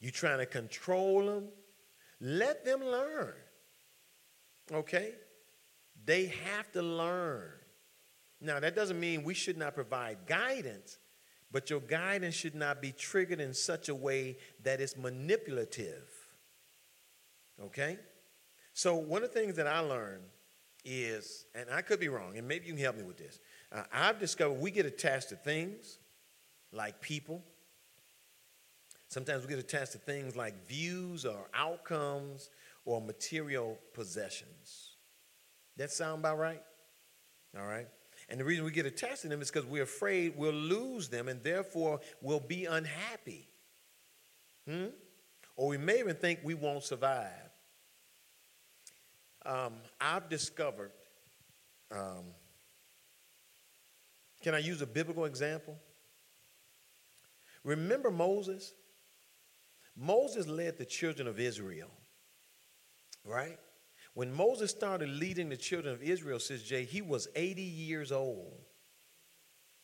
you're 0.00 0.12
trying 0.12 0.38
to 0.38 0.46
control 0.46 1.26
them? 1.26 1.48
Let 2.20 2.64
them 2.64 2.80
learn. 2.80 3.34
Okay? 4.72 5.12
They 6.04 6.26
have 6.44 6.70
to 6.72 6.82
learn. 6.82 7.50
Now, 8.40 8.60
that 8.60 8.76
doesn't 8.76 9.00
mean 9.00 9.24
we 9.24 9.34
should 9.34 9.56
not 9.56 9.74
provide 9.74 10.18
guidance, 10.26 10.98
but 11.50 11.70
your 11.70 11.80
guidance 11.80 12.34
should 12.34 12.54
not 12.54 12.82
be 12.82 12.92
triggered 12.92 13.40
in 13.40 13.54
such 13.54 13.88
a 13.88 13.94
way 13.94 14.36
that 14.62 14.80
it's 14.80 14.96
manipulative. 14.96 16.08
Okay? 17.62 17.98
So, 18.76 18.94
one 18.96 19.22
of 19.22 19.32
the 19.32 19.40
things 19.40 19.56
that 19.56 19.66
I 19.66 19.80
learned 19.80 20.24
is, 20.84 21.46
and 21.54 21.70
I 21.72 21.80
could 21.80 21.98
be 21.98 22.10
wrong, 22.10 22.36
and 22.36 22.46
maybe 22.46 22.66
you 22.66 22.74
can 22.74 22.82
help 22.82 22.98
me 22.98 23.04
with 23.04 23.16
this. 23.16 23.40
Uh, 23.72 23.84
I've 23.90 24.20
discovered 24.20 24.60
we 24.60 24.70
get 24.70 24.84
attached 24.84 25.30
to 25.30 25.34
things 25.34 25.98
like 26.72 27.00
people. 27.00 27.42
Sometimes 29.08 29.44
we 29.44 29.48
get 29.48 29.58
attached 29.58 29.92
to 29.92 29.98
things 29.98 30.36
like 30.36 30.68
views 30.68 31.24
or 31.24 31.48
outcomes 31.54 32.50
or 32.84 33.00
material 33.00 33.78
possessions. 33.94 34.96
That 35.78 35.90
sound 35.90 36.20
about 36.20 36.38
right? 36.38 36.62
All 37.58 37.66
right. 37.66 37.88
And 38.28 38.38
the 38.38 38.44
reason 38.44 38.62
we 38.66 38.72
get 38.72 38.84
attached 38.84 39.22
to 39.22 39.28
them 39.28 39.40
is 39.40 39.50
because 39.50 39.66
we're 39.66 39.84
afraid 39.84 40.34
we'll 40.36 40.52
lose 40.52 41.08
them 41.08 41.28
and 41.28 41.42
therefore 41.42 42.00
we'll 42.20 42.40
be 42.40 42.66
unhappy. 42.66 43.48
Hmm? 44.68 44.88
Or 45.56 45.68
we 45.68 45.78
may 45.78 45.98
even 45.98 46.16
think 46.16 46.40
we 46.44 46.52
won't 46.52 46.84
survive. 46.84 47.45
Um, 49.46 49.74
I've 50.00 50.28
discovered, 50.28 50.90
um, 51.92 52.24
can 54.42 54.54
I 54.54 54.58
use 54.58 54.82
a 54.82 54.86
biblical 54.86 55.24
example? 55.24 55.76
Remember 57.62 58.10
Moses? 58.10 58.74
Moses 59.96 60.46
led 60.46 60.78
the 60.78 60.84
children 60.84 61.28
of 61.28 61.38
Israel, 61.38 61.90
right? 63.24 63.58
When 64.14 64.32
Moses 64.32 64.70
started 64.70 65.08
leading 65.08 65.48
the 65.48 65.56
children 65.56 65.94
of 65.94 66.02
Israel, 66.02 66.38
says 66.38 66.62
Jay, 66.62 66.84
he 66.84 67.02
was 67.02 67.28
80 67.36 67.62
years 67.62 68.12
old. 68.12 68.60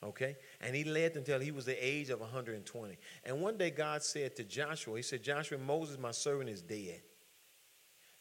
Okay? 0.03 0.37
And 0.61 0.75
he 0.75 0.85
led 0.85 1.17
until 1.17 1.39
he 1.39 1.53
was 1.53 1.65
the 1.65 1.87
age 1.87 2.11
of 2.11 2.21
120. 2.21 2.97
And 3.25 3.41
one 3.41 3.57
day 3.57 3.71
God 3.71 4.03
said 4.03 4.35
to 4.37 4.45
Joshua, 4.45 4.97
He 4.97 5.03
said, 5.03 5.23
Joshua, 5.23 5.59
Moses, 5.59 5.99
my 5.99 6.11
servant, 6.11 6.51
is 6.51 6.63
dead. 6.63 7.03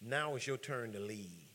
Now 0.01 0.35
it's 0.35 0.47
your 0.47 0.57
turn 0.57 0.93
to 0.93 0.99
lead. 0.99 1.47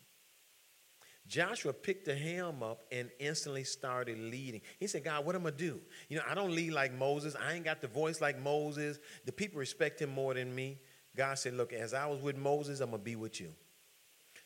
Joshua 1.27 1.73
picked 1.73 2.05
the 2.05 2.15
helm 2.15 2.63
up 2.63 2.85
and 2.93 3.11
instantly 3.19 3.65
started 3.65 4.17
leading. 4.19 4.61
He 4.79 4.87
said, 4.87 5.03
God, 5.03 5.25
what 5.25 5.35
am 5.35 5.41
I 5.43 5.51
going 5.51 5.57
to 5.57 5.65
do? 5.65 5.81
You 6.09 6.19
know, 6.19 6.23
I 6.29 6.35
don't 6.35 6.55
lead 6.55 6.73
like 6.73 6.95
Moses. 6.95 7.35
I 7.35 7.55
ain't 7.55 7.65
got 7.65 7.81
the 7.81 7.89
voice 7.89 8.21
like 8.21 8.41
Moses. 8.41 9.01
The 9.25 9.33
people 9.33 9.59
respect 9.59 10.01
him 10.01 10.11
more 10.11 10.35
than 10.35 10.55
me. 10.55 10.79
God 11.17 11.39
said, 11.39 11.55
Look, 11.55 11.73
as 11.73 11.95
I 11.95 12.07
was 12.07 12.21
with 12.21 12.37
Moses, 12.37 12.81
I'm 12.81 12.91
going 12.91 13.01
to 13.01 13.05
be 13.05 13.17
with 13.17 13.41
you. 13.41 13.53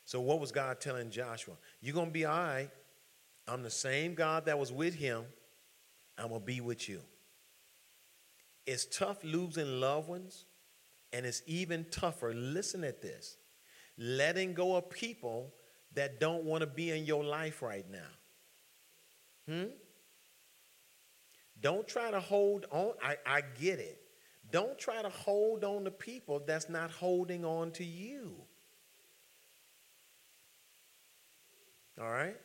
So, 0.05 0.21
what 0.21 0.41
was 0.41 0.53
God 0.53 0.81
telling 0.81 1.11
Joshua? 1.11 1.55
You're 1.81 1.95
going 1.95 2.07
to 2.07 2.13
be 2.13 2.25
all 2.25 2.39
right. 2.39 2.71
I'm 3.47 3.63
the 3.63 3.71
same 3.71 4.15
God 4.15 4.47
that 4.47 4.59
was 4.59 4.73
with 4.73 4.95
him. 4.95 5.25
I'm 6.17 6.29
going 6.29 6.41
to 6.41 6.47
be 6.47 6.61
with 6.61 6.89
you. 6.89 7.01
It's 8.67 8.87
tough 8.87 9.25
losing 9.25 9.81
loved 9.81 10.09
ones, 10.09 10.45
and 11.13 11.27
it's 11.27 11.43
even 11.47 11.87
tougher, 11.91 12.33
listen 12.35 12.85
at 12.85 13.03
this, 13.03 13.37
letting 14.01 14.55
go 14.55 14.77
of 14.77 14.89
people 14.89 15.53
that 15.95 16.19
don't 16.19 16.45
want 16.45 16.63
to 16.63 16.67
be 16.67 16.91
in 16.91 17.05
your 17.05 17.23
life 17.23 17.61
right 17.61 17.85
now. 17.91 17.99
Hmm? 19.47 19.71
Don't 21.61 21.87
try 21.87 22.11
to 22.11 22.19
hold 22.19 22.67
on. 22.71 22.95
I, 23.05 23.17
I 23.27 23.43
get 23.61 23.79
it. 23.79 24.01
Don't 24.51 24.79
try 24.79 25.03
to 25.03 25.11
hold 25.11 25.63
on 25.65 25.85
to 25.85 25.91
people 25.91 26.43
that's 26.45 26.71
not 26.71 26.91
holding 26.91 27.45
on 27.45 27.71
to 27.73 27.85
you. 27.85 28.33
All 32.01 32.11
right? 32.11 32.37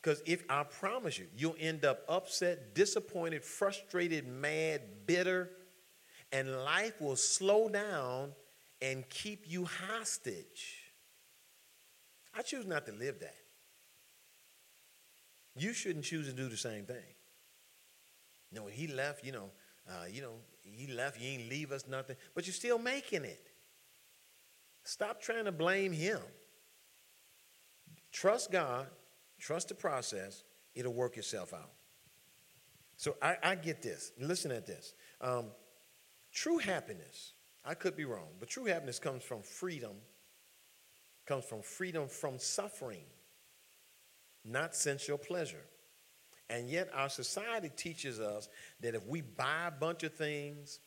Because 0.00 0.22
if 0.24 0.44
I 0.48 0.62
promise 0.62 1.18
you, 1.18 1.26
you'll 1.36 1.56
end 1.60 1.84
up 1.84 2.04
upset, 2.08 2.74
disappointed, 2.74 3.44
frustrated, 3.44 4.26
mad, 4.26 4.80
bitter, 5.04 5.50
and 6.32 6.64
life 6.64 7.00
will 7.00 7.16
slow 7.16 7.68
down 7.68 8.32
and 8.80 9.08
keep 9.08 9.44
you 9.46 9.66
hostage. 9.66 10.75
I 12.36 12.42
choose 12.42 12.66
not 12.66 12.86
to 12.86 12.92
live 12.92 13.20
that. 13.20 13.36
You 15.56 15.72
shouldn't 15.72 16.04
choose 16.04 16.26
to 16.26 16.32
do 16.34 16.48
the 16.48 16.56
same 16.56 16.84
thing. 16.84 16.96
You 18.50 18.58
know, 18.58 18.64
when 18.64 18.74
he 18.74 18.88
left, 18.88 19.24
you 19.24 19.32
know, 19.32 19.50
uh, 19.88 20.04
you 20.10 20.20
know, 20.20 20.34
he 20.62 20.92
left, 20.92 21.16
he 21.16 21.34
ain't 21.34 21.48
leave 21.48 21.72
us 21.72 21.86
nothing, 21.88 22.16
but 22.34 22.46
you're 22.46 22.54
still 22.54 22.78
making 22.78 23.24
it. 23.24 23.50
Stop 24.84 25.20
trying 25.20 25.46
to 25.46 25.52
blame 25.52 25.92
him. 25.92 26.20
Trust 28.12 28.52
God, 28.52 28.86
trust 29.38 29.68
the 29.68 29.74
process, 29.74 30.44
it'll 30.74 30.92
work 30.92 31.16
itself 31.16 31.52
out. 31.52 31.72
So 32.96 33.16
I, 33.20 33.36
I 33.42 33.54
get 33.56 33.82
this. 33.82 34.12
Listen 34.18 34.50
at 34.50 34.66
this. 34.66 34.94
Um, 35.20 35.46
true 36.32 36.58
happiness, 36.58 37.32
I 37.64 37.74
could 37.74 37.96
be 37.96 38.04
wrong, 38.04 38.28
but 38.38 38.48
true 38.48 38.64
happiness 38.64 38.98
comes 38.98 39.22
from 39.22 39.42
freedom, 39.42 39.96
comes 41.26 41.44
from 41.44 41.62
freedom 41.62 42.08
from 42.08 42.38
suffering, 42.38 43.04
not 44.44 44.74
sensual 44.74 45.18
pleasure. 45.18 45.64
And 46.48 46.70
yet, 46.70 46.88
our 46.94 47.08
society 47.08 47.70
teaches 47.76 48.20
us 48.20 48.48
that 48.80 48.94
if 48.94 49.04
we 49.06 49.20
buy 49.20 49.66
a 49.66 49.70
bunch 49.72 50.04
of 50.04 50.14
things, 50.14 50.78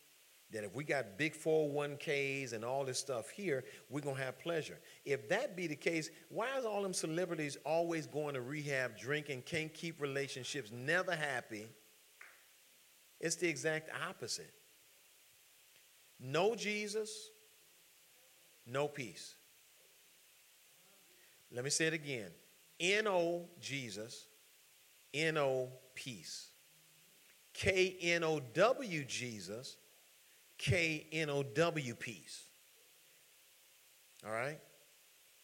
that 0.52 0.64
if 0.64 0.74
we 0.74 0.84
got 0.84 1.18
big 1.18 1.36
401ks 1.36 2.54
and 2.54 2.64
all 2.66 2.84
this 2.84 2.98
stuff 2.98 3.30
here, 3.30 3.64
we're 3.90 4.02
going 4.02 4.16
to 4.16 4.24
have 4.24 4.40
pleasure. 4.40 4.80
If 5.06 5.30
that 5.30 5.56
be 5.56 5.68
the 5.68 5.76
case, 5.76 6.10
why 6.30 6.58
is 6.58 6.66
all 6.66 6.82
them 6.82 6.94
celebrities 6.94 7.58
always 7.66 8.08
going 8.08 8.34
to 8.34 8.42
rehab, 8.42 8.98
drinking, 8.98 9.44
can't 9.44 9.74
keep 9.74 10.02
relationships, 10.02 10.72
never 10.72 11.16
happy? 11.16 11.68
It's 13.20 13.36
the 13.36 13.48
exact 13.48 13.92
opposite. 14.08 14.52
No 16.20 16.56
Jesus, 16.56 17.30
no 18.66 18.88
peace. 18.88 19.36
Let 21.52 21.64
me 21.64 21.70
say 21.70 21.88
it 21.88 21.94
again. 21.94 22.30
N-O 22.80 23.46
Jesus, 23.60 24.26
N-O 25.14 25.70
peace. 25.96 26.50
K-N-O-W 27.60 29.04
Jesus, 29.04 29.76
K 30.58 31.08
N 31.12 31.30
O 31.30 31.44
W 31.44 31.96
peace. 31.96 32.44
All 34.26 34.32
right? 34.32 34.58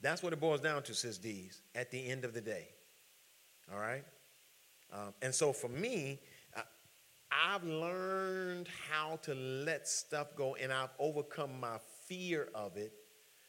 That's 0.01 0.24
what 0.24 0.32
it 0.32 0.39
boils 0.39 0.62
down 0.62 0.84
to, 0.84 0.93
says 0.93 1.18
D's, 1.18 1.62
at 1.74 1.91
the 1.91 2.10
end 2.10 2.24
of 2.24 2.34
the 2.34 2.39
day. 2.39 2.70
All 3.74 3.80
right? 3.80 4.06
Um, 4.93 5.14
and 5.22 5.36
so 5.36 5.51
for 5.51 5.68
me, 5.68 6.20
I, 6.56 6.62
I've 7.32 7.66
learned 7.66 8.70
how 8.89 9.20
to 9.24 9.34
let 9.34 9.86
stuff 9.88 10.36
go 10.38 10.56
and 10.56 10.72
I've 10.72 10.91
overcome 10.99 11.60
my 11.60 11.80
fear 12.06 12.47
of 12.56 12.78
it 12.78 12.93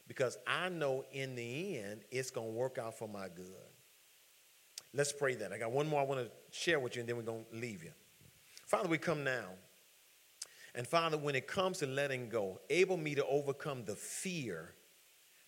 because 0.06 0.38
I 0.46 0.68
know 0.68 1.04
in 1.12 1.34
the 1.34 1.78
end 1.78 2.02
it's 2.10 2.30
going 2.30 2.48
to 2.48 2.52
work 2.52 2.78
out 2.78 2.98
for 2.98 3.08
my 3.08 3.28
good. 3.28 3.46
Let's 4.94 5.12
pray 5.12 5.34
that. 5.36 5.52
I 5.52 5.58
got 5.58 5.72
one 5.72 5.88
more 5.88 6.00
I 6.00 6.04
want 6.04 6.20
to 6.20 6.30
share 6.50 6.80
with 6.80 6.96
you 6.96 7.00
and 7.00 7.08
then 7.08 7.16
we're 7.16 7.22
going 7.22 7.44
to 7.52 7.58
leave 7.58 7.82
you. 7.84 7.92
Father, 8.66 8.88
we 8.88 8.98
come 8.98 9.24
now 9.24 9.50
and 10.76 10.86
Father, 10.86 11.16
when 11.16 11.34
it 11.34 11.46
comes 11.46 11.78
to 11.78 11.86
letting 11.86 12.28
go, 12.28 12.60
able 12.68 12.98
me 12.98 13.14
to 13.14 13.24
overcome 13.24 13.86
the 13.86 13.96
fear 13.96 14.74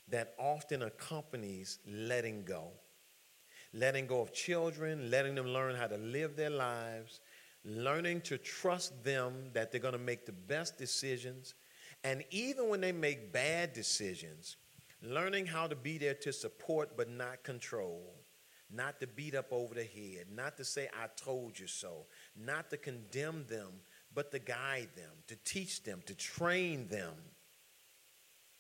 that 0.09 0.35
often 0.39 0.83
accompanies 0.83 1.81
letting 1.87 2.45
go. 2.45 2.71
Letting 3.75 4.07
go 4.07 4.23
of 4.23 4.33
children, 4.33 5.11
letting 5.11 5.35
them 5.35 5.49
learn 5.49 5.77
how 5.77 5.87
to 5.87 5.99
live 5.99 6.35
their 6.35 6.49
lives, 6.49 7.21
learning 7.63 8.23
to 8.23 8.39
trust 8.39 9.05
them 9.05 9.51
that 9.53 9.71
they're 9.71 9.83
going 9.83 9.93
to 9.93 9.99
make 9.99 10.25
the 10.25 10.33
best 10.33 10.79
decisions. 10.79 11.55
And 12.05 12.25
even 12.31 12.69
when 12.69 12.81
they 12.81 12.93
make 12.93 13.33
bad 13.33 13.73
decisions, 13.73 14.57
learning 15.03 15.47
how 15.47 15.67
to 15.67 15.77
be 15.77 15.99
there 15.99 16.15
to 16.15 16.33
support 16.33 16.97
but 16.97 17.11
not 17.11 17.43
control, 17.43 18.15
not 18.71 19.01
to 19.01 19.07
beat 19.07 19.35
up 19.35 19.53
over 19.53 19.75
the 19.75 19.85
head, 19.85 20.27
not 20.33 20.57
to 20.59 20.65
say, 20.65 20.89
I 20.95 21.09
told 21.17 21.59
you 21.59 21.67
so, 21.67 22.07
not 22.37 22.71
to 22.71 22.77
condemn 22.77 23.47
them, 23.49 23.81
but 24.15 24.31
to 24.33 24.39
guide 24.39 24.91
them, 24.95 25.13
to 25.27 25.37
teach 25.45 25.83
them, 25.83 26.03
to 26.07 26.15
train 26.15 26.89
them, 26.89 27.15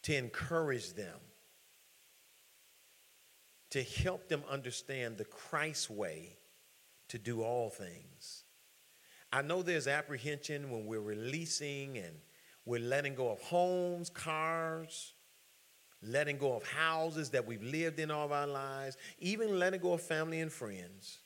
to 0.03 0.16
encourage 0.16 0.95
them, 0.95 1.18
to 3.70 3.82
help 3.82 4.28
them 4.28 4.43
understand 4.49 5.18
the 5.18 5.24
Christ 5.24 5.91
way 5.91 6.39
to 7.09 7.18
do 7.18 7.43
all 7.43 7.68
things. 7.68 8.45
I 9.30 9.43
know 9.43 9.62
there's 9.62 9.86
apprehension 9.86 10.70
when 10.70 10.86
we're 10.86 11.01
releasing 11.01 11.99
and 11.99 12.16
we're 12.68 12.80
letting 12.80 13.14
go 13.14 13.30
of 13.30 13.40
homes, 13.40 14.10
cars, 14.10 15.14
letting 16.02 16.36
go 16.36 16.54
of 16.54 16.62
houses 16.64 17.30
that 17.30 17.46
we've 17.46 17.62
lived 17.62 17.98
in 17.98 18.10
all 18.10 18.26
of 18.26 18.32
our 18.32 18.46
lives, 18.46 18.96
even 19.18 19.58
letting 19.58 19.80
go 19.80 19.94
of 19.94 20.02
family 20.02 20.40
and 20.40 20.52
friends. 20.52 21.18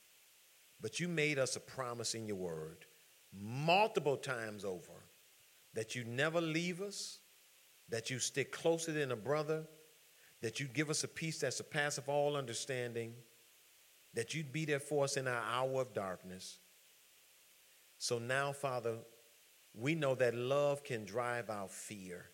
But 0.81 1.01
you 1.01 1.09
made 1.09 1.39
us 1.39 1.57
a 1.57 1.61
promise 1.61 2.15
in 2.15 2.27
your 2.27 2.37
word 2.37 2.87
multiple 3.35 4.17
times 4.17 4.65
over 4.65 5.05
that 5.75 5.95
you 5.95 6.05
never 6.05 6.41
leave 6.41 6.81
us 6.81 7.19
that 7.89 8.09
you 8.09 8.19
stick 8.19 8.53
closer 8.53 8.93
than 8.93 9.13
a 9.13 9.17
brother, 9.17 9.65
that 10.41 10.61
you 10.61 10.67
give 10.67 10.91
us 10.91 11.05
a 11.05 11.09
peace 11.09 11.41
that 11.41 11.53
surpasses 11.53 12.05
all 12.07 12.37
understanding, 12.37 13.13
that 14.15 14.33
you'd 14.35 14.53
be 14.53 14.65
there 14.65 14.81
for 14.81 15.05
us 15.05 15.17
in 15.17 15.29
our 15.29 15.43
hour 15.53 15.83
of 15.83 15.93
darkness. 15.93 16.59
So 17.99 18.19
now, 18.19 18.53
Father, 18.53 18.97
we 19.75 19.95
know 19.95 20.15
that 20.15 20.35
love 20.35 20.85
can 20.85 21.05
drive 21.05 21.51
out 21.51 21.71
fear. 21.71 22.27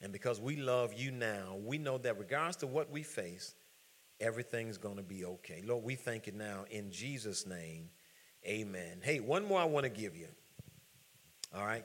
And 0.00 0.12
because 0.12 0.40
we 0.40 0.56
love 0.56 0.92
you 0.94 1.10
now, 1.10 1.56
we 1.64 1.78
know 1.78 1.98
that 1.98 2.18
regardless 2.18 2.56
to 2.56 2.66
what 2.66 2.90
we 2.90 3.02
face, 3.02 3.54
everything's 4.20 4.78
going 4.78 4.96
to 4.96 5.02
be 5.02 5.24
okay. 5.24 5.62
Lord, 5.64 5.84
we 5.84 5.94
thank 5.94 6.26
you 6.26 6.32
now 6.32 6.64
in 6.70 6.90
Jesus' 6.90 7.46
name. 7.46 7.90
Amen. 8.44 8.98
Hey, 9.02 9.20
one 9.20 9.44
more 9.44 9.60
I 9.60 9.64
want 9.64 9.84
to 9.84 9.90
give 9.90 10.16
you. 10.16 10.26
All 11.54 11.64
right. 11.64 11.84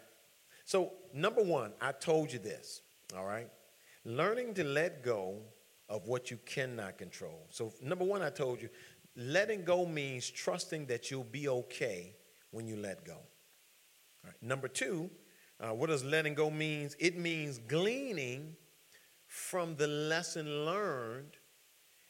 So, 0.66 0.94
number 1.14 1.44
one, 1.44 1.74
I 1.82 1.92
told 1.92 2.32
you 2.32 2.40
this. 2.40 2.82
All 3.16 3.26
right. 3.26 3.50
Learning 4.04 4.54
to 4.56 4.64
let 4.64 5.04
go 5.04 5.40
of 5.90 6.08
what 6.08 6.32
you 6.32 6.38
cannot 6.46 6.98
control. 6.98 7.46
So, 7.50 7.74
number 7.82 8.04
one, 8.04 8.22
I 8.22 8.30
told 8.30 8.62
you, 8.62 8.70
letting 9.16 9.64
go 9.64 9.86
means 9.86 10.30
trusting 10.30 10.88
that 10.88 11.12
you'll 11.12 11.24
be 11.24 11.48
okay 11.48 12.16
when 12.52 12.68
you 12.68 12.78
let 12.78 13.06
go. 13.06 13.18
All 14.24 14.32
right. 14.32 14.44
Number 14.44 14.68
two, 14.68 15.10
uh, 15.60 15.74
what 15.74 15.90
does 15.90 16.04
letting 16.04 16.34
go 16.34 16.50
means? 16.50 16.96
It 17.00 17.18
means 17.18 17.58
gleaning 17.58 18.56
from 19.28 19.76
the 19.76 19.88
lesson 19.88 20.66
learned 20.66 21.38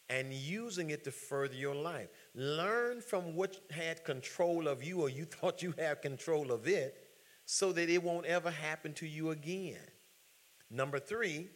and 0.09 0.33
using 0.33 0.89
it 0.89 1.03
to 1.03 1.11
further 1.11 1.55
your 1.55 1.75
life. 1.75 2.09
Learn 2.33 3.01
from 3.01 3.35
what 3.35 3.57
had 3.71 4.03
control 4.05 4.67
of 4.67 4.83
you 4.83 5.01
or 5.01 5.09
you 5.09 5.25
thought 5.25 5.61
you 5.61 5.73
had 5.77 6.01
control 6.01 6.51
of 6.51 6.67
it 6.67 6.95
so 7.45 7.71
that 7.71 7.89
it 7.89 8.03
won't 8.03 8.25
ever 8.25 8.51
happen 8.51 8.93
to 8.93 9.07
you 9.07 9.31
again. 9.31 9.77
Number 10.69 10.99
three, 10.99 11.47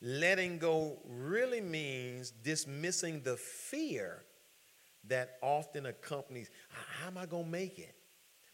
letting 0.00 0.58
go 0.58 0.98
really 1.06 1.60
means 1.60 2.30
dismissing 2.30 3.22
the 3.22 3.36
fear 3.36 4.24
that 5.04 5.38
often 5.42 5.86
accompanies 5.86 6.50
how 6.68 7.08
am 7.08 7.18
I 7.18 7.26
going 7.26 7.44
to 7.44 7.50
make 7.50 7.78
it? 7.78 7.94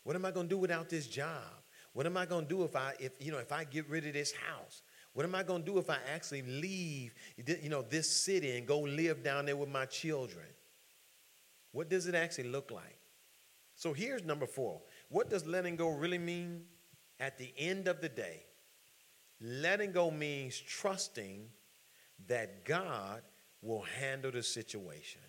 What 0.09 0.17
am 0.17 0.25
I 0.25 0.31
going 0.31 0.49
to 0.49 0.55
do 0.55 0.57
without 0.57 0.89
this 0.89 1.07
job? 1.07 1.45
What 1.93 2.07
am 2.07 2.17
I 2.17 2.25
going 2.25 2.47
to 2.47 2.49
do 2.49 2.65
if 2.65 2.75
I 2.75 2.95
if 2.99 3.13
you 3.21 3.31
know 3.31 3.37
if 3.37 3.53
I 3.53 3.65
get 3.65 3.87
rid 3.91 4.07
of 4.07 4.15
this 4.15 4.33
house? 4.33 4.81
What 5.13 5.27
am 5.27 5.35
I 5.35 5.43
going 5.43 5.63
to 5.63 5.71
do 5.71 5.77
if 5.77 5.91
I 5.91 5.99
actually 6.15 6.41
leave 6.41 7.15
you 7.37 7.69
know 7.69 7.83
this 7.83 8.09
city 8.11 8.57
and 8.57 8.67
go 8.67 8.81
live 8.81 9.23
down 9.23 9.45
there 9.45 9.55
with 9.55 9.69
my 9.69 9.85
children? 9.85 10.47
What 11.73 11.91
does 11.91 12.07
it 12.07 12.15
actually 12.15 12.49
look 12.49 12.71
like? 12.71 12.99
So 13.75 13.93
here's 13.93 14.25
number 14.25 14.47
4. 14.47 14.81
What 15.11 15.29
does 15.29 15.45
letting 15.47 15.77
go 15.77 15.91
really 15.91 16.17
mean? 16.17 16.63
At 17.21 17.37
the 17.37 17.53
end 17.59 17.87
of 17.87 18.01
the 18.01 18.09
day, 18.09 18.45
letting 19.43 19.93
go 19.93 20.11
means 20.11 20.59
trusting 20.59 21.51
that 22.29 22.65
God 22.65 23.21
will 23.61 23.83
handle 23.83 24.31
the 24.31 24.43
situation. 24.43 25.28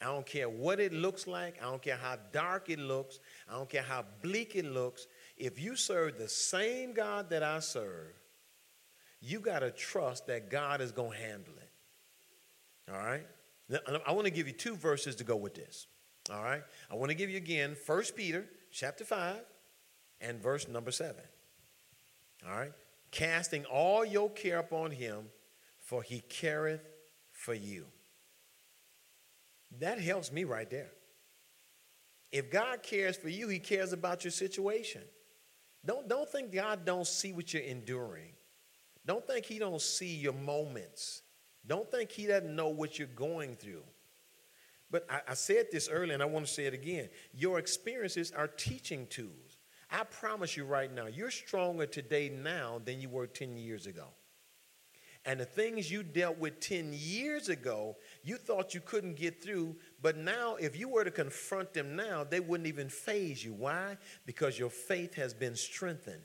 I 0.00 0.06
don't 0.06 0.26
care 0.26 0.48
what 0.48 0.78
it 0.78 0.92
looks 0.92 1.26
like. 1.26 1.56
I 1.60 1.64
don't 1.64 1.82
care 1.82 1.96
how 1.96 2.16
dark 2.32 2.70
it 2.70 2.78
looks. 2.78 3.18
I 3.48 3.54
don't 3.54 3.68
care 3.68 3.82
how 3.82 4.04
bleak 4.22 4.54
it 4.54 4.64
looks. 4.64 5.06
If 5.36 5.60
you 5.60 5.74
serve 5.74 6.18
the 6.18 6.28
same 6.28 6.92
God 6.92 7.30
that 7.30 7.42
I 7.42 7.58
serve, 7.58 8.14
you 9.20 9.40
got 9.40 9.60
to 9.60 9.72
trust 9.72 10.28
that 10.28 10.50
God 10.50 10.80
is 10.80 10.92
going 10.92 11.12
to 11.12 11.16
handle 11.16 11.54
it. 11.58 12.92
All 12.92 12.98
right? 12.98 13.26
Now, 13.68 13.78
I 14.06 14.12
want 14.12 14.26
to 14.26 14.30
give 14.32 14.46
you 14.46 14.52
two 14.52 14.76
verses 14.76 15.16
to 15.16 15.24
go 15.24 15.36
with 15.36 15.54
this. 15.54 15.88
All 16.32 16.42
right? 16.42 16.62
I 16.90 16.94
want 16.94 17.10
to 17.10 17.16
give 17.16 17.28
you 17.28 17.36
again 17.36 17.76
1 17.84 18.02
Peter 18.16 18.46
chapter 18.70 19.04
5 19.04 19.36
and 20.20 20.40
verse 20.40 20.68
number 20.68 20.92
7. 20.92 21.16
All 22.46 22.56
right? 22.56 22.72
Casting 23.10 23.64
all 23.64 24.04
your 24.04 24.30
care 24.30 24.58
upon 24.58 24.92
him, 24.92 25.24
for 25.80 26.02
he 26.02 26.20
careth 26.20 26.86
for 27.32 27.54
you. 27.54 27.86
That 29.80 30.00
helps 30.00 30.32
me 30.32 30.44
right 30.44 30.68
there. 30.68 30.90
If 32.30 32.50
God 32.50 32.82
cares 32.82 33.16
for 33.16 33.28
you, 33.28 33.48
he 33.48 33.58
cares 33.58 33.92
about 33.92 34.24
your 34.24 34.30
situation. 34.30 35.02
Don't, 35.84 36.08
don't 36.08 36.28
think 36.28 36.52
God 36.52 36.84
don't 36.84 37.06
see 37.06 37.32
what 37.32 37.54
you're 37.54 37.62
enduring. 37.62 38.32
Don't 39.06 39.26
think 39.26 39.46
he 39.46 39.58
don't 39.58 39.80
see 39.80 40.16
your 40.16 40.34
moments. 40.34 41.22
Don't 41.66 41.90
think 41.90 42.10
he 42.10 42.26
doesn't 42.26 42.54
know 42.54 42.68
what 42.68 42.98
you're 42.98 43.08
going 43.08 43.56
through. 43.56 43.82
But 44.90 45.06
I, 45.10 45.20
I 45.28 45.34
said 45.34 45.66
this 45.70 45.88
earlier, 45.88 46.14
and 46.14 46.22
I 46.22 46.26
want 46.26 46.46
to 46.46 46.52
say 46.52 46.66
it 46.66 46.74
again. 46.74 47.08
Your 47.34 47.58
experiences 47.58 48.32
are 48.32 48.48
teaching 48.48 49.06
tools. 49.06 49.58
I 49.90 50.04
promise 50.04 50.56
you 50.56 50.64
right 50.64 50.92
now, 50.92 51.06
you're 51.06 51.30
stronger 51.30 51.86
today 51.86 52.28
now 52.28 52.80
than 52.84 53.00
you 53.00 53.08
were 53.08 53.26
10 53.26 53.56
years 53.56 53.86
ago. 53.86 54.08
And 55.24 55.40
the 55.40 55.44
things 55.44 55.90
you 55.90 56.02
dealt 56.02 56.38
with 56.38 56.60
10 56.60 56.92
years 56.94 57.48
ago, 57.48 57.96
you 58.22 58.36
thought 58.36 58.74
you 58.74 58.80
couldn't 58.80 59.16
get 59.16 59.42
through, 59.42 59.76
but 60.00 60.16
now 60.16 60.56
if 60.56 60.78
you 60.78 60.88
were 60.88 61.04
to 61.04 61.10
confront 61.10 61.74
them 61.74 61.96
now, 61.96 62.24
they 62.24 62.40
wouldn't 62.40 62.68
even 62.68 62.88
faze 62.88 63.44
you. 63.44 63.52
Why? 63.52 63.96
Because 64.26 64.58
your 64.58 64.70
faith 64.70 65.14
has 65.14 65.34
been 65.34 65.54
strengthened. 65.54 66.22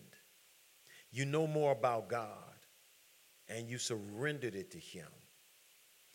You 1.11 1.25
know 1.25 1.45
more 1.45 1.71
about 1.71 2.07
God, 2.07 2.55
and 3.47 3.69
you 3.69 3.77
surrendered 3.77 4.55
it 4.55 4.71
to 4.71 4.79
Him. 4.79 5.07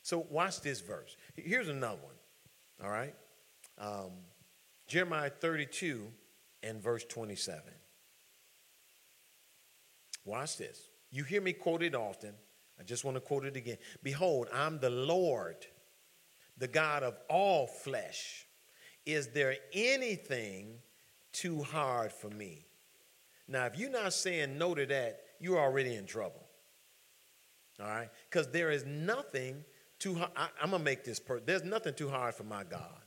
So 0.03 0.27
watch 0.31 0.61
this 0.63 0.81
verse. 0.81 1.17
Here's 1.37 1.69
another 1.69 2.01
one, 2.03 2.15
all 2.83 2.91
right? 2.91 3.15
Um, 3.77 4.13
Jeremiah 4.87 5.31
32 5.31 6.03
and 6.63 6.83
verse 6.83 7.05
27. 7.05 7.61
Watch 10.25 10.57
this. 10.57 10.89
You 11.11 11.25
hear 11.25 11.41
me 11.41 11.53
quoted 11.53 11.95
often. 11.95 12.35
I 12.79 12.85
just 12.85 13.05
want 13.05 13.17
to 13.17 13.21
quote 13.21 13.45
it 13.45 13.57
again. 13.57 13.79
Behold, 14.03 14.49
I'm 14.53 14.79
the 14.79 14.91
Lord, 14.91 15.67
the 16.57 16.69
God 16.69 17.03
of 17.03 17.19
all 17.29 17.67
flesh. 17.67 18.47
Is 19.05 19.29
there 19.29 19.57
anything 19.73 20.79
too 21.33 21.63
hard 21.63 22.13
for 22.13 22.29
me? 22.29 22.67
Now, 23.49 23.65
if 23.65 23.79
you're 23.79 23.91
not 23.91 24.13
saying 24.13 24.59
no 24.59 24.75
to 24.75 24.87
that, 24.87 25.21
you're 25.41 25.59
already 25.59 25.95
in 25.95 26.07
trouble. 26.07 26.47
All 27.81 27.87
right? 27.87 28.11
Because 28.31 28.49
there 28.49 28.71
is 28.71 28.85
nothing 28.85 29.65
too 29.99 30.15
hard. 30.15 30.31
I, 30.37 30.49
am 30.63 30.71
going 30.71 30.81
to 30.81 30.85
make 30.85 31.05
this 31.05 31.19
per. 31.19 31.41
There's 31.41 31.65
nothing 31.65 31.95
too 31.95 32.09
hard 32.09 32.35
for 32.35 32.45
my 32.45 32.65
God. 32.65 33.01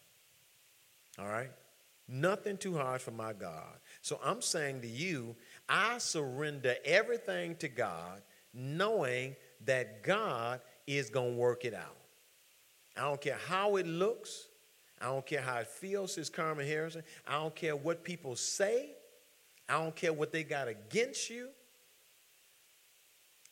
All 1.19 1.27
right? 1.27 1.51
Nothing 2.07 2.57
too 2.57 2.75
hard 2.75 3.01
for 3.01 3.11
my 3.11 3.33
God. 3.33 3.77
So 4.01 4.19
I'm 4.23 4.41
saying 4.41 4.81
to 4.81 4.87
you, 4.87 5.35
I 5.69 5.97
surrender 5.99 6.75
everything 6.83 7.55
to 7.57 7.69
God, 7.69 8.21
knowing 8.53 9.35
that 9.65 10.03
God 10.03 10.61
is 10.87 11.09
going 11.09 11.33
to 11.33 11.37
work 11.37 11.65
it 11.65 11.73
out. 11.73 11.97
I 12.97 13.01
don't 13.01 13.21
care 13.21 13.39
how 13.47 13.77
it 13.77 13.87
looks. 13.87 14.47
I 14.99 15.05
don't 15.05 15.25
care 15.25 15.41
how 15.41 15.57
it 15.57 15.67
feels, 15.67 16.13
says 16.13 16.29
Carmen 16.29 16.67
Harrison. 16.67 17.03
I 17.27 17.33
don't 17.33 17.55
care 17.55 17.75
what 17.75 18.03
people 18.03 18.35
say. 18.35 18.91
I 19.67 19.73
don't 19.73 19.95
care 19.95 20.13
what 20.13 20.31
they 20.31 20.43
got 20.43 20.67
against 20.67 21.29
you. 21.29 21.49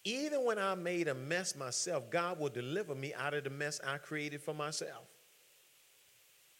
Even 0.03 0.45
when 0.45 0.57
I 0.57 0.75
made 0.75 1.07
a 1.07 1.13
mess 1.13 1.55
myself, 1.55 2.09
God 2.09 2.39
will 2.39 2.49
deliver 2.49 2.95
me 2.95 3.13
out 3.13 3.33
of 3.33 3.43
the 3.43 3.49
mess 3.49 3.79
I 3.85 3.97
created 3.97 4.41
for 4.41 4.53
myself. 4.53 5.05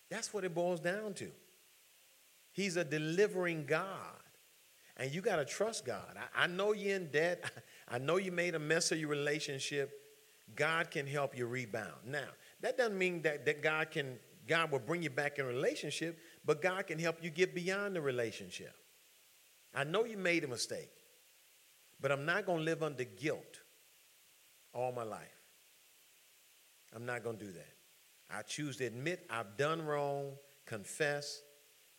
That's 0.10 0.34
what 0.34 0.44
it 0.44 0.54
boils 0.54 0.80
down 0.80 1.14
to. 1.16 1.32
He's 2.52 2.78
a 2.78 2.84
delivering 2.84 3.66
God. 3.66 3.86
And 4.98 5.14
you 5.14 5.22
got 5.22 5.38
to 5.38 5.46
trust 5.46 5.86
God. 5.86 6.18
I, 6.18 6.44
I, 6.44 6.48
know 6.48 6.74
you're 6.74 6.98
in 6.98 7.10
debt. 7.10 7.50
I 7.90 7.98
know 7.98 8.18
you 8.18 8.32
made 8.32 8.56
a 8.56 8.60
mess 8.60 8.92
of 8.92 9.00
your 9.00 9.10
relationship. 9.10 9.92
God 10.56 10.92
can 10.92 11.08
help 11.08 11.38
you 11.38 11.46
rebound. 11.46 11.96
Now, 12.06 12.28
that 12.62 12.78
doesn't 12.78 12.98
mean 12.98 13.22
that, 13.24 13.46
that 13.46 13.62
God 13.62 13.92
can 13.92 14.18
God 14.50 14.72
will 14.72 14.80
bring 14.80 15.04
you 15.04 15.12
back 15.12 15.38
in 15.38 15.46
relationship, 15.46 16.18
but 16.44 16.60
God 16.60 16.88
can 16.88 16.98
help 16.98 17.24
you 17.24 17.30
get 17.30 17.54
beyond 17.54 17.96
the 17.96 18.02
relationship. 18.02 18.74
I 19.76 19.84
know 19.84 20.06
you 20.06 20.18
made 20.18 20.44
a 20.44 20.48
mistake, 20.48 20.90
but 22.02 22.12
I'm 22.12 22.26
not 22.26 22.48
going 22.48 22.58
to 22.58 22.64
live 22.64 22.82
under 22.82 23.04
guilt 23.04 23.62
all 24.74 24.92
my 24.92 25.04
life. 25.04 25.28
I'm 26.96 27.06
not 27.06 27.24
going 27.24 27.38
to 27.38 27.46
do 27.46 27.52
that. 27.52 27.74
I 28.32 28.42
choose 28.42 28.78
to 28.78 28.86
admit 28.86 29.24
I've 29.30 29.56
done 29.56 29.86
wrong, 29.86 30.32
confess, 30.66 31.44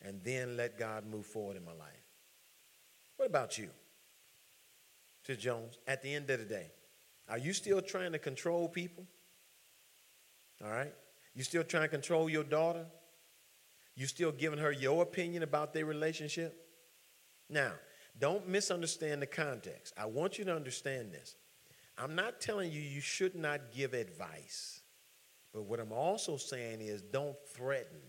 and 0.01 0.21
then 0.21 0.57
let 0.57 0.77
God 0.77 1.05
move 1.05 1.25
forward 1.25 1.55
in 1.55 1.63
my 1.63 1.71
life. 1.71 2.03
What 3.15 3.27
about 3.27 3.57
you? 3.57 3.69
To 5.25 5.35
Jones, 5.35 5.77
at 5.87 6.01
the 6.01 6.13
end 6.13 6.29
of 6.29 6.39
the 6.39 6.45
day, 6.45 6.71
are 7.29 7.37
you 7.37 7.53
still 7.53 7.81
trying 7.81 8.11
to 8.11 8.19
control 8.19 8.67
people? 8.67 9.05
All 10.63 10.71
right? 10.71 10.93
You 11.33 11.43
still 11.43 11.63
trying 11.63 11.83
to 11.83 11.89
control 11.89 12.29
your 12.29 12.43
daughter? 12.43 12.85
You 13.95 14.07
still 14.07 14.31
giving 14.31 14.59
her 14.59 14.71
your 14.71 15.03
opinion 15.03 15.43
about 15.43 15.73
their 15.73 15.85
relationship? 15.85 16.67
Now, 17.49 17.71
don't 18.19 18.47
misunderstand 18.47 19.21
the 19.21 19.27
context. 19.27 19.93
I 19.97 20.05
want 20.05 20.37
you 20.37 20.45
to 20.45 20.55
understand 20.55 21.11
this. 21.11 21.35
I'm 21.97 22.15
not 22.15 22.41
telling 22.41 22.71
you 22.71 22.81
you 22.81 23.01
should 23.01 23.35
not 23.35 23.71
give 23.73 23.93
advice. 23.93 24.81
But 25.53 25.63
what 25.63 25.79
I'm 25.79 25.91
also 25.91 26.37
saying 26.37 26.81
is 26.81 27.01
don't 27.01 27.35
threaten. 27.55 27.99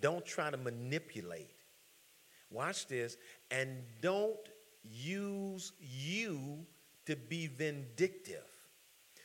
Don't 0.00 0.24
try 0.24 0.50
to 0.50 0.56
manipulate. 0.56 1.54
Watch 2.50 2.86
this. 2.86 3.16
And 3.50 3.82
don't 4.00 4.38
use 4.82 5.72
you 5.80 6.66
to 7.06 7.16
be 7.16 7.46
vindictive. 7.46 8.44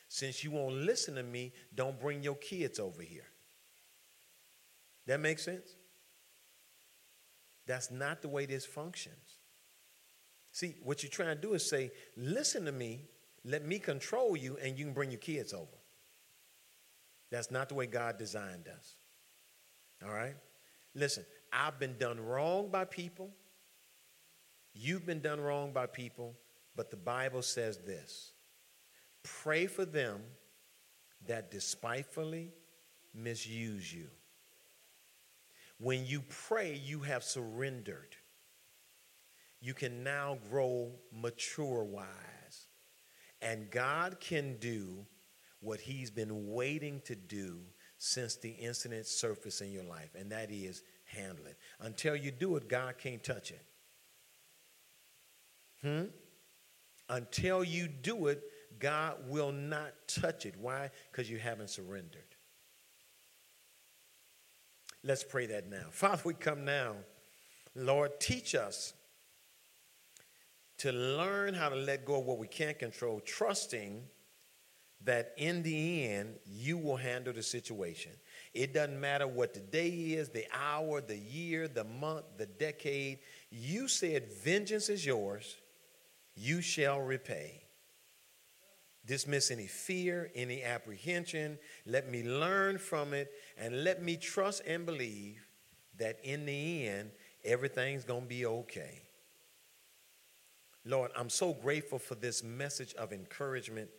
Since 0.10 0.43
you 0.43 0.51
won't 0.51 0.76
listen 0.76 1.16
to 1.16 1.24
me, 1.24 1.53
don't 1.76 1.99
bring 1.99 2.24
your 2.24 2.36
kids 2.36 2.80
over 2.80 3.01
here. 3.01 3.28
That 5.05 5.20
makes 5.20 5.43
sense? 5.43 5.76
That's 7.66 7.91
not 7.91 8.22
the 8.22 8.30
way 8.30 8.45
this 8.45 8.66
functions. 8.66 9.39
See, 10.51 10.76
what 10.84 11.03
you're 11.03 11.10
trying 11.10 11.36
to 11.36 11.41
do 11.41 11.53
is 11.53 11.70
say, 11.70 11.91
listen 12.16 12.66
to 12.66 12.72
me, 12.72 13.05
let 13.43 13.66
me 13.66 13.80
control 13.80 14.36
you, 14.36 14.58
and 14.62 14.78
you 14.78 14.86
can 14.86 14.93
bring 14.93 15.12
your 15.12 15.20
kids 15.20 15.53
over. 15.53 15.68
That's 17.30 17.51
not 17.51 17.70
the 17.70 17.76
way 17.76 17.86
God 17.86 18.18
designed 18.18 18.68
us. 18.68 18.95
All 20.03 20.14
right? 20.14 20.36
Listen, 20.95 21.26
I've 21.51 21.80
been 21.80 21.97
done 21.97 22.20
wrong 22.20 22.70
by 22.70 22.86
people. 22.86 23.30
You've 24.80 25.06
been 25.06 25.22
done 25.22 25.42
wrong 25.42 25.72
by 25.72 25.88
people, 25.88 26.36
but 26.76 26.92
the 26.92 26.98
Bible 26.98 27.42
says 27.42 27.78
this 27.80 28.32
pray 29.24 29.68
for 29.68 29.86
them 29.86 30.22
that 31.26 31.52
despitefully 31.52 32.54
misuse 33.14 33.92
you. 33.92 34.08
When 35.80 36.06
you 36.06 36.24
pray, 36.30 36.76
you 36.76 37.02
have 37.02 37.24
surrendered. 37.24 38.16
You 39.60 39.74
can 39.74 40.04
now 40.04 40.38
grow 40.50 40.92
mature 41.12 41.84
wise. 41.84 42.68
And 43.42 43.70
God 43.70 44.20
can 44.20 44.58
do 44.58 45.06
what 45.60 45.80
He's 45.80 46.12
been 46.12 46.52
waiting 46.52 47.02
to 47.06 47.16
do 47.16 47.60
since 47.98 48.36
the 48.36 48.52
incident 48.52 49.08
surfaced 49.08 49.62
in 49.62 49.72
your 49.72 49.84
life, 49.84 50.12
and 50.16 50.32
that 50.32 50.52
is 50.52 50.84
handle 51.06 51.46
it. 51.48 51.58
Until 51.80 52.16
you 52.16 52.32
do 52.32 52.56
it, 52.56 52.70
God 52.70 52.96
can't 52.98 53.24
touch 53.24 53.52
it. 53.52 53.62
Hmm? 55.82 56.06
Until 57.10 57.64
you 57.64 57.88
do 57.88 58.28
it, 58.28 58.44
God 58.80 59.16
will 59.28 59.52
not 59.52 59.94
touch 60.08 60.46
it. 60.46 60.56
Why? 60.60 60.92
Because 61.12 61.30
you 61.30 61.38
haven't 61.38 61.70
surrendered. 61.70 62.24
Let's 65.04 65.24
pray 65.24 65.46
that 65.48 65.70
now. 65.70 65.86
Father, 65.92 66.22
we 66.26 66.34
come 66.34 66.66
now. 66.66 66.96
Lord, 67.76 68.20
teach 68.20 68.56
us 68.56 68.94
to 70.80 70.92
learn 70.92 71.54
how 71.54 71.70
to 71.70 71.76
let 71.76 72.06
go 72.06 72.20
of 72.20 72.26
what 72.26 72.38
we 72.38 72.48
can't 72.48 72.78
control, 72.78 73.20
trusting 73.20 74.04
that 75.04 75.34
in 75.38 75.62
the 75.64 76.06
end, 76.06 76.36
you 76.46 76.78
will 76.78 76.98
handle 76.98 77.34
the 77.34 77.44
situation. 77.44 78.12
It 78.54 78.74
doesn't 78.74 79.00
matter 79.00 79.28
what 79.28 79.54
the 79.54 79.60
day 79.60 79.90
is, 79.90 80.30
the 80.30 80.46
hour, 80.54 81.02
the 81.02 81.18
year, 81.18 81.68
the 81.68 81.84
month, 81.84 82.26
the 82.38 82.48
decade. 82.48 83.20
You 83.52 83.88
said, 83.88 84.32
Vengeance 84.44 84.90
is 84.90 85.06
yours, 85.06 85.56
you 86.38 86.62
shall 86.62 87.02
repay. 87.02 87.64
Dismiss 89.06 89.52
any 89.52 89.68
fear, 89.68 90.32
any 90.36 90.64
apprehension. 90.64 91.58
Let 91.86 92.10
me 92.10 92.24
learn 92.24 92.78
from 92.78 93.14
it 93.14 93.32
and 93.58 93.84
let 93.84 94.04
me 94.04 94.18
trust 94.18 94.62
and 94.68 94.86
believe 94.86 95.48
that 95.98 96.20
in 96.24 96.46
the 96.46 96.88
end, 96.88 97.12
everything's 97.44 98.04
going 98.04 98.24
to 98.24 98.28
be 98.28 98.46
okay. 98.46 99.02
Lord, 100.86 101.12
I'm 101.18 101.30
so 101.30 101.54
grateful 101.54 102.00
for 102.00 102.16
this 102.16 102.44
message 102.44 102.94
of 102.96 103.12
encouragement. 103.12 103.90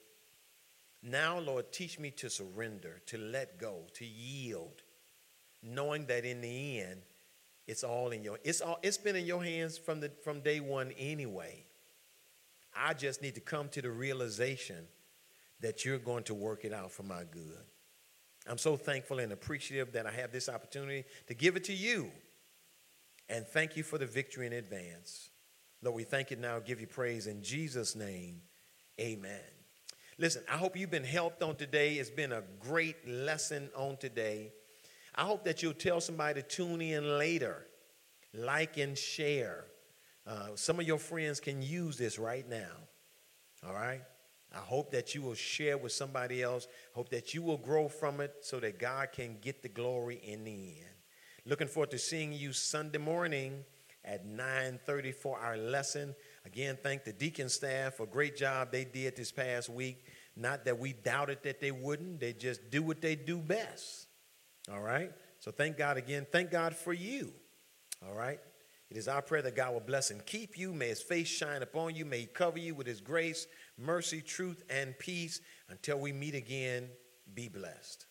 Now, 1.03 1.39
Lord, 1.39 1.73
teach 1.73 1.99
me 1.99 2.11
to 2.13 2.31
surrender, 2.31 3.01
to 3.07 3.19
let 3.19 3.59
go, 3.59 3.87
to 3.95 4.05
yield, 4.05 4.83
knowing 5.63 6.07
that 6.07 6.25
in 6.25 6.41
the 6.41 6.81
end, 6.81 7.01
it's 7.67 7.85
all 7.85 8.11
in 8.11 8.25
your 8.25 8.39
it's 8.45 8.63
all 8.63 8.79
it's 8.83 8.97
been 8.97 9.15
in 9.15 9.27
your 9.27 9.45
hands 9.45 9.77
from 9.77 10.01
the 10.01 10.11
from 10.25 10.41
day 10.41 10.59
one 10.59 10.93
anyway. 10.99 11.65
I 12.79 12.95
just 12.95 13.23
need 13.23 13.35
to 13.35 13.41
come 13.41 13.69
to 13.71 13.83
the 13.83 13.91
realization 13.91 14.87
that 15.61 15.85
you're 15.85 15.99
going 15.99 16.25
to 16.25 16.35
work 16.35 16.65
it 16.65 16.73
out 16.73 16.93
for 16.93 17.03
my 17.03 17.25
good. 17.31 17.65
I'm 18.49 18.59
so 18.59 18.77
thankful 18.77 19.19
and 19.19 19.33
appreciative 19.33 19.93
that 19.93 20.07
I 20.07 20.13
have 20.13 20.33
this 20.33 20.49
opportunity 20.49 21.05
to 21.27 21.35
give 21.35 21.57
it 21.57 21.65
to 21.65 21.75
you. 21.75 22.11
And 23.29 23.47
thank 23.47 23.77
you 23.77 23.83
for 23.83 23.99
the 23.99 24.07
victory 24.07 24.47
in 24.47 24.55
advance. 24.55 25.31
Lord, 25.83 25.97
we 25.97 26.05
thank 26.05 26.31
you 26.31 26.37
now, 26.37 26.59
give 26.59 26.81
you 26.81 26.87
praise 26.87 27.27
in 27.27 27.43
Jesus' 27.43 27.95
name. 27.95 28.41
Amen. 29.01 29.41
Listen, 30.17 30.43
I 30.51 30.57
hope 30.57 30.77
you've 30.77 30.91
been 30.91 31.05
helped 31.05 31.43
on 31.43 31.57
today. 31.57 31.95
It's 31.95 32.11
been 32.11 32.33
a 32.33 32.43
great 32.59 33.07
lesson 33.07 33.69
on 33.77 33.97
today. 33.99 34.53
I 35.15 35.23
hope 35.23 35.45
that 35.45 35.63
you'll 35.63 35.75
tell 35.75 36.01
somebody 36.01 36.41
to 36.41 36.49
tune 36.49 36.81
in 36.81 37.19
later, 37.19 37.67
like 38.35 38.79
and 38.79 38.97
share. 38.97 39.67
Uh, 40.29 40.49
some 40.57 40.79
of 40.79 40.87
your 40.87 40.99
friends 40.99 41.41
can 41.41 41.63
use 41.63 41.97
this 41.97 42.19
right 42.19 42.47
now. 42.49 42.77
All 43.67 43.73
right? 43.73 44.03
I 44.55 44.59
hope 44.59 44.91
that 44.93 45.15
you 45.15 45.23
will 45.23 45.35
share 45.35 45.79
with 45.79 45.93
somebody 45.93 46.43
else. 46.43 46.69
Hope 46.95 47.09
that 47.11 47.33
you 47.33 47.43
will 47.43 47.57
grow 47.57 47.89
from 47.89 48.21
it 48.21 48.35
so 48.43 48.61
that 48.61 48.79
God 48.79 49.13
can 49.13 49.39
get 49.41 49.63
the 49.63 49.69
glory 49.69 50.21
in 50.23 50.45
the 50.45 50.51
end. 50.51 50.97
Looking 51.47 51.67
forward 51.69 51.91
to 51.93 51.99
seeing 51.99 52.33
you 52.33 52.53
Sunday 52.53 52.99
morning 52.99 53.65
at 54.05 54.27
9:30 54.27 55.13
for 55.13 55.39
our 55.39 55.57
lesson. 55.57 56.15
Again, 56.45 56.79
thank 56.83 57.05
the 57.05 57.13
deacon 57.13 57.49
staff 57.49 57.95
for 57.95 58.03
a 58.03 58.07
great 58.07 58.37
job 58.37 58.71
they 58.71 58.85
did 58.85 59.17
this 59.17 59.33
past 59.33 59.69
week. 59.71 60.05
Not 60.37 60.65
that 60.67 60.79
we 60.79 60.93
doubted 60.93 61.43
that 61.43 61.61
they 61.61 61.71
wouldn't, 61.71 62.21
they 62.21 62.33
just 62.33 62.71
do 62.71 62.83
what 62.83 63.01
they 63.01 63.17
do 63.17 63.39
best. 63.39 64.09
All 64.71 64.81
right? 64.81 65.11
So 65.41 65.51
thank 65.51 65.79
God 65.79 65.97
again. 65.97 66.27
Thank 66.31 66.51
God 66.51 66.77
for 66.77 66.93
you. 66.93 67.33
All 68.07 68.15
right? 68.15 68.41
It 68.91 68.97
is 68.97 69.07
our 69.07 69.21
prayer 69.21 69.43
that 69.43 69.55
God 69.55 69.75
will 69.75 69.81
bless 69.81 70.11
and 70.11 70.25
keep 70.25 70.57
you. 70.57 70.73
May 70.73 70.89
his 70.89 71.03
face 71.03 71.29
shine 71.29 71.63
upon 71.63 71.95
you. 71.95 72.05
May 72.05 72.21
he 72.21 72.27
cover 72.27 72.59
you 72.59 72.75
with 72.75 72.87
his 72.87 73.01
grace, 73.01 73.47
mercy, 73.77 74.23
truth, 74.23 74.63
and 74.71 74.99
peace. 74.99 75.41
Until 75.69 75.99
we 75.99 76.13
meet 76.13 76.35
again, 76.35 76.89
be 77.35 77.49
blessed. 77.49 78.07